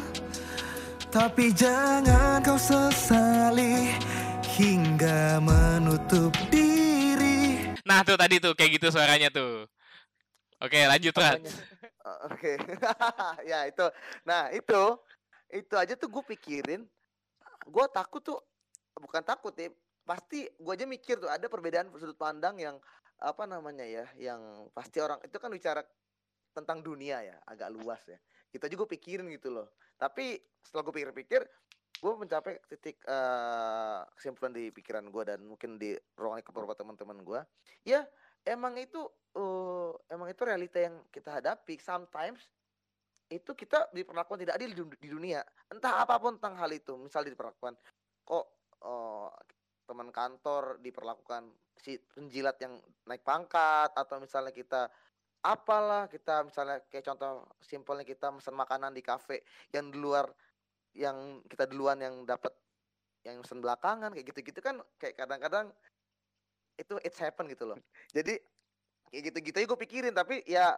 Tapi 1.09 1.51
jangan 1.51 2.39
kau 2.45 2.55
sesali 2.55 3.97
hingga 4.55 5.41
menutup 5.41 6.31
diri 6.53 7.73
Nah 7.83 8.05
tuh 8.05 8.15
tadi 8.15 8.39
tuh 8.39 8.53
kayak 8.55 8.79
gitu 8.79 8.87
suaranya 8.93 9.27
tuh. 9.33 9.67
Oke 10.61 10.85
lanjut 10.85 11.11
Rat. 11.17 11.41
Oke, 12.27 12.57
ya 13.49 13.67
itu. 13.67 13.85
Nah 14.27 14.51
itu, 14.51 14.81
itu 15.51 15.75
aja 15.75 15.93
tuh 15.95 16.09
gue 16.09 16.23
pikirin. 16.35 16.81
Gue 17.67 17.85
takut 17.93 18.21
tuh, 18.21 18.39
bukan 18.97 19.21
takut 19.21 19.53
ya. 19.55 19.69
Pasti 20.01 20.49
gue 20.49 20.73
aja 20.73 20.85
mikir 20.89 21.21
tuh 21.21 21.29
ada 21.29 21.45
perbedaan 21.45 21.89
sudut 21.95 22.17
pandang 22.17 22.57
yang 22.57 22.75
apa 23.21 23.45
namanya 23.45 23.85
ya, 23.85 24.05
yang 24.17 24.65
pasti 24.73 24.97
orang 24.97 25.21
itu 25.21 25.37
kan 25.37 25.53
bicara 25.53 25.85
tentang 26.51 26.81
dunia 26.81 27.21
ya, 27.21 27.37
agak 27.45 27.69
luas 27.69 28.01
ya. 28.09 28.17
Kita 28.49 28.67
juga 28.67 28.89
pikirin 28.89 29.29
gitu 29.31 29.53
loh. 29.53 29.71
Tapi 29.95 30.41
setelah 30.65 30.83
gue 30.89 30.93
pikir-pikir, 30.97 31.41
gue 32.01 32.13
mencapai 32.17 32.57
titik 32.65 32.97
eh, 33.05 34.01
kesimpulan 34.17 34.51
di 34.51 34.73
pikiran 34.73 35.05
gue 35.13 35.23
dan 35.23 35.39
mungkin 35.45 35.77
di 35.77 35.93
ruang 36.17 36.41
beberapa 36.41 36.73
teman-teman 36.73 37.21
gue. 37.21 37.41
Ya 37.85 38.03
emang 38.45 38.73
itu 38.81 39.05
eh, 39.35 39.91
emang 40.11 40.27
itu 40.31 40.41
realita 40.43 40.77
yang 40.79 40.95
kita 41.11 41.41
hadapi. 41.41 41.79
Sometimes 41.79 42.43
itu 43.31 43.51
kita 43.55 43.87
diperlakukan 43.95 44.43
tidak 44.43 44.59
adil 44.59 44.69
di, 44.71 44.77
dun- 44.77 44.99
di 44.99 45.09
dunia. 45.09 45.41
Entah 45.71 46.03
apa 46.03 46.19
pun 46.19 46.35
tentang 46.35 46.59
hal 46.59 46.71
itu. 46.71 46.99
Misal 46.99 47.23
diperlakukan 47.27 47.73
kok 48.27 48.45
eh, 48.83 49.29
teman 49.91 50.09
kantor 50.13 50.79
diperlakukan 50.79 51.51
si 51.75 51.97
penjilat 51.97 52.55
yang 52.63 52.79
naik 53.09 53.25
pangkat 53.25 53.91
atau 53.91 54.21
misalnya 54.21 54.53
kita 54.53 54.87
apalah 55.41 56.05
kita 56.05 56.45
misalnya 56.45 56.85
kayak 56.85 57.11
contoh 57.11 57.49
simpelnya 57.59 58.05
kita 58.05 58.29
pesan 58.29 58.53
makanan 58.53 58.93
di 58.93 59.01
kafe 59.01 59.41
yang 59.73 59.89
di 59.89 59.97
luar 59.97 60.29
yang 60.93 61.41
kita 61.49 61.65
duluan 61.65 61.97
yang 61.97 62.23
dapat 62.23 62.53
yang 63.25 63.41
pesan 63.41 63.59
belakangan 63.59 64.13
kayak 64.13 64.27
gitu-gitu 64.29 64.61
kan 64.61 64.77
kayak 65.01 65.17
kadang-kadang 65.17 65.73
itu 66.77 66.93
it's 67.01 67.17
happen 67.17 67.49
gitu 67.49 67.73
loh 67.73 67.77
jadi 68.13 68.37
kayak 69.11 69.23
gitu-gitu 69.29 69.57
gue 69.67 69.79
pikirin. 69.85 70.15
Tapi 70.15 70.41
ya 70.47 70.73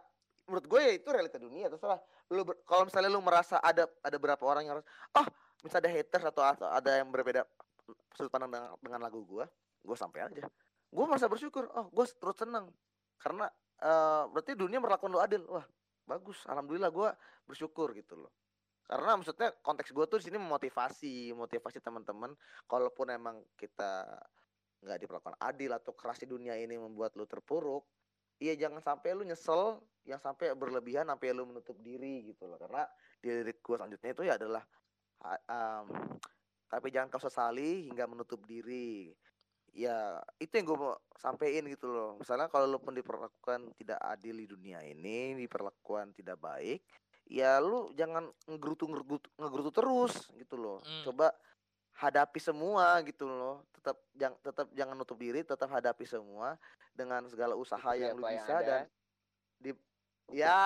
menurut 0.50 0.66
gue 0.68 0.80
ya 0.84 0.92
itu 1.00 1.08
realita 1.08 1.40
dunia 1.40 1.72
terserah 1.72 2.00
lu 2.32 2.44
kalau 2.68 2.84
misalnya 2.88 3.10
lu 3.12 3.24
merasa 3.24 3.60
ada 3.64 3.88
ada 4.04 4.18
berapa 4.20 4.44
orang 4.44 4.68
yang 4.68 4.74
harus 4.80 4.86
oh 5.16 5.28
misalnya 5.64 5.88
ada 5.88 5.92
haters 5.96 6.26
atau, 6.28 6.44
atau 6.44 6.68
ada 6.68 6.92
yang 7.00 7.08
berbeda 7.08 7.48
sudut 8.16 8.32
pandang 8.32 8.52
dengan, 8.52 8.76
dengan 8.80 9.00
lagu 9.08 9.24
gue 9.24 9.46
gue 9.84 9.98
sampai 10.00 10.28
aja. 10.28 10.48
Gue 10.94 11.06
merasa 11.08 11.28
bersyukur 11.32 11.68
oh 11.72 11.88
gue 11.92 12.06
terus 12.08 12.36
senang 12.36 12.72
karena 13.20 13.48
eh, 13.80 14.24
berarti 14.32 14.52
dunia 14.56 14.80
merlakukan 14.84 15.12
lu 15.12 15.20
adil. 15.24 15.44
Wah 15.48 15.64
bagus 16.04 16.44
alhamdulillah 16.48 16.92
gue 16.92 17.10
bersyukur 17.48 17.96
gitu 17.96 18.28
loh. 18.28 18.32
Karena 18.84 19.16
maksudnya 19.16 19.56
konteks 19.64 19.96
gue 19.96 20.06
tuh 20.12 20.20
di 20.20 20.28
sini 20.28 20.38
memotivasi 20.40 21.32
motivasi 21.32 21.80
teman-teman. 21.80 22.36
Kalaupun 22.68 23.08
emang 23.16 23.40
kita 23.56 24.04
nggak 24.84 25.00
diperlakukan 25.00 25.40
adil 25.40 25.72
atau 25.72 25.96
keras 25.96 26.20
di 26.20 26.28
dunia 26.28 26.60
ini 26.60 26.76
membuat 26.76 27.16
lu 27.16 27.24
terpuruk 27.24 27.88
iya 28.44 28.54
jangan 28.60 28.84
sampai 28.84 29.16
lu 29.16 29.24
nyesel 29.24 29.80
yang 30.04 30.20
sampai 30.20 30.52
berlebihan 30.52 31.08
sampai 31.08 31.32
lu 31.32 31.48
menutup 31.48 31.80
diri 31.80 32.28
gitu 32.28 32.44
loh. 32.52 32.60
Karena 32.60 32.84
di 33.24 33.32
lirik 33.32 33.64
gue 33.64 33.76
selanjutnya 33.80 34.10
itu 34.12 34.24
ya 34.28 34.36
adalah 34.36 34.64
am, 35.48 35.88
tapi 36.68 36.92
jangan 36.92 37.08
kau 37.08 37.24
sesali 37.24 37.88
hingga 37.88 38.04
menutup 38.12 38.44
diri. 38.44 39.16
Ya 39.74 40.20
itu 40.38 40.52
yang 40.60 40.68
gue 40.68 40.78
mau 40.78 40.94
sampein 41.16 41.64
gitu 41.72 41.88
loh. 41.88 42.20
Misalnya 42.20 42.52
kalau 42.52 42.68
lu 42.68 42.84
pun 42.84 42.92
diperlakukan 42.92 43.80
tidak 43.80 43.98
adil 44.04 44.36
di 44.36 44.46
dunia 44.46 44.84
ini 44.84 45.40
diperlakukan 45.40 46.12
tidak 46.20 46.38
baik 46.44 46.84
ya 47.32 47.60
lu 47.64 47.88
jangan 47.96 48.28
ngegerutu 48.52 48.84
ngegerutu, 48.92 49.28
ngegerutu 49.40 49.72
terus 49.72 50.14
gitu 50.36 50.56
loh. 50.60 50.84
Hmm. 50.84 51.04
coba 51.08 51.32
hadapi 51.94 52.38
semua 52.38 53.02
gitu 53.04 53.26
loh. 53.26 53.66
Tetap 53.78 53.98
jangan 54.16 54.38
tetap 54.40 54.68
jangan 54.74 54.96
nutup 54.96 55.18
diri 55.18 55.44
tetap 55.44 55.70
hadapi 55.70 56.04
semua 56.04 56.56
dengan 56.94 57.22
segala 57.28 57.54
usaha 57.54 57.84
Ikuti 57.84 58.02
yang 58.02 58.18
lu 58.18 58.26
yang 58.26 58.40
bisa 58.40 58.54
ada. 58.54 58.66
dan 58.66 58.82
di 59.60 59.72
ya 60.32 60.60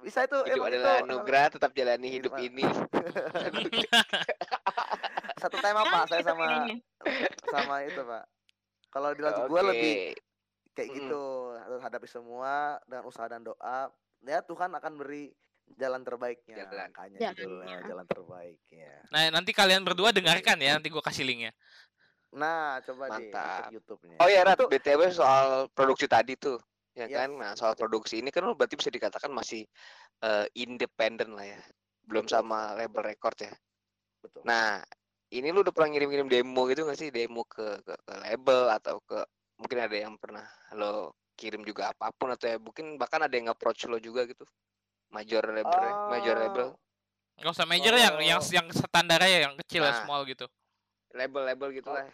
bisa 0.00 0.24
itu 0.24 0.38
Hidup 0.40 0.56
emang 0.56 0.68
adalah 0.72 0.94
itu 0.96 1.04
anugerah, 1.04 1.46
tetap 1.52 1.70
jalani 1.76 2.08
Hidup 2.08 2.32
hidup 2.32 2.32
a- 2.32 2.42
ini. 2.42 2.64
satu 5.42 5.58
tema 5.58 5.82
pak 5.84 6.02
saya 6.06 6.22
Gitu 6.22 6.30
sama 6.30 6.46
sama 7.50 7.74
itu 7.84 8.00
pak. 8.00 8.24
Kalau 8.92 9.08
di 9.16 9.22
lagu 9.24 9.40
gue 9.48 9.62
lebih 9.64 9.94
kayak 10.72 10.88
gitu 10.96 11.22
harus 11.56 11.80
hadapi 11.82 12.08
semua 12.08 12.78
dengan 12.86 13.04
usaha 13.04 13.26
dan 13.28 13.44
doa. 13.44 13.90
Ya 14.22 14.38
Tuhan 14.40 14.70
akan 14.70 14.92
beri 14.96 15.34
jalan 15.74 16.02
terbaiknya 16.02 16.56
Jalan. 16.64 16.88
makanya 16.88 17.18
Jalannya. 17.18 17.36
judulnya 17.38 17.76
jalan 17.86 18.06
terbaiknya 18.06 18.90
Nah 19.08 19.22
nanti 19.30 19.50
kalian 19.50 19.82
berdua 19.82 20.10
dengarkan 20.10 20.56
ya, 20.58 20.76
nanti 20.76 20.88
gue 20.88 21.02
kasih 21.02 21.24
linknya. 21.24 21.52
nah 22.32 22.80
coba 22.80 23.20
di 23.20 23.28
Mantap. 23.28 23.68
YouTube-nya 23.70 24.16
Oh 24.16 24.28
ya 24.28 24.40
Rat, 24.40 24.56
Itu- 24.56 24.68
BTW 24.68 25.00
soal 25.12 25.68
produksi 25.70 26.08
tadi 26.08 26.32
tuh. 26.34 26.56
Ya 26.92 27.08
Yes. 27.08 27.24
kan? 27.24 27.30
Nah, 27.36 27.52
soal 27.56 27.72
produksi 27.72 28.20
ini 28.20 28.28
kan 28.28 28.44
lu 28.44 28.52
berarti 28.52 28.76
bisa 28.76 28.88
dikatakan 28.88 29.28
masih 29.28 29.64
eh, 30.22 30.46
independen 30.54 31.34
lah 31.34 31.44
ya. 31.44 31.60
Belum 32.04 32.24
Betul. 32.24 32.36
sama 32.36 32.72
label 32.72 33.02
record 33.02 33.36
ya. 33.36 33.52
betul 34.22 34.46
Nah, 34.46 34.78
ini 35.28 35.50
lu 35.50 35.60
udah 35.60 35.74
pernah 35.74 35.90
ngirim-ngirim 35.90 36.28
demo 36.30 36.62
gitu 36.68 36.86
gak 36.86 36.94
sih? 36.94 37.10
Demo 37.10 37.42
ke, 37.42 37.80
ke, 37.82 37.90
ke 37.90 38.12
label 38.22 38.70
atau 38.70 39.02
ke 39.02 39.18
mungkin 39.58 39.78
ada 39.82 39.96
yang 39.98 40.14
pernah 40.16 40.46
lo 40.72 41.16
kirim 41.34 41.64
juga 41.64 41.90
apa 41.90 42.12
pun 42.12 42.30
atau 42.30 42.46
ya 42.46 42.56
mungkin 42.56 42.96
bahkan 42.96 43.18
ada 43.18 43.34
yang 43.34 43.50
approach 43.50 43.82
lo 43.84 43.98
juga 43.98 44.22
gitu. 44.24 44.46
Major 45.12 45.44
label, 45.44 45.80
major 46.08 46.36
label, 46.38 46.66
Gak 47.34 47.52
usah 47.52 47.66
major 47.66 47.92
yang 47.92 48.16
yang 48.18 48.40
Kalau- 48.40 48.54
yang 48.54 48.66
standar 48.70 49.18
aja, 49.18 49.38
yang 49.42 49.54
kecil, 49.58 49.82
yang 49.82 49.92
Nah. 49.92 50.04
small 50.04 50.22
gitu. 50.24 50.46
label-label 51.12 51.68
gitu 51.74 51.86
Oh. 51.86 51.94
lah. 51.94 52.08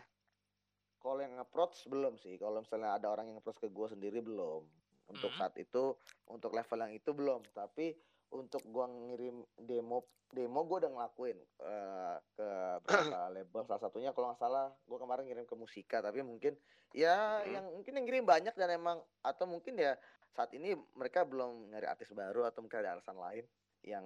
kalau 0.99 1.23
yang 1.23 1.39
approach 1.39 1.87
belum 1.87 2.19
sih 2.19 2.35
kalau 2.37 2.59
misalnya 2.59 2.99
ada 2.99 3.07
orang 3.07 3.31
yang 3.31 3.39
approach 3.39 3.57
ke 3.57 3.71
gue 3.71 3.87
sendiri 3.89 4.19
belum 4.19 4.67
untuk 5.07 5.31
Mhm. 5.31 5.39
saat 5.39 5.55
itu 5.55 5.95
untuk 6.27 6.51
level 6.51 6.75
yang 6.77 6.91
itu 6.91 7.15
belum 7.15 7.47
tapi 7.55 7.95
untuk 8.29 8.67
gua 8.67 8.85
ngirim 8.85 9.41
demo 9.57 10.03
demo 10.29 10.67
gue 10.67 10.83
udah 10.83 10.91
ngelakuin 10.91 11.39
eh, 11.39 12.17
ke 12.35 12.49
beberapa 12.83 12.89
label 13.31 13.61
salah 13.65 13.79
satunya 13.81 14.11
kalau 14.11 14.29
nggak 14.29 14.43
salah 14.43 14.75
gue 14.75 14.99
kemarin 14.99 15.25
ngirim 15.25 15.47
ke 15.47 15.55
musika 15.55 16.03
tapi 16.03 16.19
mungkin 16.21 16.59
ya 16.91 17.15
Mhm. 17.41 17.55
yang 17.55 17.65
mungkin 17.71 17.93
yang 17.95 18.05
ngirim 18.05 18.25
banyak 18.27 18.55
dan 18.55 18.69
emang 18.69 18.99
atau 19.23 19.47
mungkin 19.47 19.79
ya 19.79 19.95
saat 20.31 20.51
ini 20.53 20.73
mereka 20.95 21.23
belum 21.23 21.69
nyari 21.69 21.85
artis 21.85 22.11
baru 22.11 22.45
atau 22.45 22.61
mungkin 22.61 22.79
ada 22.79 22.95
alasan 22.95 23.17
lain 23.17 23.45
yang 23.83 24.05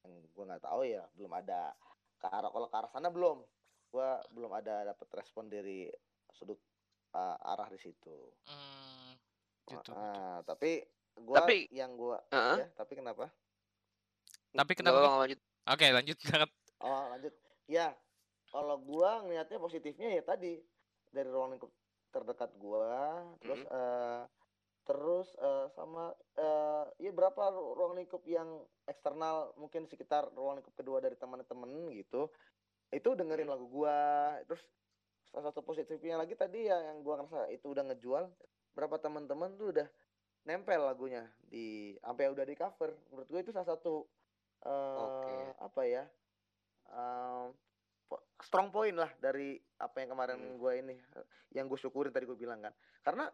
yang 0.00 0.12
gue 0.26 0.44
nggak 0.44 0.62
tahu 0.62 0.82
ya 0.82 1.04
belum 1.12 1.32
ada 1.32 1.74
ke 2.16 2.26
arah 2.26 2.48
kalau 2.48 2.66
ke 2.66 2.76
arah 2.76 2.90
sana 2.90 3.08
belum 3.08 3.38
gue 3.90 4.08
belum 4.30 4.50
ada 4.50 4.86
dapat 4.86 5.08
respon 5.14 5.46
dari 5.46 5.90
sudut 6.30 6.58
uh, 7.12 7.36
arah 7.44 7.68
di 7.68 7.78
situ 7.78 8.16
Hmm, 8.46 9.12
gitu. 9.66 9.90
Ah, 9.92 10.42
tapi 10.42 10.82
gua 11.16 11.42
Tapi- 11.42 11.68
yang 11.70 11.94
gua 11.94 12.18
Heeh. 12.28 12.56
ya 12.56 12.66
tapi 12.72 12.92
kenapa 12.94 13.28
Tapi 14.50 14.72
kenapa? 14.74 14.98
lanjut. 15.20 15.38
Oke 15.64 15.86
lanjut. 15.90 16.18
Jangan- 16.20 16.54
oh 16.80 17.02
lanjut 17.08 17.34
ya 17.66 17.94
kalau 18.48 18.80
gua 18.80 19.22
ngelihatnya 19.22 19.58
positifnya 19.58 20.10
ya 20.10 20.22
tadi 20.24 20.58
dari 21.08 21.28
ruang 21.28 21.54
lingkup 21.54 21.70
terdekat 22.10 22.50
gua 22.56 23.22
terus 23.38 23.60
Mhm. 23.60 23.70
eh, 23.70 24.22
terus 24.90 25.30
eh, 25.38 25.66
sama 25.70 26.10
eh, 26.34 26.84
ya 26.98 27.14
berapa 27.14 27.54
ru- 27.54 27.78
ruang 27.78 27.94
lingkup 27.94 28.26
yang 28.26 28.58
eksternal 28.84 29.54
mungkin 29.54 29.86
sekitar 29.86 30.26
ruang 30.34 30.58
lingkup 30.58 30.74
kedua 30.74 30.98
dari 30.98 31.14
teman-teman 31.14 31.70
gitu 31.94 32.26
itu 32.90 33.08
dengerin 33.14 33.46
Mhm. 33.46 33.54
lagu 33.54 33.66
gua 33.70 33.94
terus 34.44 34.58
salah 35.30 35.46
satu 35.46 35.62
positifnya 35.62 36.18
lagi 36.18 36.34
tadi 36.34 36.66
ya 36.66 36.90
yang 36.90 37.06
gua 37.06 37.22
ngerasa 37.22 37.46
itu 37.48 37.70
udah 37.70 37.86
ngejual 37.86 38.26
berapa 38.74 38.98
teman-teman 38.98 39.54
tuh 39.54 39.70
udah 39.70 39.86
nempel 40.42 40.82
lagunya 40.82 41.22
di 41.46 41.94
sampai 42.00 42.26
udah 42.26 42.42
di 42.42 42.56
cover 42.56 42.90
menurut 43.12 43.28
gue 43.28 43.40
itu 43.44 43.52
salah 43.52 43.70
satu 43.70 44.08
eh 44.60 44.98
Oke. 44.98 45.36
apa 45.60 45.82
ya 45.84 46.04
po- 48.08 48.24
strong 48.40 48.72
point 48.72 48.96
lah 48.96 49.10
dari 49.20 49.54
apa 49.78 50.02
yang 50.02 50.10
kemarin 50.10 50.38
Hmm. 50.40 50.58
gue 50.58 50.72
ini 50.80 50.96
yang 51.52 51.68
gue 51.68 51.78
syukurin 51.78 52.10
tadi 52.10 52.26
gue 52.26 52.34
bilang 52.34 52.58
kan 52.58 52.74
karena 53.00 53.28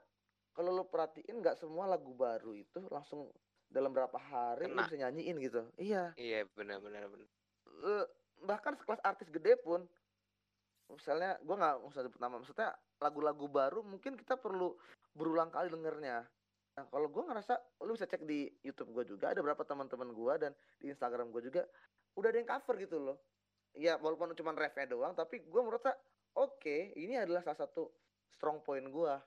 kalau 0.57 0.73
lu 0.73 0.89
perhatiin 0.89 1.45
nggak 1.45 1.61
semua 1.61 1.85
lagu 1.85 2.17
baru 2.17 2.57
itu 2.57 2.81
langsung 2.89 3.29
dalam 3.69 3.93
berapa 3.93 4.17
hari 4.17 4.73
Kena. 4.73 4.89
bisa 4.89 4.97
nyanyiin 4.97 5.37
gitu. 5.45 5.63
Iya. 5.77 6.17
Iya 6.17 6.49
benar 6.57 6.81
benar 6.81 7.05
benar. 7.13 7.29
Eh, 7.85 8.07
bahkan 8.49 8.73
sekelas 8.81 9.05
artis 9.05 9.29
gede 9.29 9.61
pun 9.61 9.85
misalnya 10.89 11.37
gua 11.45 11.57
nggak 11.61 11.77
usah 11.93 12.01
sebut 12.07 12.21
nama 12.23 12.41
maksudnya 12.41 12.73
lagu-lagu 13.03 13.45
baru 13.51 13.85
mungkin 13.85 14.17
kita 14.17 14.41
perlu 14.41 14.73
berulang 15.13 15.53
kali 15.53 15.69
dengernya. 15.69 16.25
Nah 16.79 16.85
kalau 16.89 17.13
gua 17.13 17.29
ngerasa 17.29 17.59
lu 17.85 17.93
bisa 17.93 18.09
cek 18.09 18.25
di 18.25 18.49
YouTube 18.65 18.97
gua 18.97 19.05
juga 19.05 19.37
ada 19.37 19.45
beberapa 19.45 19.67
teman-teman 19.67 20.09
gua 20.17 20.41
dan 20.41 20.57
di 20.81 20.89
Instagram 20.89 21.29
gua 21.29 21.43
juga 21.45 21.69
udah 22.17 22.29
ada 22.33 22.39
yang 22.41 22.49
cover 22.49 22.75
gitu 22.81 22.97
loh. 22.97 23.19
Ya 23.77 24.01
walaupun 24.01 24.33
cuma 24.33 24.57
refnya 24.57 24.89
doang 24.89 25.13
tapi 25.13 25.45
gua 25.51 25.67
merasa 25.69 25.93
oke 26.33 26.97
ini 26.97 27.19
adalah 27.19 27.45
salah 27.45 27.67
satu 27.67 27.93
strong 28.33 28.65
point 28.65 28.87
gua 28.89 29.21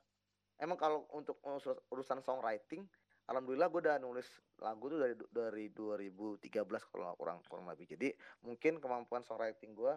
emang 0.59 0.77
kalau 0.77 1.07
untuk 1.15 1.39
urus- 1.41 1.83
urusan 1.89 2.19
songwriting 2.21 2.83
alhamdulillah 3.29 3.69
gue 3.69 3.81
udah 3.85 3.97
nulis 4.01 4.25
lagu 4.57 4.89
tuh 4.89 4.99
dari 4.99 5.13
dari 5.29 5.65
2013 5.69 6.65
kalau 6.89 7.13
kurang 7.15 7.39
kurang 7.45 7.69
lebih. 7.69 7.85
Jadi 7.85 8.09
mungkin 8.41 8.81
kemampuan 8.81 9.21
songwriting 9.21 9.77
gue 9.77 9.93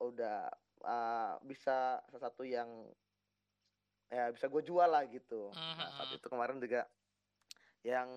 udah 0.00 0.48
uh, 0.82 1.36
bisa 1.44 2.00
salah 2.08 2.22
satu 2.24 2.42
yang 2.42 2.66
ya 4.08 4.32
bisa 4.32 4.48
gue 4.48 4.62
jual 4.64 4.88
lah 4.88 5.04
gitu. 5.06 5.52
Nah, 5.52 5.90
saat 5.92 6.08
Mhm. 6.08 6.18
itu 6.18 6.26
kemarin 6.26 6.58
juga 6.58 6.88
yang 7.84 8.08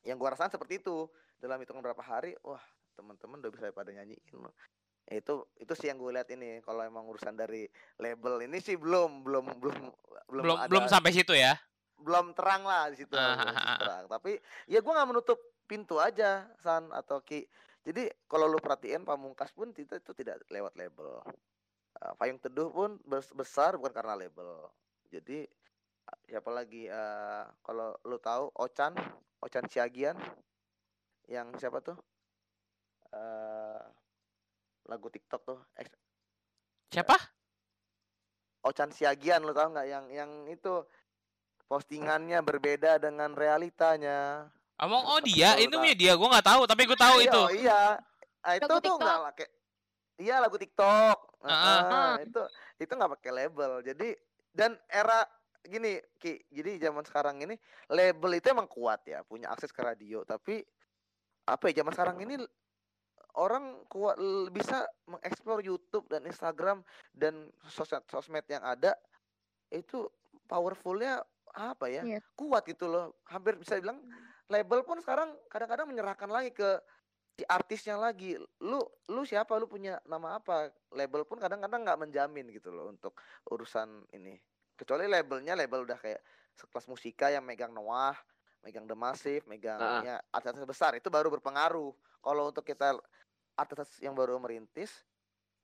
yang 0.00 0.16
gue 0.16 0.28
rasain 0.28 0.48
seperti 0.48 0.80
itu. 0.80 1.06
Dalam 1.40 1.60
hitungan 1.60 1.84
berapa 1.84 2.00
hari 2.00 2.36
wah 2.40 2.60
teman-teman 2.96 3.40
udah 3.40 3.52
bisa 3.52 3.72
pada 3.72 3.92
nyanyiin 3.92 4.36
loh 4.36 4.52
Ya, 4.52 4.79
itu 5.10 5.42
itu 5.58 5.72
sih 5.74 5.90
yang 5.90 5.98
gue 5.98 6.14
lihat 6.14 6.30
ini 6.30 6.62
kalau 6.62 6.86
emang 6.86 7.02
urusan 7.10 7.34
dari 7.34 7.66
label 7.98 8.46
ini 8.46 8.62
sih 8.62 8.78
belum 8.78 9.26
belum 9.26 9.58
belum 9.58 9.78
belum 10.30 10.44
Belum 10.46 10.58
ada 10.58 10.70
belum 10.70 10.84
sampai 10.86 11.10
situ 11.10 11.34
ya. 11.34 11.58
belum 12.00 12.32
terang 12.32 12.64
lah 12.64 12.88
di 12.88 12.96
situ 13.04 13.12
Ah, 13.12 13.36
belum 13.36 13.38
ah, 13.44 13.52
ah, 13.52 13.60
ah. 13.60 13.78
terang. 13.82 14.04
Tapi 14.08 14.32
ya 14.70 14.80
gue 14.80 14.88
nggak 14.94 15.10
menutup 15.10 15.36
pintu 15.68 16.00
aja 16.00 16.48
san 16.62 16.88
atau 16.94 17.20
ki. 17.20 17.44
Jadi 17.84 18.08
kalau 18.24 18.48
lu 18.48 18.56
perhatiin 18.56 19.04
pamungkas 19.04 19.52
pun 19.52 19.74
kita 19.74 20.00
itu 20.00 20.14
tidak 20.16 20.40
lewat 20.48 20.72
label. 20.80 21.20
Eh, 22.00 22.14
payung 22.16 22.40
teduh 22.40 22.70
pun 22.72 22.96
bes- 23.04 23.34
besar 23.36 23.76
bukan 23.76 23.92
karena 23.92 24.16
label. 24.16 24.70
Jadi 25.12 25.44
siapa 26.24 26.48
lagi 26.48 26.88
eh, 26.88 27.44
kalau 27.60 27.92
lu 28.06 28.16
tahu 28.16 28.48
Ocan 28.56 28.96
Ocan 29.42 29.66
Siagian 29.68 30.16
yang 31.28 31.52
siapa 31.58 31.82
tuh? 31.84 31.98
Eh 33.12 33.82
lagu 34.88 35.06
TikTok 35.12 35.42
tuh 35.44 35.60
Ex- 35.76 35.96
Siapa? 36.90 37.16
Ocan 38.60 38.92
Siagian 38.92 39.44
lu 39.44 39.56
tahu 39.56 39.72
nggak 39.72 39.88
yang 39.88 40.06
yang 40.12 40.30
itu 40.48 40.84
postingannya 41.70 42.42
berbeda 42.42 42.98
dengan 43.00 43.32
realitanya 43.32 44.50
Omong 44.80 45.04
oh 45.12 45.20
dia, 45.20 45.60
itu 45.60 45.76
punya 45.76 45.92
dia, 45.92 46.12
gue 46.16 46.24
nggak 46.24 46.48
tahu, 46.48 46.64
tapi 46.64 46.88
gue 46.88 46.96
tahu 46.96 47.20
Iya, 47.20 47.28
itu. 47.28 47.40
oh 47.44 47.52
iya. 47.52 47.80
Ah, 48.40 48.56
itu 48.56 48.64
Lagu 48.64 48.80
tuh 48.80 48.96
nggak 48.96 49.18
pakai. 49.28 49.48
Iya 50.20 50.34
lagu 50.40 50.56
TikTok. 50.56 51.18
Heeh, 51.44 51.80
ah. 51.84 52.16
itu 52.16 52.40
itu 52.80 52.92
nggak 52.96 53.12
pakai 53.20 53.30
label. 53.44 53.84
Jadi 53.84 54.16
dan 54.56 54.80
era 54.88 55.28
gini 55.60 56.00
Ki, 56.16 56.40
jadi 56.48 56.88
zaman 56.88 57.04
sekarang 57.04 57.44
ini 57.44 57.60
label 57.92 58.40
itu 58.40 58.48
emang 58.48 58.64
kuat 58.64 59.04
ya, 59.04 59.20
punya 59.20 59.52
akses 59.52 59.68
ke 59.68 59.84
radio. 59.84 60.24
Tapi 60.24 60.64
apa 61.44 61.64
ya 61.68 61.84
zaman 61.84 61.92
sekarang 61.92 62.16
ini 62.24 62.40
orang 63.38 63.84
kuat 63.86 64.16
bisa 64.50 64.86
mengeksplor 65.06 65.60
YouTube 65.62 66.06
dan 66.10 66.26
Instagram 66.26 66.82
dan 67.14 67.50
sosmed 67.68 68.02
sosmed 68.10 68.46
yang 68.50 68.62
ada 68.64 68.96
itu 69.70 70.10
powerfulnya 70.50 71.22
apa 71.54 71.90
ya? 71.90 72.02
Iya. 72.06 72.20
kuat 72.38 72.66
gitu 72.66 72.86
loh. 72.86 73.18
Hampir 73.26 73.58
bisa 73.58 73.78
bilang 73.78 74.02
label 74.50 74.82
pun 74.86 74.98
sekarang 75.02 75.34
kadang-kadang 75.50 75.86
menyerahkan 75.90 76.30
lagi 76.30 76.54
ke 76.54 76.78
si 77.38 77.42
artisnya 77.46 77.98
lagi. 77.98 78.38
Lu 78.62 78.82
lu 79.10 79.22
siapa? 79.26 79.54
Lu 79.58 79.66
punya 79.66 79.98
nama 80.06 80.38
apa? 80.38 80.70
Label 80.94 81.26
pun 81.26 81.38
kadang-kadang 81.38 81.86
nggak 81.86 82.00
menjamin 82.06 82.46
gitu 82.54 82.70
loh 82.70 82.90
untuk 82.90 83.18
urusan 83.50 84.06
ini. 84.14 84.38
Kecuali 84.74 85.06
labelnya 85.10 85.58
label 85.58 85.86
udah 85.86 85.98
kayak 85.98 86.22
sekelas 86.56 86.86
musika 86.90 87.30
yang 87.30 87.46
megang 87.46 87.72
Noah 87.72 88.16
megang 88.60 88.84
The 88.84 88.94
Massive 88.94 89.44
megang 89.44 89.78
Ah. 89.78 90.02
ya 90.02 90.16
artis 90.30 90.64
besar 90.64 90.92
itu 90.94 91.08
baru 91.08 91.28
berpengaruh 91.30 91.90
kalau 92.20 92.48
untuk 92.48 92.62
kita 92.62 92.96
artis 93.54 93.96
yang 93.98 94.12
baru 94.12 94.36
merintis 94.36 94.92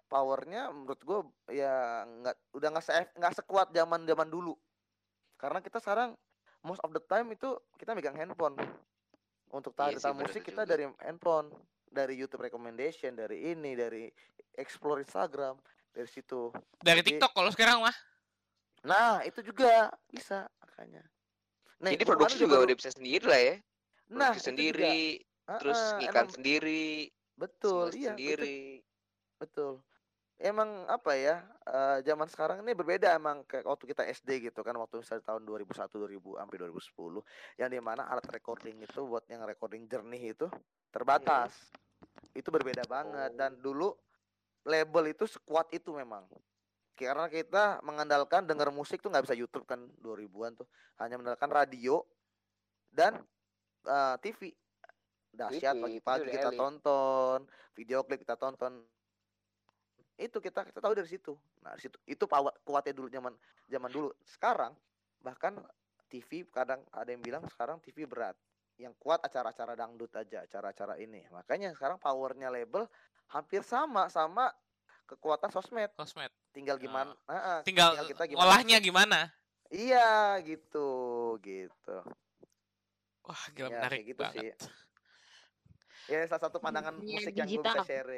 powernya 0.06 0.70
menurut 0.70 1.00
gue 1.00 1.18
ya 1.52 2.04
nggak 2.04 2.36
udah 2.52 2.68
nggak 2.70 2.84
se 2.84 2.92
nggak 3.12 3.34
sekuat 3.34 3.68
zaman 3.70 4.06
zaman 4.06 4.28
dulu 4.28 4.54
karena 5.36 5.58
kita 5.58 5.76
sekarang 5.76 6.14
most 6.62 6.80
of 6.80 6.90
the 6.90 7.02
time 7.02 7.28
itu 7.28 7.48
kita 7.76 7.92
megang 7.92 8.14
handphone 8.14 8.54
untuk 9.50 9.74
tahu 9.74 9.92
Iya 9.92 10.10
musik 10.12 10.42
kita 10.42 10.62
juga. 10.62 10.70
dari 10.70 10.84
handphone 11.02 11.50
dari 11.86 12.14
YouTube 12.14 12.42
recommendation 12.42 13.12
dari 13.12 13.50
ini 13.50 13.74
dari 13.74 14.06
explore 14.54 15.00
Instagram 15.00 15.58
dari 15.90 16.06
situ 16.06 16.50
Dari 16.76 17.02
Jadi- 17.02 17.18
TikTok 17.18 17.32
kalau 17.32 17.50
sekarang 17.50 17.82
mah. 17.82 17.96
nah 18.82 19.18
itu 19.20 19.42
juga 19.42 19.90
bisa 20.06 20.46
makanya 20.62 21.02
nah 21.76 21.90
Jadi 21.92 22.04
produksi 22.08 22.36
juga 22.40 22.56
udah 22.64 22.76
bisa 22.76 22.90
sendiri 22.92 23.24
lah 23.28 23.40
ya. 23.40 23.54
nah 24.06 24.30
Produksi 24.32 24.38
itu 24.40 24.48
sendiri, 24.48 24.96
juga. 25.20 25.58
terus 25.60 25.80
Heeh, 25.80 25.98
ngikan 26.00 26.24
emang 26.24 26.34
sendiri, 26.34 26.86
betul 27.36 27.84
iya 27.92 27.92
betul 27.92 28.02
sendiri. 28.16 28.58
Betul. 29.36 29.72
Emang 30.36 30.84
apa 30.88 31.16
ya? 31.16 31.40
eh, 31.66 31.98
zaman 32.04 32.28
sekarang 32.28 32.60
ini 32.60 32.76
berbeda 32.76 33.16
emang 33.16 33.40
kayak 33.48 33.64
waktu 33.64 33.88
kita 33.88 34.04
SD 34.04 34.52
gitu 34.52 34.60
kan 34.60 34.76
waktu 34.76 35.00
misalnya 35.00 35.24
tahun 35.32 35.42
2001 35.48 35.96
2000 35.96 36.40
sampai 36.44 36.56
2010 36.60 37.24
yang 37.60 37.68
di 37.72 37.80
mana 37.80 38.02
alat 38.06 38.26
recording 38.30 38.76
itu 38.84 39.00
buat 39.08 39.24
yang 39.32 39.42
recording 39.48 39.88
jernih 39.88 40.36
itu 40.36 40.46
terbatas. 40.92 41.52
Itu 42.36 42.52
berbeda 42.52 42.84
banget 42.84 43.32
dan 43.34 43.56
dulu 43.60 43.96
label 44.68 45.10
itu 45.10 45.24
sekuat 45.24 45.72
itu 45.72 45.92
memang. 45.96 46.28
Karena 46.96 47.28
kita 47.28 47.84
mengandalkan 47.84 48.48
dengar 48.48 48.72
musik 48.72 49.04
tuh 49.04 49.12
nggak 49.12 49.28
bisa 49.28 49.36
YouTube 49.36 49.68
kan 49.68 49.84
2000-an 50.00 50.56
tuh. 50.56 50.68
Hanya 50.96 51.20
mengandalkan 51.20 51.52
radio 51.52 52.00
dan 52.88 53.20
eh, 53.84 54.16
TV. 54.24 54.56
Dahsyat 55.36 55.76
pagi-pagi 55.76 56.32
kita 56.32 56.48
elit. 56.48 56.56
tonton, 56.56 57.38
video 57.76 58.00
klip 58.08 58.24
kita 58.24 58.40
tonton. 58.40 58.80
Itu 60.16 60.40
kita 60.40 60.64
kita 60.64 60.80
tahu 60.80 60.96
dari 60.96 61.04
situ. 61.04 61.36
Nah, 61.60 61.76
dari 61.76 61.84
situ 61.84 62.00
itu 62.08 62.24
power 62.24 62.56
kuatnya 62.64 62.96
dulu 62.96 63.12
zaman 63.12 63.36
zaman 63.68 63.90
dulu. 63.92 64.08
Sekarang 64.24 64.72
bahkan 65.20 65.60
TV 66.08 66.48
kadang 66.48 66.80
ada 66.88 67.12
yang 67.12 67.20
bilang 67.20 67.44
sekarang 67.52 67.76
TV 67.84 68.08
berat. 68.08 68.32
Yang 68.80 68.96
kuat 68.96 69.20
acara-acara 69.24 69.76
dangdut 69.76 70.12
aja, 70.16 70.44
acara-acara 70.48 70.96
ini. 71.00 71.24
Makanya 71.28 71.76
sekarang 71.76 72.00
powernya 72.00 72.48
label 72.48 72.88
hampir 73.28 73.60
sama 73.60 74.08
sama 74.08 74.48
kekuatan 75.06 75.48
sosmed. 75.48 75.90
Sosmed. 75.94 76.30
Tinggal 76.50 76.76
gimana? 76.76 77.14
ah, 77.24 77.32
ah, 77.32 77.58
Tinggal 77.62 77.94
kita 78.04 78.26
gimana 78.26 78.44
olahnya 78.44 78.76
gimana? 78.78 79.30
Iya, 79.66 80.38
gitu, 80.42 80.88
gitu. 81.40 81.96
Wah, 83.22 83.42
gila 83.50 83.66
Ya, 83.66 83.74
menarik 83.76 84.02
gitu 84.04 84.20
banget. 84.20 84.54
sih. 84.54 84.70
Ya 86.06 86.22
salah 86.24 86.46
satu 86.46 86.62
pandangan 86.62 86.94
Dunia 86.94 87.18
musik 87.18 87.34
yang 87.34 87.46
gue 87.46 87.58
digital. 87.58 87.74
bisa 87.76 87.82
share. 87.84 88.14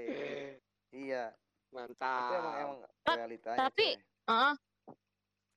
Iya, 0.89 1.25
itu 1.33 1.73
emang 1.73 1.89
Mantap. 1.89 2.57
emang 2.59 2.79
Ta- 3.03 3.17
realitanya. 3.17 3.59
tapi-. 3.63 3.97
Heeh. 4.27 4.55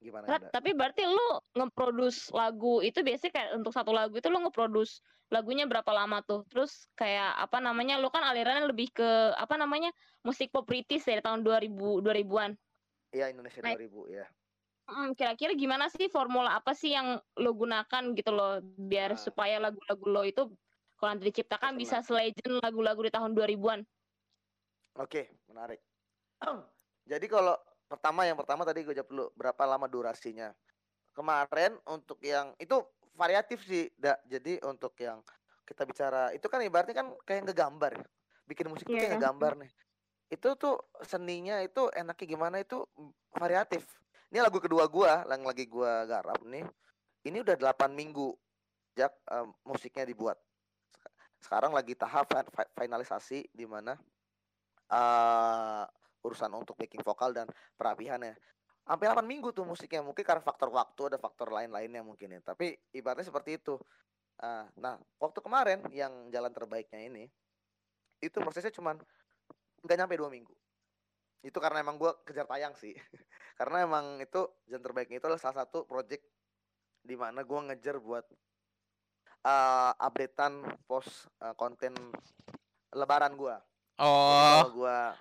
gimana 0.01 0.25
Rat, 0.25 0.49
tapi 0.49 0.73
berarti 0.73 1.05
lu 1.05 1.27
ngeproduce 1.53 2.33
lagu 2.33 2.81
itu 2.81 3.05
biasanya 3.05 3.31
kayak 3.31 3.49
untuk 3.53 3.69
satu 3.69 3.93
lagu 3.93 4.17
itu 4.17 4.25
lu 4.27 4.41
ngeproduce 4.41 4.97
lagunya 5.31 5.63
berapa 5.65 5.87
lama 5.95 6.19
tuh? 6.21 6.43
Terus 6.51 6.91
kayak 6.99 7.39
apa 7.39 7.63
namanya? 7.63 7.97
Lu 7.97 8.11
kan 8.11 8.21
alirannya 8.21 8.67
lebih 8.67 8.91
ke 8.91 9.09
apa 9.39 9.55
namanya? 9.55 9.95
musik 10.21 10.53
pop 10.53 10.69
British 10.69 11.01
dari 11.01 11.17
tahun 11.17 11.41
2000 11.41 12.03
2000-an. 12.05 12.53
Iya 13.09 13.33
Indonesia 13.33 13.63
Naik. 13.65 13.89
2000 13.89 14.05
ya. 14.13 14.25
Kira-kira 15.15 15.55
gimana 15.55 15.87
sih 15.87 16.11
formula 16.11 16.59
apa 16.59 16.75
sih 16.75 16.93
yang 16.93 17.17
lo 17.39 17.51
gunakan 17.55 18.11
gitu 18.13 18.29
loh 18.35 18.59
biar 18.61 19.15
Nah. 19.15 19.21
supaya 19.23 19.55
lagu-lagu 19.57 20.05
lo 20.05 20.21
itu 20.27 20.43
kalau 20.99 21.17
nanti 21.17 21.33
diciptakan 21.33 21.73
bisa 21.79 22.05
selegend 22.05 22.61
lagu-lagu 22.61 23.01
di 23.01 23.09
tahun 23.09 23.33
2000-an. 23.33 23.81
Oke, 25.01 25.33
menarik. 25.49 25.81
Jadi 27.11 27.25
kalau 27.25 27.57
pertama 27.89 28.27
yang 28.29 28.37
pertama 28.37 28.61
tadi 28.61 28.85
gue 28.85 28.93
jawab 28.93 29.09
dulu 29.09 29.25
berapa 29.33 29.63
lama 29.65 29.89
durasinya. 29.89 30.53
Kemarin 31.17 31.81
untuk 31.89 32.21
yang 32.21 32.53
itu 32.61 32.77
variatif 33.21 33.61
sih, 33.69 33.93
Da. 33.93 34.17
Jadi 34.25 34.57
untuk 34.65 34.97
yang 34.97 35.21
kita 35.61 35.85
bicara 35.85 36.33
itu 36.33 36.49
kan 36.49 36.57
ibaratnya 36.65 36.97
kan 36.97 37.07
kayak 37.21 37.45
ngegambar 37.45 38.01
ya. 38.01 38.05
Bikin 38.49 38.65
musik 38.65 38.89
itu 38.89 38.97
kayak 38.97 39.05
Iya. 39.05 39.17
ngegambar 39.21 39.53
nih. 39.61 39.71
Itu 40.33 40.57
tuh 40.57 40.81
seninya 41.05 41.61
itu 41.61 41.85
enaknya 41.93 42.25
gimana 42.25 42.57
itu 42.57 42.81
variatif. 43.37 43.85
Ini 44.33 44.41
lagu 44.41 44.57
kedua 44.57 44.89
gua 44.89 45.21
yang 45.29 45.45
lagi 45.45 45.69
gua 45.69 46.09
garap 46.09 46.41
nih. 46.41 46.65
Ini 47.21 47.45
udah 47.45 47.53
8 47.53 47.93
minggu 47.93 48.33
sejak 48.91 49.13
eh, 49.29 49.47
musiknya 49.63 50.03
dibuat. 50.03 50.41
Sek- 50.89 51.13
Sekarang 51.45 51.71
lagi 51.71 51.93
tahap 51.93 52.25
fin- 52.27 52.49
fi- 52.49 52.71
finalisasi 52.75 53.45
di 53.53 53.69
mana 53.69 53.93
eh 54.91 55.85
urusan 56.21 56.53
untuk 56.53 56.77
backing 56.77 57.01
vokal 57.01 57.33
dan 57.33 57.47
perapihannya. 57.75 58.35
Hampir 58.89 59.07
8 59.13 59.21
minggu 59.21 59.53
tuh 59.53 59.63
musiknya. 59.63 60.01
Mungkin 60.01 60.25
karena 60.25 60.41
faktor 60.41 60.73
waktu 60.73 61.13
ada 61.13 61.17
faktor 61.21 61.53
lain-lainnya 61.53 62.01
mungkin 62.01 62.33
ya. 62.37 62.41
Tapi 62.41 62.73
ibaratnya 62.97 63.29
seperti 63.29 63.61
itu. 63.61 63.77
Ah, 64.41 64.65
nah, 64.81 64.97
waktu 65.21 65.37
kemarin 65.37 65.85
yang 65.93 66.33
jalan 66.33 66.49
terbaiknya 66.49 66.97
ini 66.97 67.29
itu 68.21 68.37
prosesnya 68.37 68.73
cuman 68.73 68.97
nggak 69.85 69.97
nyampe 69.97 70.17
dua 70.17 70.29
minggu. 70.33 70.53
Itu 71.45 71.57
karena 71.61 71.85
emang 71.85 72.01
gua 72.01 72.17
kejar 72.25 72.49
tayang 72.49 72.73
sih. 72.77 72.93
karena 73.59 73.85
emang 73.85 74.17
itu 74.17 74.49
jalan 74.65 74.81
terbaiknya 74.81 75.21
itu 75.21 75.25
adalah 75.29 75.41
salah 75.41 75.65
satu 75.65 75.85
project 75.85 76.25
di 77.01 77.13
mana 77.13 77.45
gua 77.45 77.69
ngejar 77.69 78.01
buat 78.01 78.25
eh 79.41 79.91
updatean 79.97 80.85
post 80.85 81.29
eh, 81.41 81.53
konten 81.57 81.93
lebaran 82.93 83.37
gua. 83.37 83.61
Jadi 84.01 84.01
Oh, 84.01 84.65
gua 84.73 85.13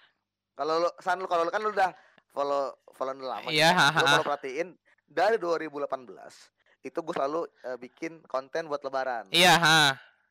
kalau 0.61 0.77
lu 0.77 0.91
San 1.01 1.17
lu 1.17 1.29
kalau 1.29 1.49
lu 1.49 1.53
kan 1.53 1.65
lu 1.65 1.73
udah 1.73 1.89
follow 2.31 2.75
follow 2.95 3.15
lama. 3.17 3.49
Iya, 3.51 3.71
ha. 3.71 3.87
kalau 3.93 4.23
perhatiin 4.23 4.75
dari 5.05 5.37
2018 5.37 6.07
itu 6.81 6.97
gue 6.97 7.15
selalu 7.15 7.41
eh, 7.67 7.77
bikin 7.77 8.23
konten 8.25 8.65
buat 8.67 8.81
lebaran. 8.81 9.29
iya, 9.31 9.57
ha. 9.57 9.81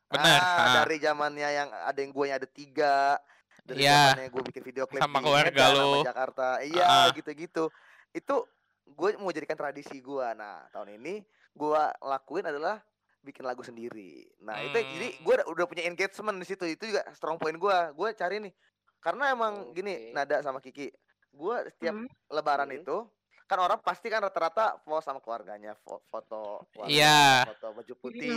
Benar. 0.10 0.40
Ah, 0.42 0.58
ha. 0.58 0.74
dari 0.82 0.98
zamannya 0.98 1.50
yang 1.50 1.70
ada 1.70 2.00
yang 2.02 2.10
gue 2.10 2.26
ada 2.26 2.48
tiga, 2.50 3.22
dari 3.62 3.86
Iya. 3.86 4.18
zamannya 4.18 4.30
gue 4.34 4.44
bikin 4.50 4.64
video 4.66 4.86
klip 4.90 5.02
Sama 5.06 5.22
di 5.22 5.24
keluarga 5.24 5.64
lu. 5.78 6.02
Jakarta, 6.02 6.48
iya 6.66 6.86
Ah. 6.86 7.08
gitu-gitu. 7.14 7.70
Itu 8.10 8.50
gue 8.90 9.10
mau 9.22 9.30
jadikan 9.30 9.54
tradisi 9.54 10.02
gue. 10.02 10.28
Nah 10.34 10.66
tahun 10.74 10.98
ini 10.98 11.22
gue 11.54 11.82
lakuin 12.02 12.50
adalah 12.50 12.82
bikin 13.22 13.46
lagu 13.46 13.62
sendiri. 13.62 14.26
Nah 14.42 14.58
itu 14.64 14.74
jadi 14.74 15.08
Hmm. 15.14 15.22
gue 15.22 15.34
udah, 15.46 15.66
punya 15.70 15.86
engagement 15.86 16.42
di 16.42 16.48
situ. 16.48 16.66
Itu 16.66 16.90
juga 16.90 17.06
strong 17.14 17.38
point 17.38 17.54
gue. 17.54 17.78
Gue 17.94 18.10
cari 18.18 18.42
nih 18.42 18.54
karena 18.98 19.30
emang 19.30 19.70
gini 19.78 20.10
Oke. 20.10 20.14
Nada 20.18 20.42
sama 20.42 20.58
Kiki. 20.58 20.90
Gue 21.30 21.56
setiap 21.70 21.96
Hmm. 21.96 22.08
Lebaran 22.28 22.70
Hmm. 22.70 22.80
itu 22.80 22.98
kan 23.46 23.58
orang 23.58 23.80
pasti 23.80 24.08
kan 24.08 24.22
rata-rata 24.22 24.78
post 24.80 25.06
sama 25.06 25.18
keluarganya, 25.18 25.74
fo- 25.80 26.06
foto 26.06 26.70
keluarga, 26.70 26.92
Iya. 26.92 27.50
foto 27.50 27.68
baju 27.74 27.94
Hmm, 27.94 28.04
putih, 28.04 28.30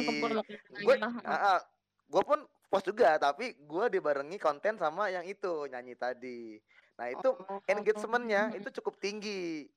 gue 0.74 0.94
aja. 0.96 1.60
gue 2.08 2.22
pun 2.22 2.40
post 2.66 2.84
juga 2.86 3.16
tapi 3.16 3.52
gue 3.54 3.84
dibarengi 3.90 4.36
konten 4.36 4.76
sama 4.76 5.08
yang 5.08 5.20
itu 5.22 5.64
nyanyi 5.66 5.92
tadi 5.92 6.56
nah 6.92 7.08
itu 7.08 7.28
Oh. 7.28 7.60
engagementnya 7.66 8.52
itu 8.54 8.68
cukup 8.74 8.96
tinggi 8.96 9.68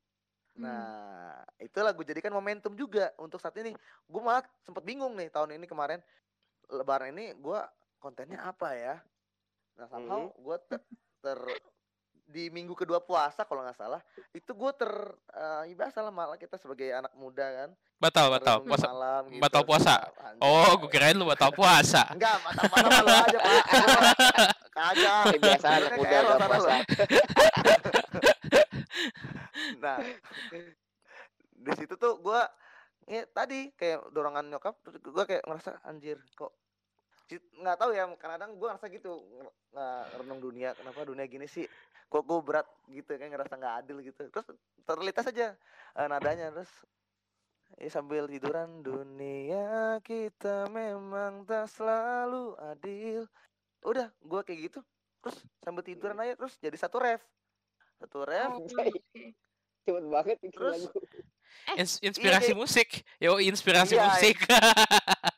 Hmm. 0.54 0.64
nah 0.64 1.36
itulah 1.58 1.92
gue 1.92 2.04
jadikan 2.06 2.32
momentum 2.32 2.72
juga 2.72 3.12
untuk 3.18 3.40
saat 3.40 3.56
ini 3.56 3.76
gue 4.06 4.22
malah 4.22 4.44
sempat 4.62 4.80
bingung 4.82 5.12
nih 5.14 5.28
tahun 5.28 5.52
ini 5.54 5.66
kemarin 5.66 6.00
lebaran 6.70 7.12
ini 7.12 7.36
gue 7.36 7.60
kontennya 7.98 8.40
apa 8.42 8.72
ya 8.72 8.96
nah 9.74 9.88
somehow 9.90 10.32
gue 10.32 10.58
ter, 10.66 10.80
ter- 11.20 11.60
di 12.26 12.50
minggu 12.50 12.74
kedua 12.74 13.00
puasa 13.00 13.46
kalau 13.46 13.62
nggak 13.62 13.78
salah 13.78 14.02
itu 14.34 14.52
gue 14.52 14.72
ter 14.74 14.92
eh, 15.34 15.62
ya 15.72 15.76
biasa 15.78 16.02
lah 16.02 16.14
malah 16.14 16.38
kita 16.42 16.58
sebagai 16.58 16.90
anak 16.90 17.14
muda 17.14 17.46
kan 17.46 17.70
Batal, 17.96 18.28
batal. 18.28 18.60
Puasa. 18.68 18.92
malam 18.92 19.24
gitu. 19.32 19.40
batal 19.40 19.64
puasa. 19.64 19.96
Oh, 20.44 20.76
gue 20.84 20.90
kirain 20.92 21.16
lu 21.16 21.24
batal 21.24 21.48
puasa. 21.56 22.04
Enggak, 22.16 22.44
mata 22.44 22.62
mata 22.68 22.88
malu 22.92 23.08
aja, 23.08 23.38
Pak. 23.40 23.64
Kagak. 24.76 25.24
Biasa 25.40 25.68
anak 25.80 25.92
muda 25.96 26.18
lu. 26.20 26.32
puasa. 26.36 26.76
Nah, 29.82 29.98
di 31.56 31.72
situ 31.78 31.94
tuh 31.98 32.22
gua 32.22 32.46
ya, 33.10 33.26
tadi 33.30 33.74
kayak 33.74 34.14
dorongan 34.14 34.46
nyokap 34.50 34.78
terus 34.82 34.98
gua 35.02 35.26
kayak 35.26 35.44
ngerasa 35.46 35.82
anjir 35.86 36.18
kok 36.38 36.54
nggak 37.28 37.78
tahu 37.78 37.92
ya 37.92 38.06
kadang 38.16 38.54
gua 38.56 38.74
ngerasa 38.74 38.88
gitu 38.88 39.18
nggak 39.72 40.02
renung 40.16 40.40
dunia 40.40 40.70
kenapa 40.74 41.02
dunia 41.04 41.26
gini 41.26 41.46
sih 41.46 41.66
kok 42.06 42.22
gua 42.22 42.40
berat 42.40 42.68
gitu 42.88 43.10
kayak 43.10 43.34
ngerasa 43.34 43.54
nggak 43.56 43.76
adil 43.82 43.98
gitu 44.00 44.30
terus 44.30 44.46
terlintas 44.84 45.26
aja 45.26 45.58
eh, 45.92 46.08
nadanya 46.08 46.54
terus 46.54 46.70
ya 47.76 47.90
sambil 47.90 48.26
tiduran 48.26 48.80
dunia 48.80 49.98
kita 50.00 50.70
memang 50.70 51.44
tak 51.44 51.66
selalu 51.68 52.54
adil 52.64 53.26
udah 53.82 54.14
gua 54.22 54.46
kayak 54.46 54.70
gitu 54.70 54.80
terus 55.20 55.38
sambil 55.60 55.82
tiduran 55.82 56.18
aja 56.20 56.38
terus 56.38 56.54
jadi 56.60 56.78
satu 56.78 57.02
ref 57.02 57.26
satu 57.98 58.22
ref 58.22 58.52
Oh, 58.52 58.62
Anjay. 58.62 58.90
oke. 58.92 59.24
Cepet 59.82 60.06
banget 60.06 60.38
Terus- 60.50 60.82
lagu. 60.84 61.00
Ins- 61.74 62.02
inspirasi 62.02 62.52
kayak- 62.52 62.60
musik. 62.60 62.90
Yo, 63.18 63.38
inspirasi 63.40 63.96
Iya, 63.96 64.04
musik. 64.04 64.38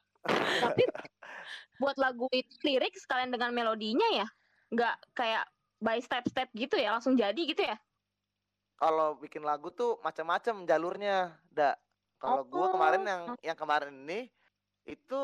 buat 1.78 1.98
lagu 1.98 2.26
itu 2.34 2.54
lirik 2.66 2.94
sekalian 2.98 3.30
dengan 3.30 3.54
melodinya 3.54 4.08
ya, 4.14 4.28
nggak 4.74 4.96
kayak 5.14 5.46
by 5.82 6.02
step-step 6.02 6.50
gitu 6.58 6.78
ya, 6.78 6.94
langsung 6.98 7.14
jadi 7.14 7.38
gitu 7.38 7.62
ya? 7.62 7.78
kalau 8.78 9.18
bikin 9.18 9.42
lagu 9.42 9.74
tuh 9.74 9.98
macam-macam 10.06 10.64
jalurnya 10.70 11.34
dak 11.50 11.82
kalau 12.22 12.46
gua 12.46 12.74
kemarin 12.74 13.04
yang 13.06 13.22
yang 13.42 13.58
kemarin 13.58 13.94
ini 14.06 14.30
itu 14.86 15.20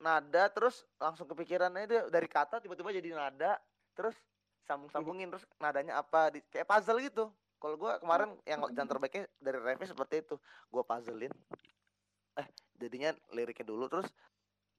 nada 0.00 0.48
terus 0.52 0.84
langsung 1.00 1.28
kepikiran 1.28 1.72
aja 1.76 2.08
dari 2.08 2.28
kata 2.28 2.60
tiba-tiba 2.60 2.92
jadi 2.92 3.16
nada 3.16 3.60
terus 3.96 4.16
sambung-sambungin 4.68 5.32
terus 5.32 5.44
nadanya 5.62 6.02
apa 6.02 6.34
di, 6.34 6.42
kayak 6.50 6.66
puzzle 6.68 7.00
gitu. 7.00 7.30
Kalau 7.56 7.76
gua 7.80 7.96
kemarin 7.96 8.36
yang 8.44 8.60
jalan 8.68 8.88
terbaiknya 8.88 9.24
dari 9.40 9.56
Revi 9.56 9.88
seperti 9.88 10.20
itu. 10.20 10.36
Gua 10.68 10.84
puzzlein 10.84 11.32
eh 12.36 12.48
jadinya 12.76 13.16
liriknya 13.32 13.64
dulu 13.64 13.88
terus 13.88 14.04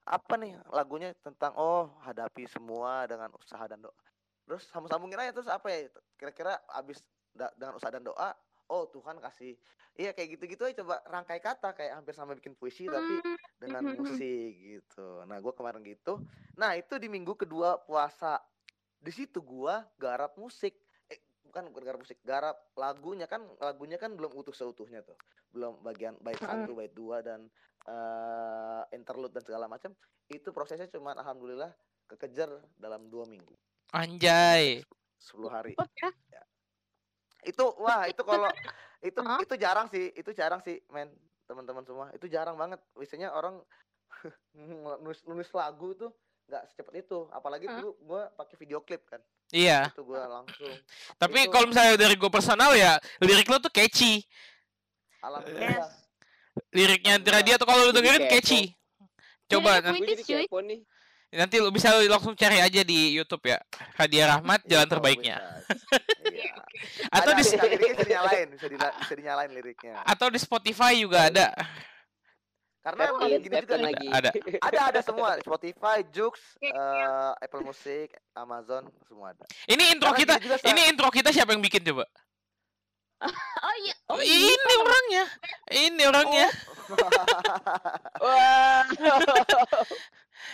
apa 0.07 0.39
nih 0.39 0.55
lagunya 0.71 1.11
tentang 1.19 1.51
oh 1.59 1.91
hadapi 2.07 2.47
semua 2.47 3.03
dengan 3.03 3.27
usaha 3.35 3.63
dan 3.67 3.83
doa. 3.83 4.03
Terus 4.47 4.63
sambung-sambungin 4.71 5.19
aja 5.19 5.35
terus 5.35 5.51
apa 5.51 5.67
ya 5.67 5.91
kira-kira 6.15 6.55
abis 6.71 7.03
da- 7.35 7.51
dengan 7.59 7.75
usaha 7.75 7.91
dan 7.91 8.07
doa 8.07 8.31
oh 8.71 8.87
Tuhan 8.87 9.19
kasih 9.19 9.59
iya 9.99 10.15
kayak 10.15 10.39
gitu-gitu 10.39 10.63
aja 10.63 10.83
coba 10.83 11.03
rangkai 11.07 11.43
kata 11.43 11.75
kayak 11.75 11.99
hampir 11.99 12.13
sama 12.15 12.37
bikin 12.37 12.55
puisi 12.55 12.87
tapi 12.87 13.19
dengan 13.59 13.83
musik 13.99 14.51
gitu. 14.55 15.25
Nah 15.27 15.43
gua 15.43 15.51
kemarin 15.51 15.83
gitu. 15.83 16.23
Nah 16.55 16.79
itu 16.79 16.95
di 16.95 17.11
minggu 17.11 17.35
kedua 17.35 17.83
puasa. 17.83 18.39
Di 18.97 19.11
situ 19.11 19.43
gua 19.43 19.83
garap 19.99 20.39
musik. 20.39 20.79
Eh 21.11 21.19
bukan 21.43 21.67
garap 21.83 21.99
musik 21.99 22.23
garap 22.23 22.55
lagunya. 22.79 23.27
Kan 23.27 23.43
lagunya 23.59 23.99
kan 23.99 24.15
belum 24.15 24.31
utuh 24.37 24.55
seutuhnya 24.55 25.03
tuh. 25.03 25.17
Belum 25.51 25.81
bagian 25.83 26.15
bait 26.23 26.39
Mm-mm. 26.39 26.47
satu 26.47 26.71
bait 26.79 26.93
dua 26.95 27.19
dan 27.19 27.51
eh 27.87 28.83
interlude 28.91 29.31
dan 29.31 29.43
segala 29.43 29.65
macam 29.65 29.95
itu 30.27 30.51
prosesnya 30.51 30.87
cuma 30.87 31.11
alhamdulillah 31.13 31.71
kekejar 32.05 32.47
dalam 32.75 33.07
dua 33.07 33.23
minggu 33.23 33.55
Anjay. 33.89 34.83
10 35.17 35.47
hari 35.47 35.71
Cepet 35.73 36.13
ya? 36.27 36.43
itu 37.43 37.63
wah 37.79 38.03
itu 38.05 38.21
kalau 38.21 38.51
itu 38.99 39.19
Hah? 39.21 39.39
itu 39.39 39.55
jarang 39.55 39.87
sih 39.87 40.11
itu 40.11 40.31
jarang 40.31 40.59
sih 40.59 40.83
men 40.89 41.07
teman-teman 41.45 41.81
semua 41.81 42.11
itu 42.11 42.27
jarang 42.27 42.53
banget 42.53 42.83
biasanya 42.91 43.31
orang 43.31 43.63
nulis 44.99 45.23
nulis 45.23 45.47
lagu 45.51 45.95
tuh 45.95 46.11
nggak 46.45 46.63
secepat 46.65 46.95
itu 47.01 47.27
apalagi 47.29 47.65
Hah? 47.65 47.79
dulu 47.79 47.89
gua 48.01 48.21
pakai 48.31 48.55
video 48.57 48.79
klip 48.79 49.03
kan 49.05 49.23
Iya. 49.47 49.87
itu 49.87 50.03
gua 50.03 50.27
langsung 50.27 50.67
Tapi 51.15 51.39
Itu- 51.41 51.51
kalau 51.51 51.71
misalnya 51.71 51.95
dari 51.95 52.13
gue 52.13 52.27
personal 52.27 52.75
ya, 52.75 52.99
lirik 53.17 53.47
lo 53.47 53.55
tuh 53.57 53.71
catchy. 53.71 54.19
alhamdulillah 55.17 55.87
Liriknya 56.73 57.17
Alhamdulillah. 57.17 57.41
Radio 57.41 57.53
tuh 57.59 57.67
kalau 57.67 57.81
lu 57.87 57.93
dengerin 57.93 58.23
catchy. 58.29 58.73
Coba 59.47 59.79
Liriknya 59.79 60.37
nanti, 60.43 60.75
nanti 61.31 61.55
lu 61.59 61.69
bisa 61.71 61.91
langsung 61.95 62.35
cari 62.35 62.59
aja 62.59 62.81
di 62.83 63.15
YouTube 63.15 63.43
ya. 63.47 63.59
Hadiah 63.95 64.37
Rahmat 64.37 64.63
jalan 64.67 64.87
terbaiknya. 64.87 65.37
Iya. 66.27 66.53
Atau 67.09 67.33
Ada, 67.33 67.41
di 67.41 67.41
bisa 67.41 67.55
dinyalain 68.05 68.47
bisa, 68.53 68.67
dila- 68.69 68.93
bisa 69.01 69.13
dinyalain 69.17 69.49
liriknya 69.49 69.97
atau 70.05 70.29
di 70.29 70.37
Spotify 70.37 70.93
juga 71.01 71.33
ada. 71.33 71.49
karena 72.85 73.01
emang 73.11 73.27
in, 73.27 73.41
gini 73.43 73.55
juga 73.65 73.77
lagi. 73.81 74.07
Ada. 74.07 74.29
ada 74.61 74.79
ada 74.93 74.99
semua 75.01 75.35
Spotify 75.41 76.05
Joox 76.07 76.37
Oke, 76.61 76.69
eh, 76.71 77.31
Apple 77.43 77.63
Music 77.65 78.13
Amazon 78.37 78.87
semua 79.09 79.33
ada 79.35 79.43
Ini 79.67 79.97
intro 79.97 80.13
Karena 80.13 80.39
kita, 80.39 80.61
ini 80.71 80.81
intro 80.87 81.09
kita 81.11 81.29
siapa 81.33 81.51
yang 81.51 81.59
bikin 81.59 81.83
coba? 81.83 82.05
Oh 83.17 83.75
iya, 83.81 83.95
oh 84.13 84.21
ini 84.21 84.53
iya. 84.53 84.77
orangnya. 84.77 85.23
Ini 85.73 86.03
orangnya. 86.05 86.47
Wah. 88.23 88.85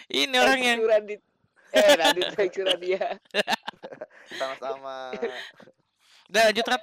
Ini 0.07 0.36
orangnya. 0.39 0.74
You, 0.80 0.88
Radit. 0.88 1.22
Eh, 1.76 1.91
Radit, 1.99 2.28
thank 2.39 2.55
Radia. 2.55 3.20
sama-sama 4.39 5.14
Udah 6.32 6.41
lanjut 6.49 6.66
Rat. 6.66 6.82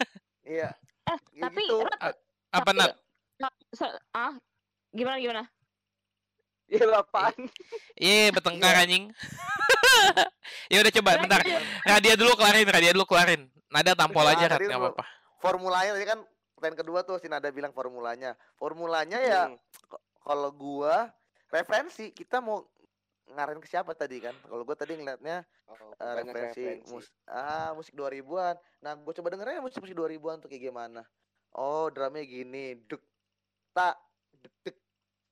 iya 0.54 0.70
Eh, 1.04 1.18
Ya 1.36 1.42
tapi 1.48 1.64
gitu. 1.64 1.84
Rat, 1.84 2.16
Apa 2.54 2.70
Nat? 2.72 2.92
ah, 4.14 4.32
gimana 4.94 5.20
gimana? 5.20 5.42
Ya, 6.64 6.80
lu 6.88 6.96
apaan? 6.96 7.36
Iya, 8.00 8.32
bertengkar 8.32 8.72
anjing. 8.80 9.12
ya 10.72 10.80
udah 10.80 10.92
coba 10.96 11.10
bentar. 11.20 11.40
Radia 11.84 12.14
dulu 12.16 12.32
kelarin, 12.40 12.66
Radia 12.72 12.92
dulu 12.96 13.04
kelarin. 13.04 13.52
Nada 13.74 13.92
tampol 13.92 14.22
Ah, 14.22 14.32
aja 14.32 14.46
enggak 14.46 14.62
lu- 14.62 14.70
apa-apa. 14.70 15.04
formulanya 15.36 15.92
tadi 15.92 16.06
kan 16.06 16.18
pertanyaan 16.54 16.78
kedua 16.78 17.00
tuh 17.02 17.18
si 17.18 17.26
Nada 17.26 17.50
bilang 17.50 17.74
formulanya. 17.74 18.32
Formulanya 18.54 19.18
ya 19.18 19.42
Hmm. 19.50 19.58
kalau 20.22 20.48
gua 20.48 21.10
referensi 21.50 22.08
kita 22.10 22.38
mau 22.38 22.62
ngarahin 23.26 23.58
ke 23.58 23.66
siapa 23.66 23.90
tadi 23.92 24.22
kan? 24.22 24.32
Kalau 24.40 24.62
gua 24.62 24.72
tadi 24.72 24.94
ngeliatnya 24.94 25.42
Oh, 25.66 25.74
banyak 25.96 26.28
referensi, 26.28 26.62
referensi. 26.62 26.92
mus 26.92 27.06
ah 27.26 27.72
musik 27.72 27.92
2000-an 27.92 28.54
nah 28.78 28.94
gua 28.94 29.10
coba 29.12 29.28
dengerin 29.28 29.58
musik 29.58 29.80
musik 29.80 29.96
2000-an 29.96 30.38
tuh 30.38 30.46
kayak 30.46 30.64
gimana. 30.64 31.02
Oh 31.52 31.90
drumnya 31.90 32.22
gini 32.22 32.78
duk 32.80 33.02
tak 33.72 33.98
duk 34.32 34.54
duk 34.62 34.76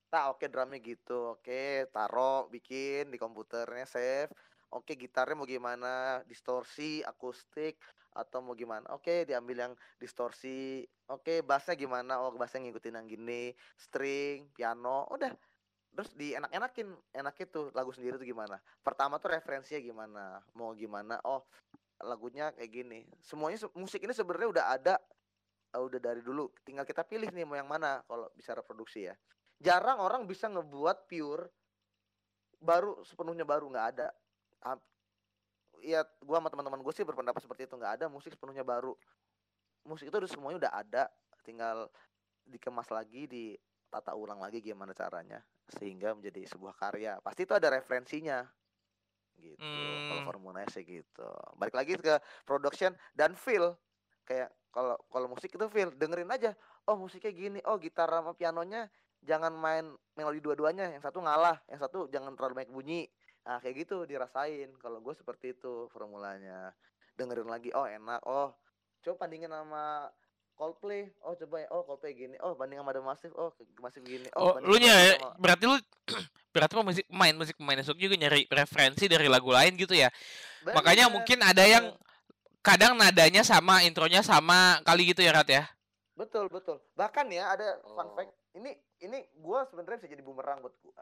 tak 0.09 0.23
oke 0.29 0.45
drumnya 0.45 0.79
gitu. 0.79 1.31
Oke 1.33 1.87
taro 1.89 2.49
bikin 2.49 3.07
di 3.07 3.15
komputernya 3.15 3.85
save. 3.85 4.33
Oke 4.69 4.93
gitarnya 4.93 5.33
mau 5.33 5.45
gimana? 5.45 6.19
Distorsi 6.23 6.99
akustik 7.01 7.77
atau 8.13 8.39
mau 8.45 8.53
gimana. 8.53 8.85
Oke 8.93 9.25
diambil 9.25 9.69
yang 9.69 9.73
distorsi. 9.97 10.85
Oke 11.09 11.41
bassnya 11.41 11.73
gimana? 11.73 12.21
Oh 12.21 12.31
bassnya 12.37 12.63
ngikutin 12.63 12.95
yang 12.97 13.07
gini. 13.09 13.51
String 13.75 14.53
piano 14.53 15.09
udah. 15.11 15.33
Terus 15.93 16.09
dienak-enakin 16.17 16.89
enak 17.13 17.35
itu 17.37 17.69
lagu 17.77 17.93
sendiri 17.93 18.17
tuh 18.17 18.25
gimana? 18.25 18.57
Pertama 18.81 19.21
tuh 19.21 19.33
referensinya 19.37 19.81
gimana? 19.81 20.23
Mau 20.57 20.73
gimana? 20.73 21.21
Oh 21.25 21.45
lagunya 22.01 22.49
kayak 22.57 22.71
gini. 22.71 22.99
Semuanya 23.21 23.61
se- 23.61 23.73
musik 23.77 24.01
ini 24.01 24.13
sebenarnya 24.13 24.49
udah 24.49 24.65
ada 24.73 24.95
eh, 25.73 25.81
udah 25.81 25.99
dari 26.01 26.21
dulu. 26.25 26.49
Tinggal 26.65 26.85
kita 26.85 27.05
pilih 27.05 27.29
nih 27.29 27.45
mau 27.45 27.57
yang 27.57 27.69
mana 27.69 28.01
kalau 28.09 28.29
bisa 28.33 28.57
reproduksi 28.57 29.05
ya. 29.09 29.15
Jarang 29.61 30.01
orang 30.01 30.25
bisa 30.25 30.49
ngebuat 30.49 31.05
pure 31.05 31.49
baru 32.57 32.97
sepenuhnya 33.05 33.45
baru. 33.45 33.69
Nggak 33.69 33.87
ada 33.97 34.09
ya 35.83 36.07
gua 36.23 36.39
sama 36.39 36.49
teman-teman 36.49 36.79
gue 36.79 36.93
sih 36.95 37.03
berpendapat 37.03 37.43
seperti 37.43 37.67
itu. 37.67 37.75
Nggak 37.75 37.93
ada 38.01 38.05
musik 38.07 38.31
sepenuhnya 38.31 38.63
baru. 38.63 38.95
Musik 39.83 40.07
itu 40.07 40.15
udah 40.15 40.31
semuanya 40.31 40.57
udah 40.67 40.73
ada. 40.73 41.03
Tinggal 41.43 41.91
dikemas 42.47 42.87
lagi 42.87 43.27
ditata 43.27 44.15
ulang 44.15 44.39
lagi 44.39 44.63
gimana 44.63 44.95
caranya 44.95 45.43
sehingga 45.67 46.15
menjadi 46.15 46.47
sebuah 46.47 46.75
karya. 46.79 47.19
Pasti 47.19 47.43
itu 47.43 47.53
ada 47.53 47.67
referensinya. 47.67 48.47
Gitu. 49.35 49.59
Kalau 49.59 50.21
Hmm. 50.23 50.27
formulanya 50.27 50.69
sih 50.71 50.87
gitu. 50.87 51.29
Balik 51.59 51.75
lagi 51.75 51.99
ke 51.99 52.15
production 52.47 52.95
dan 53.11 53.35
feel. 53.35 53.75
Kayak 54.23 54.55
kalau 54.71 54.95
kalau 55.11 55.27
musik 55.27 55.51
itu 55.51 55.67
feel. 55.67 55.91
Dengerin 55.91 56.31
aja 56.31 56.55
oh 56.87 56.95
musiknya 56.95 57.31
gini. 57.35 57.59
Oh 57.67 57.75
gitar 57.75 58.07
sama 58.07 58.31
pianonya 58.31 58.87
jangan 59.19 59.51
main 59.51 59.91
melodi 60.15 60.39
dua-duanya. 60.39 60.95
Yang 60.95 61.11
satu 61.11 61.19
ngalah 61.19 61.59
yang 61.67 61.79
satu 61.79 62.07
jangan 62.07 62.39
terlalu 62.39 62.63
banyak 62.63 62.71
bunyi 62.71 63.01
nah 63.43 63.59
kayak 63.59 63.83
gitu 63.83 64.03
dirasain 64.03 64.71
kalau 64.79 64.99
gue 64.99 65.11
seperti 65.13 65.51
itu 65.51 65.87
formulanya 65.91 66.71
dengerin 67.13 67.47
lagi 67.47 67.69
oh 67.75 67.83
enak 67.83 68.23
oh 68.23 68.55
coba 69.03 69.27
bandingin 69.27 69.51
sama 69.51 70.07
Coldplay 70.53 71.09
oh 71.25 71.35
coba 71.35 71.55
ya 71.59 71.67
oh 71.73 71.83
Coldplay 71.83 72.13
gini 72.13 72.35
oh 72.39 72.55
banding 72.55 72.79
sama 72.79 72.93
The 72.93 73.01
Massive 73.03 73.35
oh 73.35 73.51
Massive 73.81 74.05
gini 74.05 74.29
Oh, 74.33 74.55
banding 74.55 74.69
lu 74.69 74.75
nya 74.79 74.95
sama- 75.19 75.35
berarti 75.35 75.63
lu 75.67 75.75
berarti 76.53 76.73
musik 76.79 77.05
pemain 77.09 77.35
musik 77.35 77.55
pemain 77.57 77.79
esok 77.81 77.97
juga 77.97 78.15
nyari 78.15 78.45
referensi 78.47 79.09
dari 79.09 79.25
lagu 79.25 79.49
lain 79.49 79.73
gitu 79.73 79.97
ya. 79.97 80.13
Makanya 80.61 81.09
Bener, 81.09 81.15
mungkin 81.17 81.39
ada 81.41 81.65
yang 81.65 81.97
kadang 82.61 82.93
nadanya 82.93 83.41
sama, 83.41 83.81
intronya 83.81 84.21
sama 84.21 84.77
kali 84.85 85.09
gitu 85.09 85.25
ya 85.25 85.33
Rat 85.33 85.49
ya. 85.49 85.65
Betul, 86.13 86.53
betul. 86.53 86.77
Bahkan 86.93 87.25
ya 87.33 87.57
ada 87.57 87.81
fun 87.83 88.05
Oh. 88.05 88.13
fact. 88.13 88.31
Ini 88.53 88.69
ini 89.01 89.25
gua 89.41 89.65
sebenarnya 89.65 90.05
bisa 90.05 90.13
jadi 90.13 90.21
bumerang 90.21 90.61
buat 90.61 90.77
gua. 90.85 91.01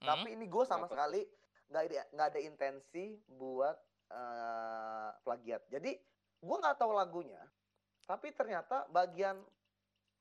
Hmm. 0.00 0.08
Tapi 0.08 0.32
ini 0.32 0.48
gua 0.48 0.64
sama 0.64 0.88
sekali 0.88 1.28
nggak 1.68 1.82
ada 1.84 2.02
nggak 2.12 2.28
ada 2.34 2.40
intensi 2.40 3.04
buat 3.26 3.76
eh, 4.10 5.10
plagiat. 5.22 5.62
Jadi 5.68 5.96
gua 6.38 6.60
nggak 6.60 6.78
tahu 6.78 6.92
lagunya. 6.92 7.40
Tapi 8.04 8.30
ternyata 8.30 8.84
bagian 8.88 9.40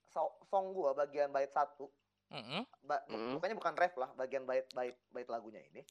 so- 0.07 0.39
song 0.47 0.71
gua 0.71 0.95
bagian 0.95 1.29
bait 1.29 1.51
satu, 1.51 1.91
Mm-mm. 2.31 2.63
ba- 2.81 3.03
Hmm. 3.11 3.35
bukannya 3.35 3.59
bukan 3.59 3.75
ref 3.75 3.93
lah, 3.99 4.09
bagian 4.15 4.47
bait 4.47 4.65
bait 4.71 4.95
bait 5.11 5.27
lagunya 5.27 5.59
ini. 5.67 5.83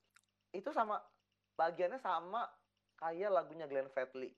Itu 0.51 0.73
sama 0.73 0.97
bagiannya 1.53 2.01
sama 2.01 2.49
kayak 2.97 3.29
lagunya 3.29 3.69
Glenn 3.69 3.93
Fredly. 3.93 4.33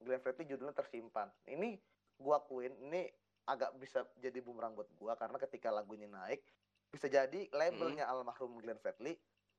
Glenn 0.00 0.20
Fredly 0.20 0.48
judulnya 0.48 0.72
tersimpan. 0.72 1.28
Ini 1.44 1.76
gua 2.16 2.40
akuin 2.40 2.72
ini 2.80 3.04
agak 3.44 3.76
bisa 3.76 4.00
jadi 4.16 4.40
bumerang 4.40 4.72
buat 4.72 4.88
gua 4.96 5.12
karena 5.14 5.36
ketika 5.36 5.68
lagu 5.68 5.92
ini 5.92 6.08
naik 6.08 6.40
bisa 6.88 7.10
jadi 7.10 7.50
labelnya 7.52 8.08
almarhum 8.08 8.56
Glenn 8.56 8.80
Fredly 8.80 9.12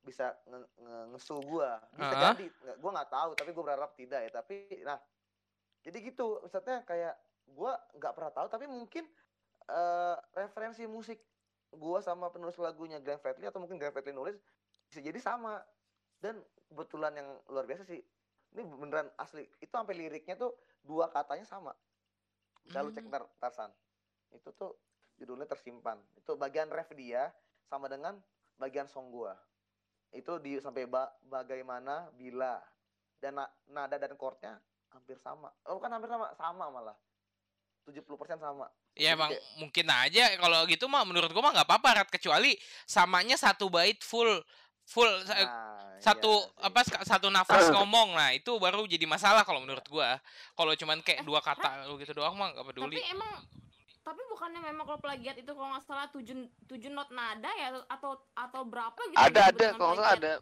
bisa 0.05 0.37
nge- 0.45 0.69
nge- 0.77 1.07
ngesu 1.11 1.35
gua. 1.43 1.81
Bisa 1.91 2.13
Ah. 2.13 2.21
jadi. 2.31 2.45
Nggak 2.47 2.77
gua 2.77 2.91
nggak 2.93 3.09
tahu 3.09 3.29
tapi 3.33 3.49
gua 3.51 3.63
berharap 3.65 3.91
tidak 3.97 4.21
ya. 4.21 4.31
Tapi 4.31 4.55
nah 4.85 4.97
jadi 5.81 5.97
gitu. 5.99 6.39
Maksudnya 6.39 6.85
kayak 6.85 7.15
gua 7.49 7.73
nggak 7.93 8.13
pernah 8.13 8.31
tahu 8.31 8.47
tapi 8.47 8.65
mungkin 8.65 9.03
eh, 9.65 10.15
referensi 10.37 10.85
musik 10.85 11.17
gua 11.73 11.97
sama 11.97 12.29
penulis 12.29 12.53
lagunya 12.55 13.01
Glenn 13.01 13.17
Fredly 13.17 13.49
atau 13.49 13.57
mungkin 13.57 13.81
Glenn 13.81 13.89
Fredly 13.89 14.13
nulis 14.13 14.37
bisa 14.85 15.01
jadi 15.01 15.17
sama. 15.17 15.57
Dan 16.21 16.37
kebetulan 16.69 17.11
yang 17.11 17.29
luar 17.49 17.65
biasa 17.65 17.81
sih 17.83 17.99
ini 18.53 18.61
beneran 18.63 19.09
asli. 19.17 19.43
Itu 19.57 19.73
sampai 19.73 19.97
liriknya 19.97 20.37
tuh 20.37 20.53
dua 20.79 21.09
katanya 21.09 21.43
sama. 21.43 21.73
Bisa 22.61 22.79
lu 22.79 22.89
cek 22.89 23.03
Hmm. 23.05 23.11
ntar 23.11 23.25
Tarsan 23.37 23.73
itu 24.31 24.49
tuh 24.53 24.77
judulnya 25.17 25.45
tersimpan. 25.45 25.97
Itu 26.13 26.33
bagian 26.35 26.69
ref 26.69 26.93
dia 26.93 27.29
sama 27.65 27.89
dengan 27.89 28.21
bagian 28.55 28.85
song 28.85 29.09
gua 29.09 29.33
itu 30.15 30.39
di 30.39 30.57
sampai 30.57 30.87
ba- 30.87 31.11
bagaimana 31.21 32.07
bila. 32.13 32.57
Dan 33.15 33.35
na- 33.35 33.51
nada 33.67 33.95
dan 33.95 34.15
chordnya 34.15 34.55
hampir 34.89 35.19
sama. 35.19 35.51
Oh 35.65 35.75
bukan 35.75 35.91
hampir 35.91 36.07
sama 36.07 36.31
sama 36.33 36.71
malah. 36.71 36.95
70% 37.85 38.01
sama. 38.39 38.65
Ya 38.95 39.11
Jadi 39.11 39.13
emang 39.13 39.29
kayak- 39.29 39.45
mungkin 39.59 39.85
aja 39.87 40.23
kalau 40.39 40.59
gitu 40.65 40.85
mah 40.87 41.03
menurut 41.03 41.29
gua 41.29 41.43
mah 41.43 41.53
nggak 41.53 41.67
apa-apa 41.67 41.89
Rat. 42.01 42.09
Kecuali 42.09 42.55
samanya 42.83 43.35
satu 43.35 43.69
bait 43.69 43.99
full 44.01 44.41
full 44.85 45.09
nah, 45.25 45.97
satu 45.97 46.29
iya 46.31 46.45
sih. 46.45 46.65
apa 46.65 46.79
sk- 46.81 47.05
satu 47.05 47.27
nafas 47.29 47.69
ngomong. 47.69 48.13
Nah 48.13 48.33
itu 48.33 48.53
baru 48.55 48.85
jadi 48.85 49.05
masalah 49.05 49.43
kalau 49.43 49.61
menurut 49.61 49.85
gua. 49.85 50.17
Kalau 50.53 50.73
cuman 50.73 51.01
kayak 51.01 51.21
dua 51.21 51.41
kata 51.41 51.85
lu 51.85 51.97
gitu 51.97 52.13
doang 52.13 52.33
mah 52.33 52.53
nggak 52.53 52.65
peduli. 52.71 52.95
Tapi 52.95 53.05
emang 53.11 53.33
tapi 54.05 54.21
bukannya 54.29 54.61
memang 54.61 54.85
kalau 54.85 55.01
plagiat 55.01 55.35
itu 55.35 55.49
kalau 55.49 55.73
nggak 55.73 55.83
salah 55.83 56.05
tujuh 56.07 56.37
tujuh 56.63 56.93
not 56.93 57.09
nada 57.09 57.49
ya 57.51 57.73
atau 57.89 58.21
atau 58.31 58.61
berapa 58.63 58.95
gitu 59.09 59.17
Ada 59.17 59.49
ada 59.49 59.67
kalau 59.73 59.97
nggak 59.97 60.13
ada. 60.15 60.33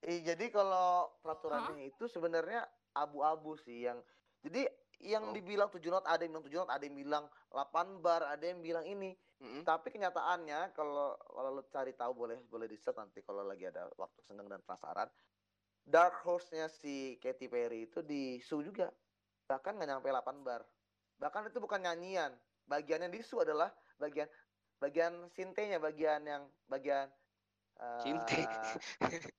Eh, 0.00 0.22
jadi 0.22 0.46
kalau 0.48 1.10
peraturannya 1.20 1.90
itu 1.90 2.06
sebenarnya 2.06 2.62
abu-abu 2.94 3.58
sih 3.58 3.84
yang 3.84 3.98
jadi 4.40 4.70
yang 4.98 5.30
Oh. 5.30 5.34
dibilang 5.34 5.68
tujuh 5.68 5.90
not 5.90 6.06
ada 6.06 6.22
yang 6.22 6.32
bilang 6.32 6.46
tujuh 6.46 6.58
not 6.58 6.70
ada 6.70 6.82
yang 6.82 6.96
bilang 6.96 7.24
8 7.50 7.98
bar 7.98 8.22
ada 8.24 8.42
yang 8.42 8.58
bilang 8.58 8.82
ini 8.82 9.14
Mm-mm. 9.38 9.62
tapi 9.62 9.90
kenyataannya 9.90 10.70
kalau 10.72 11.14
kalau 11.20 11.50
lo 11.52 11.62
cari 11.64 11.94
tahu 11.94 12.14
boleh 12.16 12.38
boleh 12.44 12.66
di 12.66 12.74
search 12.74 12.98
nanti 12.98 13.22
kalau 13.22 13.42
lagi 13.42 13.62
ada 13.64 13.86
waktu 13.94 14.18
senggang 14.22 14.46
dan 14.48 14.58
penasaran 14.60 15.06
dark 15.84 16.18
horse-nya 16.22 16.66
si 16.66 17.14
Katy 17.16 17.46
Perry 17.46 17.86
itu 17.86 18.02
di 18.02 18.38
su 18.38 18.58
juga 18.58 18.90
bahkan 19.46 19.74
nggak 19.74 19.86
nyampe 19.88 20.08
8 20.08 20.42
bar 20.42 20.62
bahkan 21.18 21.44
itu 21.44 21.58
bukan 21.58 21.82
nyanyian 21.82 22.32
bagian 22.64 23.02
yang 23.02 23.12
di 23.12 23.20
su 23.20 23.38
adalah 23.38 23.68
bagian 23.96 24.26
bagian 24.78 25.10
sintenya 25.34 25.78
bagian 25.78 26.22
yang 26.22 26.42
bagian 26.66 27.10
eh, 27.76 28.00
Sinte. 28.00 28.40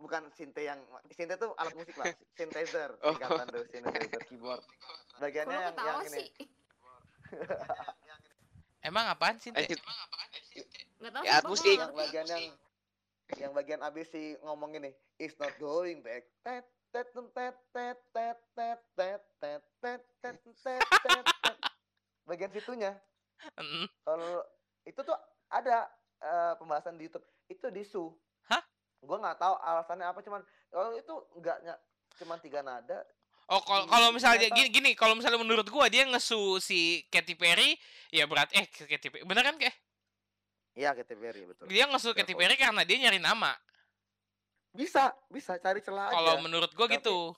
bukan 0.00 0.32
sinte 0.32 0.64
yang 0.64 0.80
sinte 1.12 1.36
tuh 1.36 1.52
alat 1.54 1.76
musik 1.76 1.92
lah 1.94 2.08
synthesizer 2.36 2.88
Oh. 3.04 3.12
singkatan 3.12 3.46
tuh 3.46 3.64
synthesizer 3.68 4.22
keyboard 4.24 4.64
bagiannya 5.20 5.58
yang, 5.60 5.76
yang 5.76 5.98
ini 6.08 6.24
sih? 6.24 6.26
emang 8.88 9.04
apaan 9.08 9.36
sih 9.36 9.52
Eh, 9.52 9.68
Teh? 9.68 9.76
Nggak 11.00 11.12
tahu 11.12 11.24
Ya, 11.24 11.36
musik. 11.44 11.76
yang 11.76 11.92
bagian 11.92 12.26
yang 12.26 12.44
yang 13.36 13.52
bagian 13.52 13.80
abis 13.80 14.08
si 14.08 14.34
ngomong 14.40 14.74
ini 14.74 14.90
is 15.16 15.36
not 15.36 15.52
going 15.56 16.00
back 16.00 16.24
tet 16.42 16.64
tet 16.90 17.08
tet 17.14 17.56
tet 17.72 17.98
tet 18.12 18.38
tet 18.54 18.80
tet 18.98 19.22
tet 19.38 19.62
tet 19.80 20.02
tet 20.20 20.36
tet 20.42 21.24
tet 21.40 21.58
bagian 22.26 22.52
situnya 22.52 22.92
kalau 24.04 24.44
itu 24.84 25.00
tuh 25.00 25.16
ada 25.50 25.86
eh, 26.20 26.52
pembahasan 26.58 26.98
di 26.98 27.06
YouTube 27.08 27.26
itu 27.46 27.66
di 27.70 27.82
su 27.86 28.10
Hah? 28.50 28.62
gue 29.00 29.16
nggak 29.16 29.38
tahu 29.38 29.54
alasannya 29.58 30.06
apa 30.06 30.20
cuman 30.20 30.42
kalau 30.70 30.90
itu 30.94 31.14
nggak 31.40 31.58
cuman 32.20 32.38
tiga 32.42 32.60
nada 32.62 33.00
Oh 33.50 33.58
kalau 33.66 33.82
kalau 33.90 34.14
misalnya 34.14 34.46
gini, 34.54 34.70
gini 34.70 34.90
kalau 34.94 35.18
misalnya 35.18 35.42
menurut 35.42 35.66
gua 35.74 35.90
dia 35.90 36.06
ngesu 36.06 36.62
si 36.62 37.02
Katy 37.10 37.34
Perry 37.34 37.74
ya 38.14 38.22
berat 38.30 38.46
eh 38.54 38.62
Katy 38.70 39.10
Perry 39.10 39.26
bener 39.26 39.42
kan 39.42 39.58
kayak 39.58 39.74
Iya 40.78 40.94
Katy 40.94 41.18
Perry 41.18 41.42
betul. 41.50 41.66
dia 41.66 41.90
ngesu 41.90 42.14
Katy 42.14 42.30
Betul. 42.30 42.46
Perry 42.46 42.54
karena 42.54 42.86
dia 42.86 42.96
nyari 43.02 43.18
nama 43.18 43.50
Bisa, 44.70 45.10
bisa 45.26 45.58
cari 45.58 45.82
celah 45.82 46.10
kalau 46.10 46.38
aja. 46.38 46.42
menurut 46.42 46.70
gua 46.74 46.86
Tapi- 46.86 46.96
gitu 47.02 47.34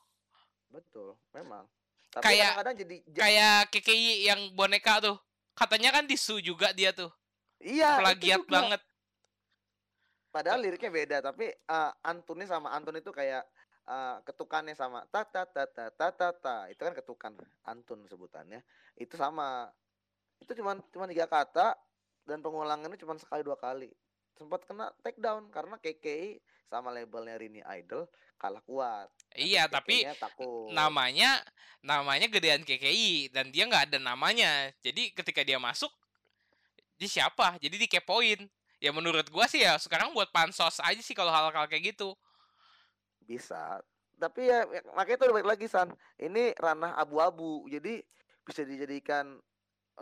Betul, 0.68 1.16
memang. 1.32 1.64
Tapi 2.12 2.24
Kayak- 2.28 2.56
kadang-kadang 2.56 2.76
jadi 2.76 2.96
ja- 3.08 3.22
kayak 3.24 3.58
KKI 3.72 4.08
yang 4.28 4.40
boneka 4.52 5.00
tuh 5.00 5.16
katanya 5.52 5.92
kan 5.96 6.04
disu 6.04 6.40
juga 6.40 6.72
dia 6.72 6.92
tuh 6.92 7.08
iya, 7.60 8.00
plagiat 8.00 8.44
banget 8.48 8.80
Padahal 10.32 10.64
liriknya 10.64 10.88
beda, 10.88 11.16
tapi 11.20 11.44
eh, 11.52 11.90
antunnya 12.00 12.48
sama 12.48 12.72
antun 12.72 12.96
itu 12.96 13.12
kayak 13.12 13.44
eh, 13.84 14.16
ketukannya 14.24 14.72
sama 14.72 15.04
ta 15.12 15.28
ta 15.28 15.44
ta 15.44 15.68
ta 15.68 15.92
ta 15.92 16.08
ta 16.08 16.28
ta. 16.32 16.56
Itu 16.72 16.88
kan 16.88 16.96
ketukan 16.96 17.32
antun 17.68 18.08
sebutannya. 18.08 18.64
Itu 18.96 19.20
sama. 19.20 19.68
Itu 20.40 20.56
cuma 20.56 20.80
cuma 20.88 21.04
tiga 21.04 21.28
kata 21.28 21.76
dan 22.24 22.40
pengulangannya 22.40 22.96
cuma 22.96 23.12
sekali 23.20 23.44
dua 23.44 23.60
kali. 23.60 23.92
Sempat 24.36 24.64
kena 24.64 24.90
take 25.04 25.20
down 25.20 25.48
karena 25.52 25.76
KKI 25.78 26.40
sama 26.72 26.88
labelnya 26.88 27.36
Rini 27.36 27.60
Idol 27.60 28.08
kalah 28.40 28.64
kuat. 28.66 29.06
iya 29.38 29.70
tapi 29.70 30.02
takut. 30.18 30.74
namanya 30.74 31.38
namanya 31.78 32.26
gedean 32.26 32.66
KKI 32.66 33.30
dan 33.30 33.54
dia 33.54 33.70
nggak 33.70 33.92
ada 33.92 33.98
namanya 34.02 34.72
jadi 34.82 35.14
ketika 35.14 35.46
dia 35.46 35.62
masuk 35.62 35.92
Jadi 36.98 37.18
siapa? 37.18 37.58
Jadi 37.58 37.82
dikepoin. 37.82 38.46
Ya 38.78 38.94
menurut 38.94 39.26
gua 39.26 39.50
sih 39.50 39.62
ya 39.66 39.74
sekarang 39.74 40.14
buat 40.14 40.30
pansos 40.30 40.78
aja 40.78 41.02
sih 41.02 41.18
kalau 41.18 41.34
hal-hal 41.34 41.66
kayak 41.66 41.94
gitu. 41.94 42.14
bisa 43.22 43.78
tapi 44.22 44.46
ya 44.46 44.62
ya, 44.70 44.82
makanya 44.94 45.18
itu 45.18 45.26
balik 45.34 45.48
lagi 45.50 45.66
san 45.66 45.90
ini 46.22 46.54
ranah 46.54 46.94
abu-abu 46.94 47.66
jadi 47.66 47.98
bisa 48.46 48.62
dijadikan 48.62 49.42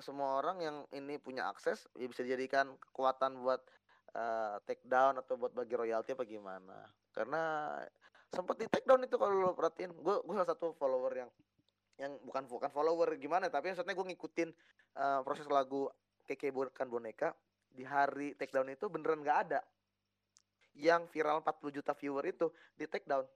semua 0.04 0.36
orang 0.44 0.60
yang 0.60 0.76
ini 0.92 1.16
punya 1.16 1.48
akses 1.48 1.88
ya 1.96 2.04
bisa 2.04 2.20
dijadikan 2.20 2.76
kekuatan 2.92 3.40
buat 3.40 3.64
eh, 4.14 4.56
take 4.66 4.84
down 4.86 5.18
atau 5.18 5.38
buat 5.38 5.52
bagi 5.54 5.74
royalti 5.74 6.14
apa 6.14 6.24
gimana? 6.26 6.86
Karena 7.10 7.74
sempat 8.30 8.56
di 8.58 8.66
take 8.70 8.86
down 8.86 9.02
itu 9.02 9.18
kalau 9.18 9.34
lo 9.34 9.52
perhatiin 9.54 9.90
gue 9.90 10.16
gue 10.22 10.34
salah 10.38 10.50
satu 10.54 10.74
follower 10.78 11.12
yang 11.26 11.30
yang 12.00 12.12
bukan 12.24 12.48
bukan 12.48 12.70
follower 12.72 13.12
gimana 13.20 13.52
tapi 13.52 13.74
maksudnya 13.74 13.92
gue 13.92 14.06
ngikutin 14.14 14.48
eh, 14.96 15.20
proses 15.26 15.44
lagu 15.50 15.90
keke 16.24 16.54
bukan 16.54 16.86
boneka 16.86 17.34
di 17.70 17.82
hari 17.82 18.38
take 18.38 18.54
down 18.54 18.70
itu 18.70 18.86
beneran 18.86 19.22
nggak 19.22 19.38
ada 19.50 19.60
yang 20.78 21.06
viral 21.10 21.42
40 21.42 21.76
juta 21.82 21.92
viewer 21.98 22.24
itu 22.30 22.46
di 22.78 22.86
take 22.86 23.06
down. 23.06 23.26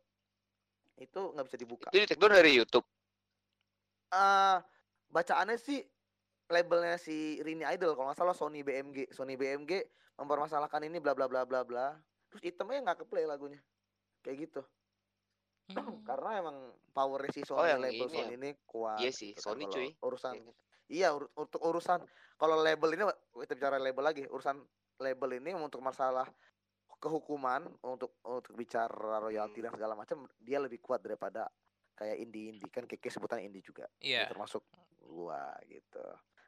Itu 0.94 1.34
nggak 1.34 1.46
bisa 1.50 1.58
dibuka. 1.58 1.88
Itu 1.90 1.98
di 2.02 2.08
take 2.08 2.20
down 2.20 2.34
dari 2.34 2.52
YouTube. 2.54 2.86
eh 4.14 4.58
bacaannya 5.10 5.58
sih 5.58 5.82
labelnya 6.46 6.96
si 6.96 7.40
Rini 7.40 7.64
Idol 7.64 7.96
kalau 7.96 8.08
nggak 8.08 8.20
salah 8.20 8.36
Sony 8.36 8.60
BMG 8.60 9.08
Sony 9.10 9.34
BMG 9.34 9.80
mempermasalahkan 10.14 10.84
ini 10.84 11.00
bla 11.00 11.16
bla 11.16 11.24
bla 11.24 11.42
bla 11.42 11.64
bla 11.64 11.96
terus 12.28 12.42
itemnya 12.42 12.84
nggak 12.84 12.98
keplay 13.02 13.24
lagunya 13.24 13.60
kayak 14.20 14.48
gitu 14.48 14.62
Hmm. 15.64 16.04
karena 16.04 16.44
emang 16.44 16.56
powernya 16.92 17.32
si 17.32 17.40
Sony 17.40 17.56
Oh, 17.56 17.64
yang 17.64 17.80
label 17.80 18.04
ini 18.04 18.12
Sony 18.12 18.20
ya. 18.20 18.36
ini 18.36 18.50
kuat 18.68 19.00
Iya 19.00 19.10
sih, 19.10 19.32
gitu 19.32 19.40
kan. 19.40 19.44
Sony, 19.48 19.64
Kalau 19.64 19.72
cuy. 19.72 19.88
urusan 20.04 20.34
Iya 20.36 20.52
iya 20.84 21.08
ur- 21.10 21.32
untuk 21.34 21.60
urusan 21.64 22.00
kalau 22.36 22.60
label 22.60 22.90
ini 22.92 23.02
kita 23.32 23.52
bicara 23.56 23.80
label 23.80 24.04
lagi 24.04 24.28
urusan 24.28 24.60
label 25.00 25.30
ini 25.34 25.56
untuk 25.56 25.80
masalah 25.80 26.28
kehukuman 26.94 27.64
untuk 27.80 28.20
untuk 28.22 28.52
bicara 28.52 29.16
royalti 29.18 29.58
Hmm. 29.58 29.64
dan 29.64 29.72
segala 29.72 29.94
macam 29.94 30.28
dia 30.36 30.60
lebih 30.60 30.78
kuat 30.78 31.00
daripada 31.00 31.48
kayak 31.94 32.20
indie 32.20 32.52
indie 32.52 32.68
kan 32.68 32.84
keke 32.84 33.08
sebutan 33.08 33.40
indie 33.40 33.64
juga 33.64 33.88
Iya. 33.98 34.28
ya, 34.28 34.30
termasuk 34.30 34.68
gua 35.00 35.48
gitu 35.64 36.04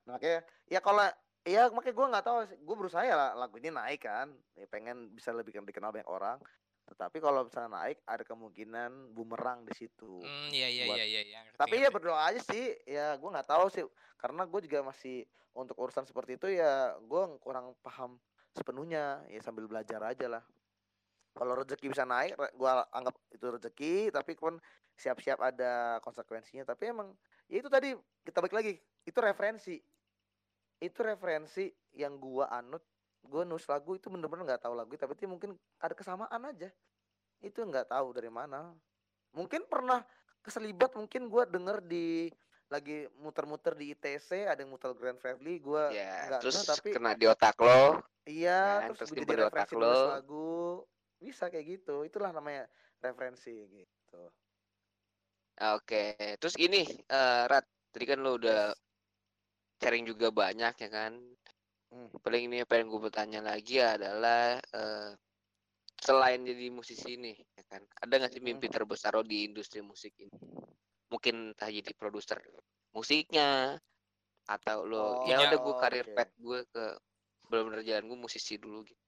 nah, 0.06 0.16
makanya 0.16 0.40
ya 0.70 0.80
kalau 0.80 1.02
ya 1.46 1.70
makanya 1.70 1.94
gua 1.94 2.06
nggak 2.10 2.24
tahu 2.26 2.36
gua 2.66 2.76
berusaha 2.78 3.02
ya 3.06 3.14
lagu 3.34 3.54
ini 3.58 3.70
naik 3.70 4.02
kan. 4.02 4.30
Ya, 4.58 4.66
pengen 4.66 5.10
bisa 5.14 5.30
lebih 5.30 5.54
dikenal 5.54 5.94
banyak 5.94 6.10
orang. 6.10 6.38
Tetapi 6.86 7.18
kalau 7.18 7.46
misalnya 7.46 7.82
naik 7.82 7.98
ada 8.06 8.22
kemungkinan 8.22 9.10
bumerang 9.10 9.66
di 9.66 9.74
situ. 9.74 10.22
Hmm, 10.22 10.50
iya 10.54 10.70
iya 10.70 10.84
buat- 10.86 10.98
iya 10.98 11.06
iya 11.06 11.22
iya. 11.26 11.40
ngerti, 11.42 11.58
tapi 11.58 11.74
ya 11.82 11.88
berdoa 11.90 12.22
aja 12.30 12.40
sih. 12.46 12.74
Ya 12.86 13.18
gua 13.18 13.34
nggak 13.38 13.50
tahu 13.50 13.66
sih. 13.70 13.82
Karena 14.18 14.42
gue 14.46 14.60
juga 14.64 14.80
masih 14.86 15.26
untuk 15.54 15.76
urusan 15.78 16.06
seperti 16.06 16.38
itu 16.38 16.46
ya 16.54 16.94
gua 17.06 17.30
kurang 17.42 17.74
paham 17.82 18.18
sepenuhnya. 18.54 19.22
Ya 19.30 19.42
sambil 19.42 19.66
belajar 19.66 19.98
aja 20.02 20.26
lah. 20.26 20.42
Kalau 21.34 21.58
rezeki 21.58 21.90
bisa 21.90 22.06
naik 22.06 22.38
gua 22.54 22.86
anggap 22.94 23.18
itu 23.34 23.46
rezeki. 23.50 23.94
Tapi 24.14 24.38
pun 24.38 24.58
siap-siap 24.94 25.42
ada 25.42 25.98
konsekuensinya. 26.06 26.62
Tapi 26.62 26.90
emang 26.90 27.14
ya 27.50 27.62
itu 27.62 27.70
tadi 27.70 27.98
kita 28.22 28.38
balik 28.38 28.54
lagi. 28.54 28.78
Itu 29.02 29.18
referensi 29.18 29.78
itu 30.80 30.98
referensi 31.00 31.72
yang 31.96 32.20
gua 32.20 32.52
anut 32.52 32.84
gue 33.26 33.42
nulis 33.42 33.66
lagu 33.66 33.98
itu 33.98 34.06
bener-bener 34.06 34.46
nggak 34.46 34.62
tahu 34.62 34.74
lagu 34.78 34.94
tapi 34.94 35.18
itu 35.18 35.26
mungkin 35.26 35.58
ada 35.82 35.94
kesamaan 35.98 36.42
aja 36.46 36.70
itu 37.42 37.58
nggak 37.58 37.90
tahu 37.90 38.14
dari 38.14 38.30
mana 38.30 38.70
mungkin 39.34 39.66
pernah 39.66 40.06
keselibat 40.40 40.94
mungkin 40.94 41.26
gua 41.26 41.42
denger 41.44 41.82
di 41.82 42.30
lagi 42.66 43.06
muter-muter 43.22 43.78
di 43.78 43.94
ITC 43.94 44.46
ada 44.46 44.62
yang 44.62 44.70
muter 44.70 44.94
Grand 44.94 45.18
Fredly 45.18 45.58
gua 45.58 45.90
nggak 45.90 46.40
terus 46.42 46.54
denger, 46.62 46.70
tapi 46.78 46.88
kena 46.94 47.12
di 47.14 47.26
otak 47.26 47.56
lo. 47.58 48.02
iya 48.26 48.86
kan, 48.86 48.94
terus 48.94 49.10
terus 49.10 49.22
jadi 49.22 49.26
di 49.26 49.42
otak 49.42 49.68
nulis 49.74 50.02
lo. 50.02 50.06
lagu 50.06 50.48
bisa 51.18 51.50
kayak 51.50 51.66
gitu 51.78 52.06
itulah 52.06 52.30
namanya 52.30 52.66
referensi 53.02 53.54
gitu 53.70 54.22
Oke, 55.56 56.36
terus 56.36 56.52
ini 56.60 56.84
eh 56.84 57.42
Rat, 57.48 57.64
tadi 57.88 58.04
kan 58.04 58.20
lo 58.20 58.36
udah 58.36 58.76
Yes. 58.76 58.85
Sharing 59.76 60.04
juga 60.08 60.32
banyak 60.32 60.74
ya 60.76 60.90
kan. 60.90 61.12
Hmm. 61.92 62.08
Paling 62.18 62.50
ini 62.50 62.66
pengen 62.66 62.90
gue 62.90 63.00
bertanya 63.00 63.40
lagi 63.40 63.78
adalah 63.78 64.58
eh 64.58 65.10
selain 65.96 66.44
jadi 66.44 66.68
musisi 66.68 67.16
ini, 67.16 67.32
ya 67.56 67.64
kan, 67.72 67.80
ada 67.80 68.20
nggak 68.20 68.28
sih 68.36 68.42
Hmm. 68.44 68.52
mimpi 68.52 68.68
terbesar 68.68 69.16
lo 69.16 69.24
di 69.24 69.48
industri 69.48 69.80
musik 69.80 70.12
ini? 70.20 70.28
Mungkin 71.08 71.56
entah 71.56 71.72
jadi 71.72 71.88
produser 71.96 72.36
musiknya 72.92 73.80
atau 74.46 74.84
lo 74.86 75.24
ya 75.26 75.40
Punya- 75.40 75.50
udah 75.50 75.58
gue 75.58 75.74
karir 75.80 76.06
oke. 76.06 76.14
pet 76.14 76.30
gue 76.36 76.58
ke 76.70 76.84
benar-benar 77.48 77.82
jalan 77.82 78.04
gue 78.06 78.18
musisi 78.18 78.54
dulu 78.60 78.82
gitu. 78.84 79.02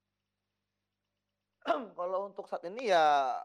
kalau 1.94 2.26
untuk 2.32 2.48
saat 2.48 2.64
ini 2.64 2.88
ya 2.88 3.36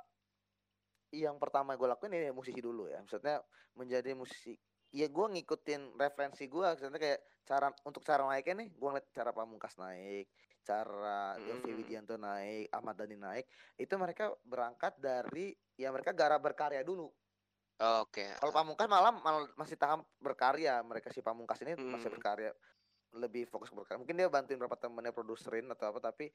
yang 1.12 1.38
pertama 1.38 1.76
gue 1.76 1.86
lakuin 1.86 2.16
ini 2.16 2.32
musisi 2.32 2.58
dulu 2.64 2.88
ya 2.88 2.98
maksudnya 3.04 3.44
menjadi 3.76 4.16
musisi 4.16 4.56
ya 4.94 5.10
gue 5.10 5.26
ngikutin 5.28 5.98
referensi 5.98 6.46
gue 6.46 6.62
maksudnya 6.64 6.96
kayak 6.96 7.20
cara 7.44 7.68
untuk 7.84 8.02
cara 8.02 8.24
naiknya 8.24 8.62
nih 8.62 8.70
gue 8.72 8.88
ngeliat 8.88 9.08
cara 9.10 9.34
Pamungkas 9.34 9.76
naik 9.76 10.30
cara 10.64 11.36
Yofi 11.40 11.68
Hmm. 11.68 11.78
Widianto 11.78 12.16
naik 12.16 12.70
Ahmad 12.70 12.96
Dhani 12.96 13.18
naik 13.18 13.46
itu 13.76 13.94
mereka 13.96 14.32
berangkat 14.40 14.96
dari 14.96 15.50
ya 15.74 15.90
mereka 15.90 16.14
garap 16.14 16.40
berkarya 16.40 16.82
dulu 16.82 17.10
Oke. 18.00 18.38
kalau 18.38 18.54
Pamungkas 18.54 18.86
malam 18.86 19.18
mal- 19.20 19.52
masih 19.56 19.76
tahap 19.76 20.06
berkarya 20.18 20.80
mereka 20.82 21.10
si 21.10 21.20
Pamungkas 21.20 21.58
ini 21.60 21.74
masih 21.76 22.08
Hmm. 22.08 22.16
berkarya 22.16 22.52
lebih 23.14 23.46
fokus 23.46 23.68
ke 23.68 23.76
berkarya 23.76 24.00
mungkin 24.00 24.16
dia 24.16 24.26
bantuin 24.26 24.56
beberapa 24.56 24.78
temennya 24.80 25.12
produserin 25.12 25.68
atau 25.68 25.90
apa 25.90 26.00
tapi 26.04 26.30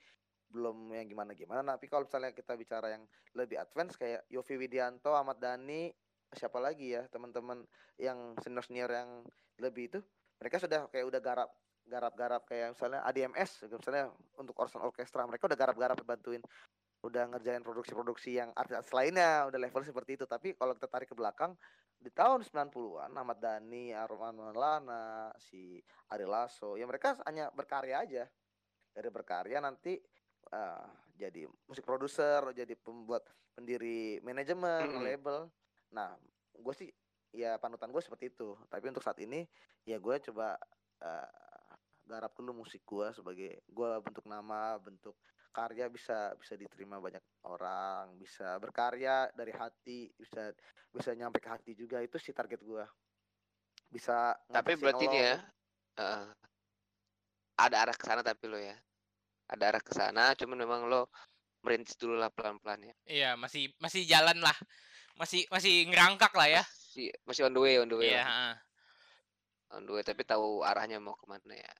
belum 0.48 0.90
yang 0.90 1.06
gimana 1.06 1.32
gimana 1.32 1.62
tapi 1.68 1.86
kalau 1.86 2.04
misalnya 2.04 2.30
kita 2.30 2.52
bicara 2.52 2.90
yang 2.90 3.04
lebih 3.32 3.56
advance 3.56 3.94
kayak 3.94 4.26
Yofi 4.28 4.54
Widianto 4.56 5.12
Ahmad 5.12 5.38
Dhani 5.38 5.90
siapa 6.36 6.58
lagi 6.60 6.92
ya 6.92 7.08
teman-teman 7.08 7.64
yang 7.96 8.36
senior 8.44 8.64
senior 8.64 8.90
yang 8.90 9.24
lebih 9.58 9.88
itu 9.88 9.98
mereka 10.38 10.60
sudah 10.60 10.86
kayak 10.92 11.06
udah 11.08 11.20
garap 11.20 11.50
garap-garap 11.88 12.42
kayak 12.44 12.76
misalnya 12.76 13.00
ADMS 13.08 13.64
misalnya 13.64 14.12
untuk 14.36 14.52
urusan 14.60 14.84
orkestra 14.84 15.24
mereka 15.24 15.48
udah 15.48 15.56
garap-garap 15.56 15.96
bantuin 16.04 16.44
udah 17.06 17.30
ngerjain 17.30 17.62
produksi-produksi 17.62 18.42
yang 18.42 18.50
artis 18.58 18.90
lainnya 18.90 19.46
udah 19.46 19.58
level 19.58 19.82
seperti 19.86 20.18
itu. 20.18 20.26
Tapi 20.26 20.58
kalau 20.58 20.74
kita 20.74 20.90
tarik 20.90 21.06
ke 21.06 21.14
belakang 21.14 21.54
di 21.98 22.10
tahun 22.10 22.42
90-an 22.46 23.10
Ahmad 23.14 23.38
Dhani, 23.38 23.94
Arman 23.94 24.34
Maulana, 24.38 25.30
si 25.38 25.78
Ari 26.10 26.26
Lasso 26.26 26.74
ya 26.74 26.86
mereka 26.86 27.18
hanya 27.26 27.54
berkarya 27.54 28.02
aja. 28.02 28.24
Dari 28.90 29.08
berkarya 29.14 29.62
nanti 29.62 29.94
eh, 30.50 30.86
jadi 31.14 31.46
musik 31.70 31.86
produser 31.86 32.42
jadi 32.50 32.74
pembuat 32.74 33.22
pendiri 33.54 34.18
manajemen 34.22 34.86
Mm-mm. 34.86 35.02
label 35.02 35.38
nah 35.92 36.14
gue 36.54 36.74
sih 36.74 36.90
ya 37.32 37.60
panutan 37.60 37.92
gue 37.92 38.02
seperti 38.02 38.32
itu 38.32 38.56
tapi 38.68 38.88
untuk 38.88 39.04
saat 39.04 39.20
ini 39.20 39.44
ya 39.84 40.00
gue 40.00 40.16
coba 40.30 40.56
eh, 41.04 41.28
garap 42.08 42.32
dulu 42.36 42.64
musik 42.64 42.82
gue 42.88 43.12
sebagai 43.12 43.60
gue 43.68 43.90
bentuk 44.00 44.24
nama 44.24 44.80
bentuk 44.80 45.16
karya 45.52 45.88
bisa 45.88 46.32
bisa 46.36 46.54
diterima 46.56 47.00
banyak 47.00 47.20
orang 47.48 48.16
bisa 48.16 48.56
berkarya 48.60 49.28
dari 49.32 49.52
hati 49.52 50.08
bisa 50.16 50.52
bisa 50.88 51.12
nyampe 51.12 51.40
ke 51.40 51.48
hati 51.48 51.72
juga 51.76 52.00
itu 52.00 52.16
sih 52.16 52.32
target 52.32 52.60
gue 52.64 52.84
bisa 53.88 54.36
Tapi 54.52 54.76
berarti 54.76 55.04
ini 55.08 55.18
ya 55.20 55.36
eh, 56.00 56.28
ada 57.58 57.76
arah 57.82 57.96
ke 57.96 58.04
sana 58.06 58.22
tapi 58.22 58.46
lo 58.46 58.56
ya. 58.56 58.78
Ada 59.50 59.74
arah 59.74 59.82
ke 59.82 59.92
sana, 59.92 60.36
cuman 60.38 60.56
memang 60.62 60.80
lo 60.86 61.10
merintis 61.66 61.98
dulu 61.98 62.14
lah 62.14 62.30
pelan-pelan 62.30 62.86
ya. 62.86 62.94
Iya, 63.08 63.30
masih 63.34 63.74
masih 63.82 64.06
jalan 64.06 64.38
lah. 64.38 64.54
Masih 65.18 65.42
masih 65.50 65.84
ngerangkak 65.90 66.30
lah 66.32 66.46
ya. 66.46 66.62
Masih 66.62 67.10
masih 67.26 67.42
on 67.50 67.52
the 67.52 67.60
way, 67.60 67.74
on 67.82 67.90
the 67.90 67.98
way. 67.98 68.14
Iya, 68.14 68.22
lah. 68.22 68.26
heeh. 68.30 68.54
On 69.76 69.82
the 69.84 69.92
way, 69.92 70.02
tapi 70.06 70.22
tahu 70.22 70.62
arahnya 70.62 71.02
mau 71.02 71.18
ke 71.18 71.26
mana 71.26 71.54
ya. 71.58 71.72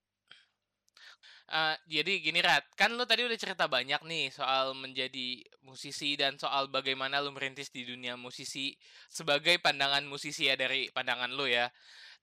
Eh, 1.49 1.77
jadi 1.89 2.21
gini 2.21 2.45
Rat, 2.45 2.69
kan 2.77 2.93
lu 2.93 3.09
tadi 3.09 3.25
udah 3.25 3.39
cerita 3.41 3.65
banyak 3.65 4.05
nih 4.05 4.29
soal 4.29 4.77
menjadi 4.77 5.41
musisi 5.65 6.13
dan 6.13 6.37
soal 6.37 6.69
bagaimana 6.69 7.25
lu 7.25 7.33
merintis 7.33 7.73
di 7.73 7.89
dunia 7.89 8.21
musisi 8.21 8.77
sebagai 9.09 9.57
pandangan 9.57 10.05
musisi 10.05 10.45
ya 10.45 10.61
dari 10.61 10.93
pandangan 10.93 11.33
lu 11.33 11.49
ya. 11.49 11.73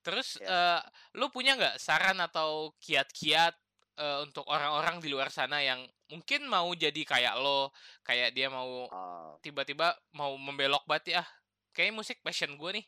Terus 0.06 0.38
eh, 0.38 0.78
lu 1.18 1.26
punya 1.34 1.58
nggak 1.58 1.74
saran 1.82 2.22
atau 2.22 2.70
kiat-kiat 2.78 3.54
eh, 3.98 4.18
untuk 4.22 4.46
orang-orang 4.46 5.02
di 5.02 5.10
luar 5.10 5.34
sana 5.34 5.58
yang 5.58 5.82
mungkin 6.10 6.46
mau 6.46 6.70
jadi 6.74 7.02
kayak 7.02 7.34
lo, 7.38 7.74
kayak 8.06 8.30
dia 8.36 8.46
mau 8.46 8.86
Ah, 8.90 9.34
tiba-tiba 9.42 9.94
mau 10.14 10.34
membelok 10.38 10.86
banget 10.86 11.18
ya, 11.18 11.22
ah, 11.22 11.28
kayak 11.74 11.94
musik 11.94 12.18
passion 12.22 12.54
gue 12.54 12.70
nih. 12.82 12.86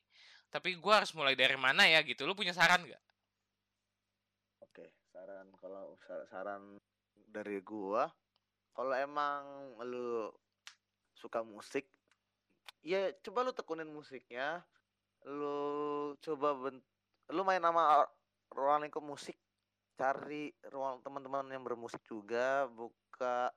Tapi 0.48 0.80
gua 0.80 1.04
harus 1.04 1.12
mulai 1.12 1.36
dari 1.36 1.56
mana 1.60 1.84
ya 1.84 2.00
gitu. 2.00 2.24
Lu 2.24 2.32
punya 2.32 2.56
saran 2.56 2.80
nggak? 2.80 3.02
Oke, 4.64 4.84
saran 5.12 5.52
kalau 5.60 5.92
sa- 6.00 6.24
saran 6.32 6.80
dari 7.28 7.60
gua, 7.60 8.08
kalau 8.72 8.94
emang 8.96 9.76
lu 9.84 10.32
suka 11.12 11.44
musik, 11.44 11.84
ya 12.80 13.12
coba 13.20 13.44
lu 13.44 13.52
tekunin 13.52 13.90
musiknya, 13.90 14.64
lu 15.28 16.14
coba 16.24 16.56
ben, 16.56 16.80
lu 17.28 17.42
main 17.44 17.60
sama 17.60 17.82
or- 18.00 18.12
ruang 18.56 18.88
lingkup 18.88 19.04
musik, 19.04 19.36
cari 20.00 20.54
ruang 20.72 21.04
teman-teman 21.04 21.44
yang 21.52 21.60
bermusik 21.60 22.00
juga 22.08 22.64
buka 23.18 23.50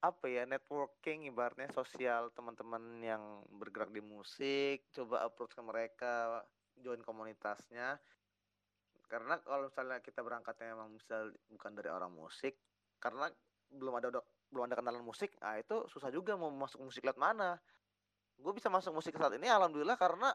apa 0.00 0.24
ya 0.32 0.48
networking 0.48 1.28
ibaratnya 1.28 1.68
sosial 1.68 2.32
teman-teman 2.32 2.80
yang 3.04 3.44
bergerak 3.60 3.92
di 3.92 4.00
musik 4.00 4.88
coba 4.96 5.28
approach 5.28 5.52
ke 5.52 5.60
mereka 5.60 6.40
join 6.80 7.04
komunitasnya. 7.04 8.00
Karena 9.04 9.36
kalau 9.44 9.68
misalnya 9.68 10.00
kita 10.00 10.24
berangkatnya 10.24 10.72
emang 10.72 10.96
misal 10.96 11.28
bukan 11.52 11.76
dari 11.76 11.92
orang 11.92 12.08
musik 12.08 12.56
karena 12.96 13.28
belum 13.68 14.00
ada 14.00 14.24
belum 14.48 14.64
ada 14.64 14.80
kenalan 14.80 15.04
musik 15.04 15.36
ah 15.44 15.60
itu 15.60 15.84
susah 15.92 16.08
juga 16.08 16.40
mau 16.40 16.48
masuk 16.48 16.80
musik 16.80 17.04
lewat 17.04 17.20
mana. 17.20 17.60
Gue 18.40 18.56
bisa 18.56 18.72
masuk 18.72 18.96
musik 18.96 19.12
saat 19.12 19.36
ini 19.36 19.44
alhamdulillah 19.44 20.00
karena 20.00 20.32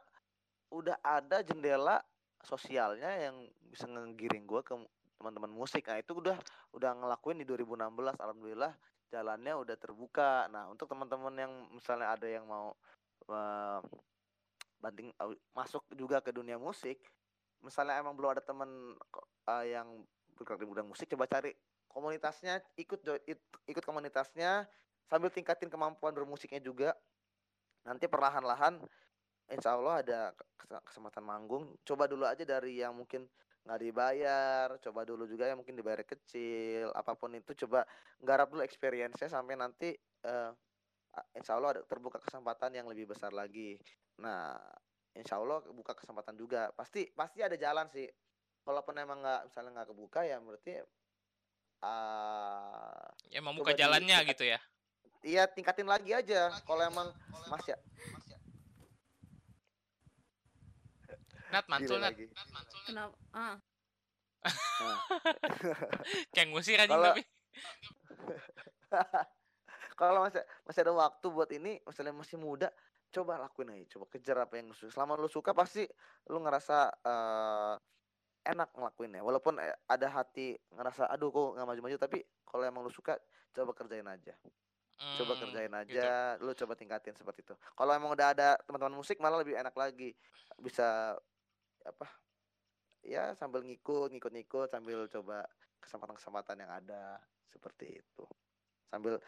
udah 0.70 1.02
ada 1.02 1.41
jendela 1.41 1.98
sosialnya 2.46 3.10
yang 3.10 3.50
bisa 3.74 3.89
ngegiring 3.89 4.46
gue 4.46 4.62
ke 4.62 4.78
teman-teman 5.18 5.51
musik. 5.51 5.88
Nah 5.88 5.97
itu 5.99 6.18
udah 6.18 6.38
udah 6.76 6.91
ngelakuin 6.95 7.41
di 7.41 7.45
2016 7.47 8.20
alhamdulillah 8.20 8.74
jalannya 9.09 9.53
udah 9.55 9.76
terbuka. 9.80 10.47
Nah 10.51 10.68
untuk 10.72 10.91
teman-teman 10.91 11.34
yang 11.36 11.53
misalnya 11.72 12.13
ada 12.16 12.28
yang 12.28 12.45
mau 12.45 12.76
uh, 13.32 13.80
banting 14.80 15.09
uh, 15.22 15.34
masuk 15.55 15.82
juga 15.95 16.20
ke 16.22 16.30
dunia 16.30 16.59
musik 16.59 16.99
misalnya 17.66 17.97
emang 17.97 18.13
belum 18.13 18.38
ada 18.38 18.43
teman 18.45 18.93
uh, 19.49 19.66
yang 19.66 20.05
bergerak 20.38 20.61
di 20.61 20.70
bidang 20.70 20.86
musik 20.86 21.09
coba 21.09 21.26
cari 21.26 21.49
komunitasnya 21.89 22.61
ikut 22.78 23.01
ikut 23.66 23.84
komunitasnya 23.88 24.70
sambil 25.07 25.34
tingkatin 25.34 25.72
kemampuan 25.72 26.11
bermusiknya 26.11 26.61
juga. 26.61 26.93
Nanti 27.86 28.09
perlahan-lahan 28.09 28.82
insya 29.53 29.78
Allah 29.78 30.01
ada 30.03 30.20
kesempatan 30.84 31.24
manggung. 31.24 31.72
Coba 31.86 32.09
dulu 32.09 32.26
aja 32.26 32.43
dari 32.43 32.82
yang 32.82 32.97
mungkin 32.97 33.30
nggak 33.66 33.82
dibayar 33.82 34.70
coba 34.78 35.01
dulu 35.09 35.26
juga 35.26 35.49
yang 35.49 35.57
mungkin 35.57 35.74
dibayar 35.74 36.05
kecil 36.05 36.93
apa 36.93 37.18
pun 37.18 37.34
itu 37.34 37.66
coba 37.66 37.82
garap 38.22 38.53
dulu 38.53 38.61
experience-nya 38.61 39.26
sampai 39.26 39.57
nanti 39.57 39.89
uh, 40.30 40.53
insya 41.34 41.57
Allah 41.57 41.80
ada 41.80 41.82
terbuka 41.82 42.22
kesempatan 42.22 42.78
yang 42.78 42.86
lebih 42.86 43.09
besar 43.09 43.34
lagi. 43.34 43.82
Nah 44.22 44.53
insya 45.18 45.41
Allah 45.41 45.66
buka 45.74 45.97
kesempatan 45.97 46.38
juga. 46.38 46.70
Pasti 46.78 47.09
pasti 47.18 47.41
ada 47.41 47.57
jalan 47.57 47.89
sih. 47.89 48.05
Kalaupun 48.61 49.01
emang 49.01 49.26
nggak 49.26 49.49
misalnya 49.49 49.72
nggak 49.82 49.89
kebuka 49.89 50.22
ya 50.26 50.38
berarti 50.41 50.72
uh, 51.82 53.05
ya 53.34 53.41
emang 53.41 53.57
buka 53.57 53.74
jalannya 53.74 54.18
gitu 54.30 54.45
ya. 54.45 54.59
Iya 55.26 55.49
tingkatin 55.49 55.89
lagi 55.89 56.13
aja. 56.13 56.53
Kalau 56.70 56.86
emang 56.86 57.09
mas 57.49 57.66
ya 57.66 57.78
Nat 61.56 61.66
mantul 61.72 61.97
Nat. 62.03 62.12
Kenapa? 62.84 63.16
Ah. 63.32 63.56
Kayak 66.36 66.47
ngusir 66.51 66.76
aja 66.78 66.91
tapi. 66.91 67.24
kalau 69.99 70.28
masih 70.28 70.43
masih 70.68 70.82
ada 70.84 70.93
waktu 70.93 71.28
buat 71.32 71.47
ini 71.56 71.80
misalnya 71.88 72.12
masih 72.12 72.36
muda 72.36 72.68
coba 73.16 73.39
lakuin 73.39 73.72
aja 73.72 73.95
coba 73.95 74.06
kejar 74.12 74.38
apa 74.43 74.60
yang 74.60 74.68
lu 74.68 74.76
suka 74.76 74.91
selama 74.91 75.16
lu 75.16 75.32
suka 75.32 75.56
pasti 75.56 75.88
lu 76.28 76.43
ngerasa 76.43 76.91
eh, 76.99 77.76
enak 78.51 78.76
ngelakuinnya 78.76 79.24
walaupun 79.24 79.56
eh, 79.64 79.72
ada 79.88 80.08
hati 80.12 80.60
ngerasa 80.76 81.08
aduh 81.08 81.32
kok 81.32 81.56
nggak 81.56 81.68
maju-maju 81.72 81.95
tapi 81.95 82.20
kalau 82.43 82.64
emang 82.68 82.84
lu 82.84 82.91
suka 82.91 83.16
coba 83.56 83.72
kerjain 83.72 84.06
aja 84.06 84.36
coba 84.95 85.36
Hmm, 85.36 85.41
kerjain 85.43 85.72
gitu. 85.76 85.99
aja 85.99 86.39
lu 86.39 86.56
coba 86.56 86.72
tingkatin 86.76 87.16
seperti 87.20 87.43
itu 87.43 87.51
kalau 87.76 87.91
emang 87.91 88.16
udah 88.16 88.32
ada 88.32 88.56
teman-teman 88.64 88.95
musik 88.95 89.20
malah 89.20 89.43
lebih 89.43 89.56
enak 89.60 89.76
lagi 89.76 90.16
bisa 90.56 91.20
apa 91.86 92.09
ya 93.05 93.38
sambil 93.38 93.61
ngikut 93.61 94.09
ngikut-ngikut 94.17 94.73
sambil 94.73 95.05
coba 95.05 95.45
kesempatan-kesempatan 95.79 96.57
yang 96.65 96.71
ada 96.73 97.21
seperti 97.45 98.01
itu. 98.01 98.25
Sambil 98.89 99.21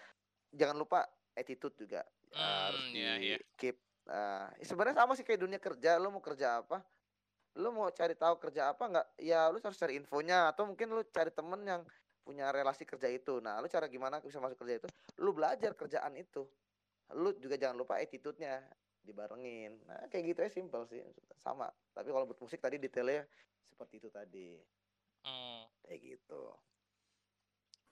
jangan 0.49 0.77
lupa 0.81 1.05
attitude 1.37 1.77
juga 1.77 2.01
eh, 2.33 2.57
harus 2.67 2.81
Hmm, 2.89 2.93
di 2.97 2.99
iya, 2.99 3.13
iya. 3.21 3.37
keep 3.53 3.77
eh, 4.09 4.47
ya 4.57 4.65
sebenarnya 4.65 4.97
sama 5.05 5.13
sih 5.13 5.21
kayak 5.21 5.41
dunia 5.45 5.59
kerja 5.61 6.01
lu 6.01 6.09
mau 6.09 6.23
kerja 6.23 6.65
apa? 6.65 6.81
Lu 7.57 7.69
mau 7.73 7.89
cari 7.93 8.17
tahu 8.17 8.41
kerja 8.41 8.73
apa 8.73 8.83
nggak? 8.89 9.07
Ya 9.21 9.45
lu 9.53 9.61
harus 9.61 9.77
cari 9.77 9.97
infonya 10.01 10.49
atau 10.49 10.65
mungkin 10.65 10.89
lu 10.89 11.05
cari 11.13 11.29
temen 11.29 11.61
yang 11.61 11.81
punya 12.25 12.49
relasi 12.49 12.83
kerja 12.83 13.07
itu. 13.07 13.37
Nah 13.39 13.61
lu 13.61 13.69
cara 13.69 13.85
gimana 13.85 14.19
bisa 14.19 14.41
masuk 14.41 14.57
kerja 14.65 14.81
itu? 14.83 14.87
Lu 15.21 15.31
belajar 15.31 15.77
kerjaan 15.77 16.17
itu. 16.17 16.43
Lu 17.13 17.31
juga 17.37 17.55
jangan 17.55 17.77
lupa 17.77 18.01
attitude-nya 18.01 18.65
dibarengin 19.07 19.79
nah 19.83 20.03
kayak 20.07 20.23
gitu 20.27 20.39
ya 20.41 20.51
simple 20.51 20.83
sih 20.85 20.99
sama 21.37 21.65
tapi 21.91 22.11
kalau 22.11 22.25
buat 22.25 22.37
musik 22.37 22.59
tadi 22.59 22.75
detailnya 22.75 23.23
seperti 23.65 23.93
itu 23.97 24.09
tadi 24.09 24.59
Hmm. 25.23 25.63
kayak 25.81 25.99
gitu 26.05 26.51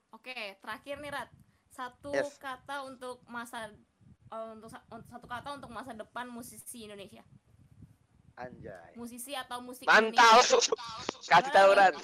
Oke, 0.08 0.32
terakhir 0.56 0.96
nih 0.96 1.12
Rat. 1.12 1.28
Satu 1.68 2.08
Yes. 2.10 2.38
kata 2.38 2.86
untuk 2.86 3.20
masa 3.26 3.68
eh, 4.26 4.48
untuk 4.50 4.66
sa- 4.66 4.80
untuk- 4.88 5.06
satu 5.06 5.26
kata 5.26 5.48
untuk 5.52 5.68
masa 5.68 5.92
depan 5.92 6.26
musisi 6.26 6.82
Indonesia. 6.84 7.20
anjay 8.34 8.92
Musisi 8.94 9.32
atau 9.32 9.60
musik 9.60 9.84
Mantap. 9.84 10.40
Indonesia. 10.40 10.56
Kasih 11.30 11.52
tahu 11.52 11.70
Ran. 11.72 11.94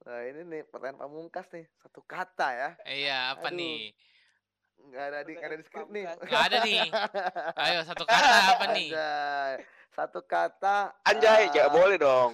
nah 0.00 0.20
ini 0.24 0.40
nih 0.44 0.62
pertanyaan 0.64 0.98
pamungkas 1.00 1.46
nih 1.50 1.66
satu 1.76 2.00
kata 2.00 2.48
ya 2.50 2.70
Iya, 2.84 3.18
apa 3.34 3.46
Aduh. 3.46 3.58
nih? 3.58 3.92
Nggak 4.82 5.04
ada 5.06 5.18
di 5.20 5.32
nggak 5.32 5.46
ada 5.46 5.56
di 5.56 5.64
skrip 5.64 5.88
nih 5.88 6.04
Nggak 6.18 6.42
ada 6.42 6.56
nih. 6.60 6.80
Ayo 7.56 7.80
satu 7.84 8.04
kata 8.04 8.28
apa 8.50 8.64
nih? 8.70 8.88
Anjay. 8.90 9.54
satu 9.90 10.20
kata 10.22 10.76
Anjay, 11.02 11.42
eh, 11.42 11.50
nggak 11.50 11.68
boleh 11.68 11.96
dong. 11.96 12.30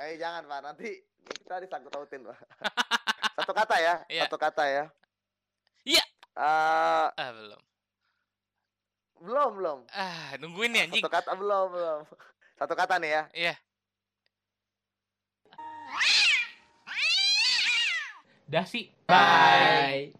Eh 0.00 0.14
jangan 0.16 0.42
pak 0.44 0.60
nanti 0.60 0.88
kita 1.24 1.56
disangkut 1.58 1.88
pautin 1.88 2.20
pak 2.22 2.36
satu 3.36 3.52
kata 3.52 3.76
ya 3.76 3.94
Iya. 4.06 4.22
satu 4.26 4.36
kata 4.36 4.64
ya 4.64 4.84
Iya. 5.82 6.04
Eh, 6.34 7.06
Ah, 7.10 7.30
belum. 7.30 7.62
belum 9.20 9.50
belum 9.56 9.78
Ah, 9.90 10.36
nungguin 10.36 10.70
nih 10.70 10.82
anjing. 10.84 11.00
satu 11.00 11.10
kata 11.10 11.30
belum 11.32 11.66
belum 11.70 12.00
satu 12.54 12.74
kata 12.74 12.94
nih 12.98 13.10
ya 13.10 13.22
Iya. 13.32 13.54
Dah 18.44 18.62
sih. 18.62 18.86
Bye. 19.08 20.14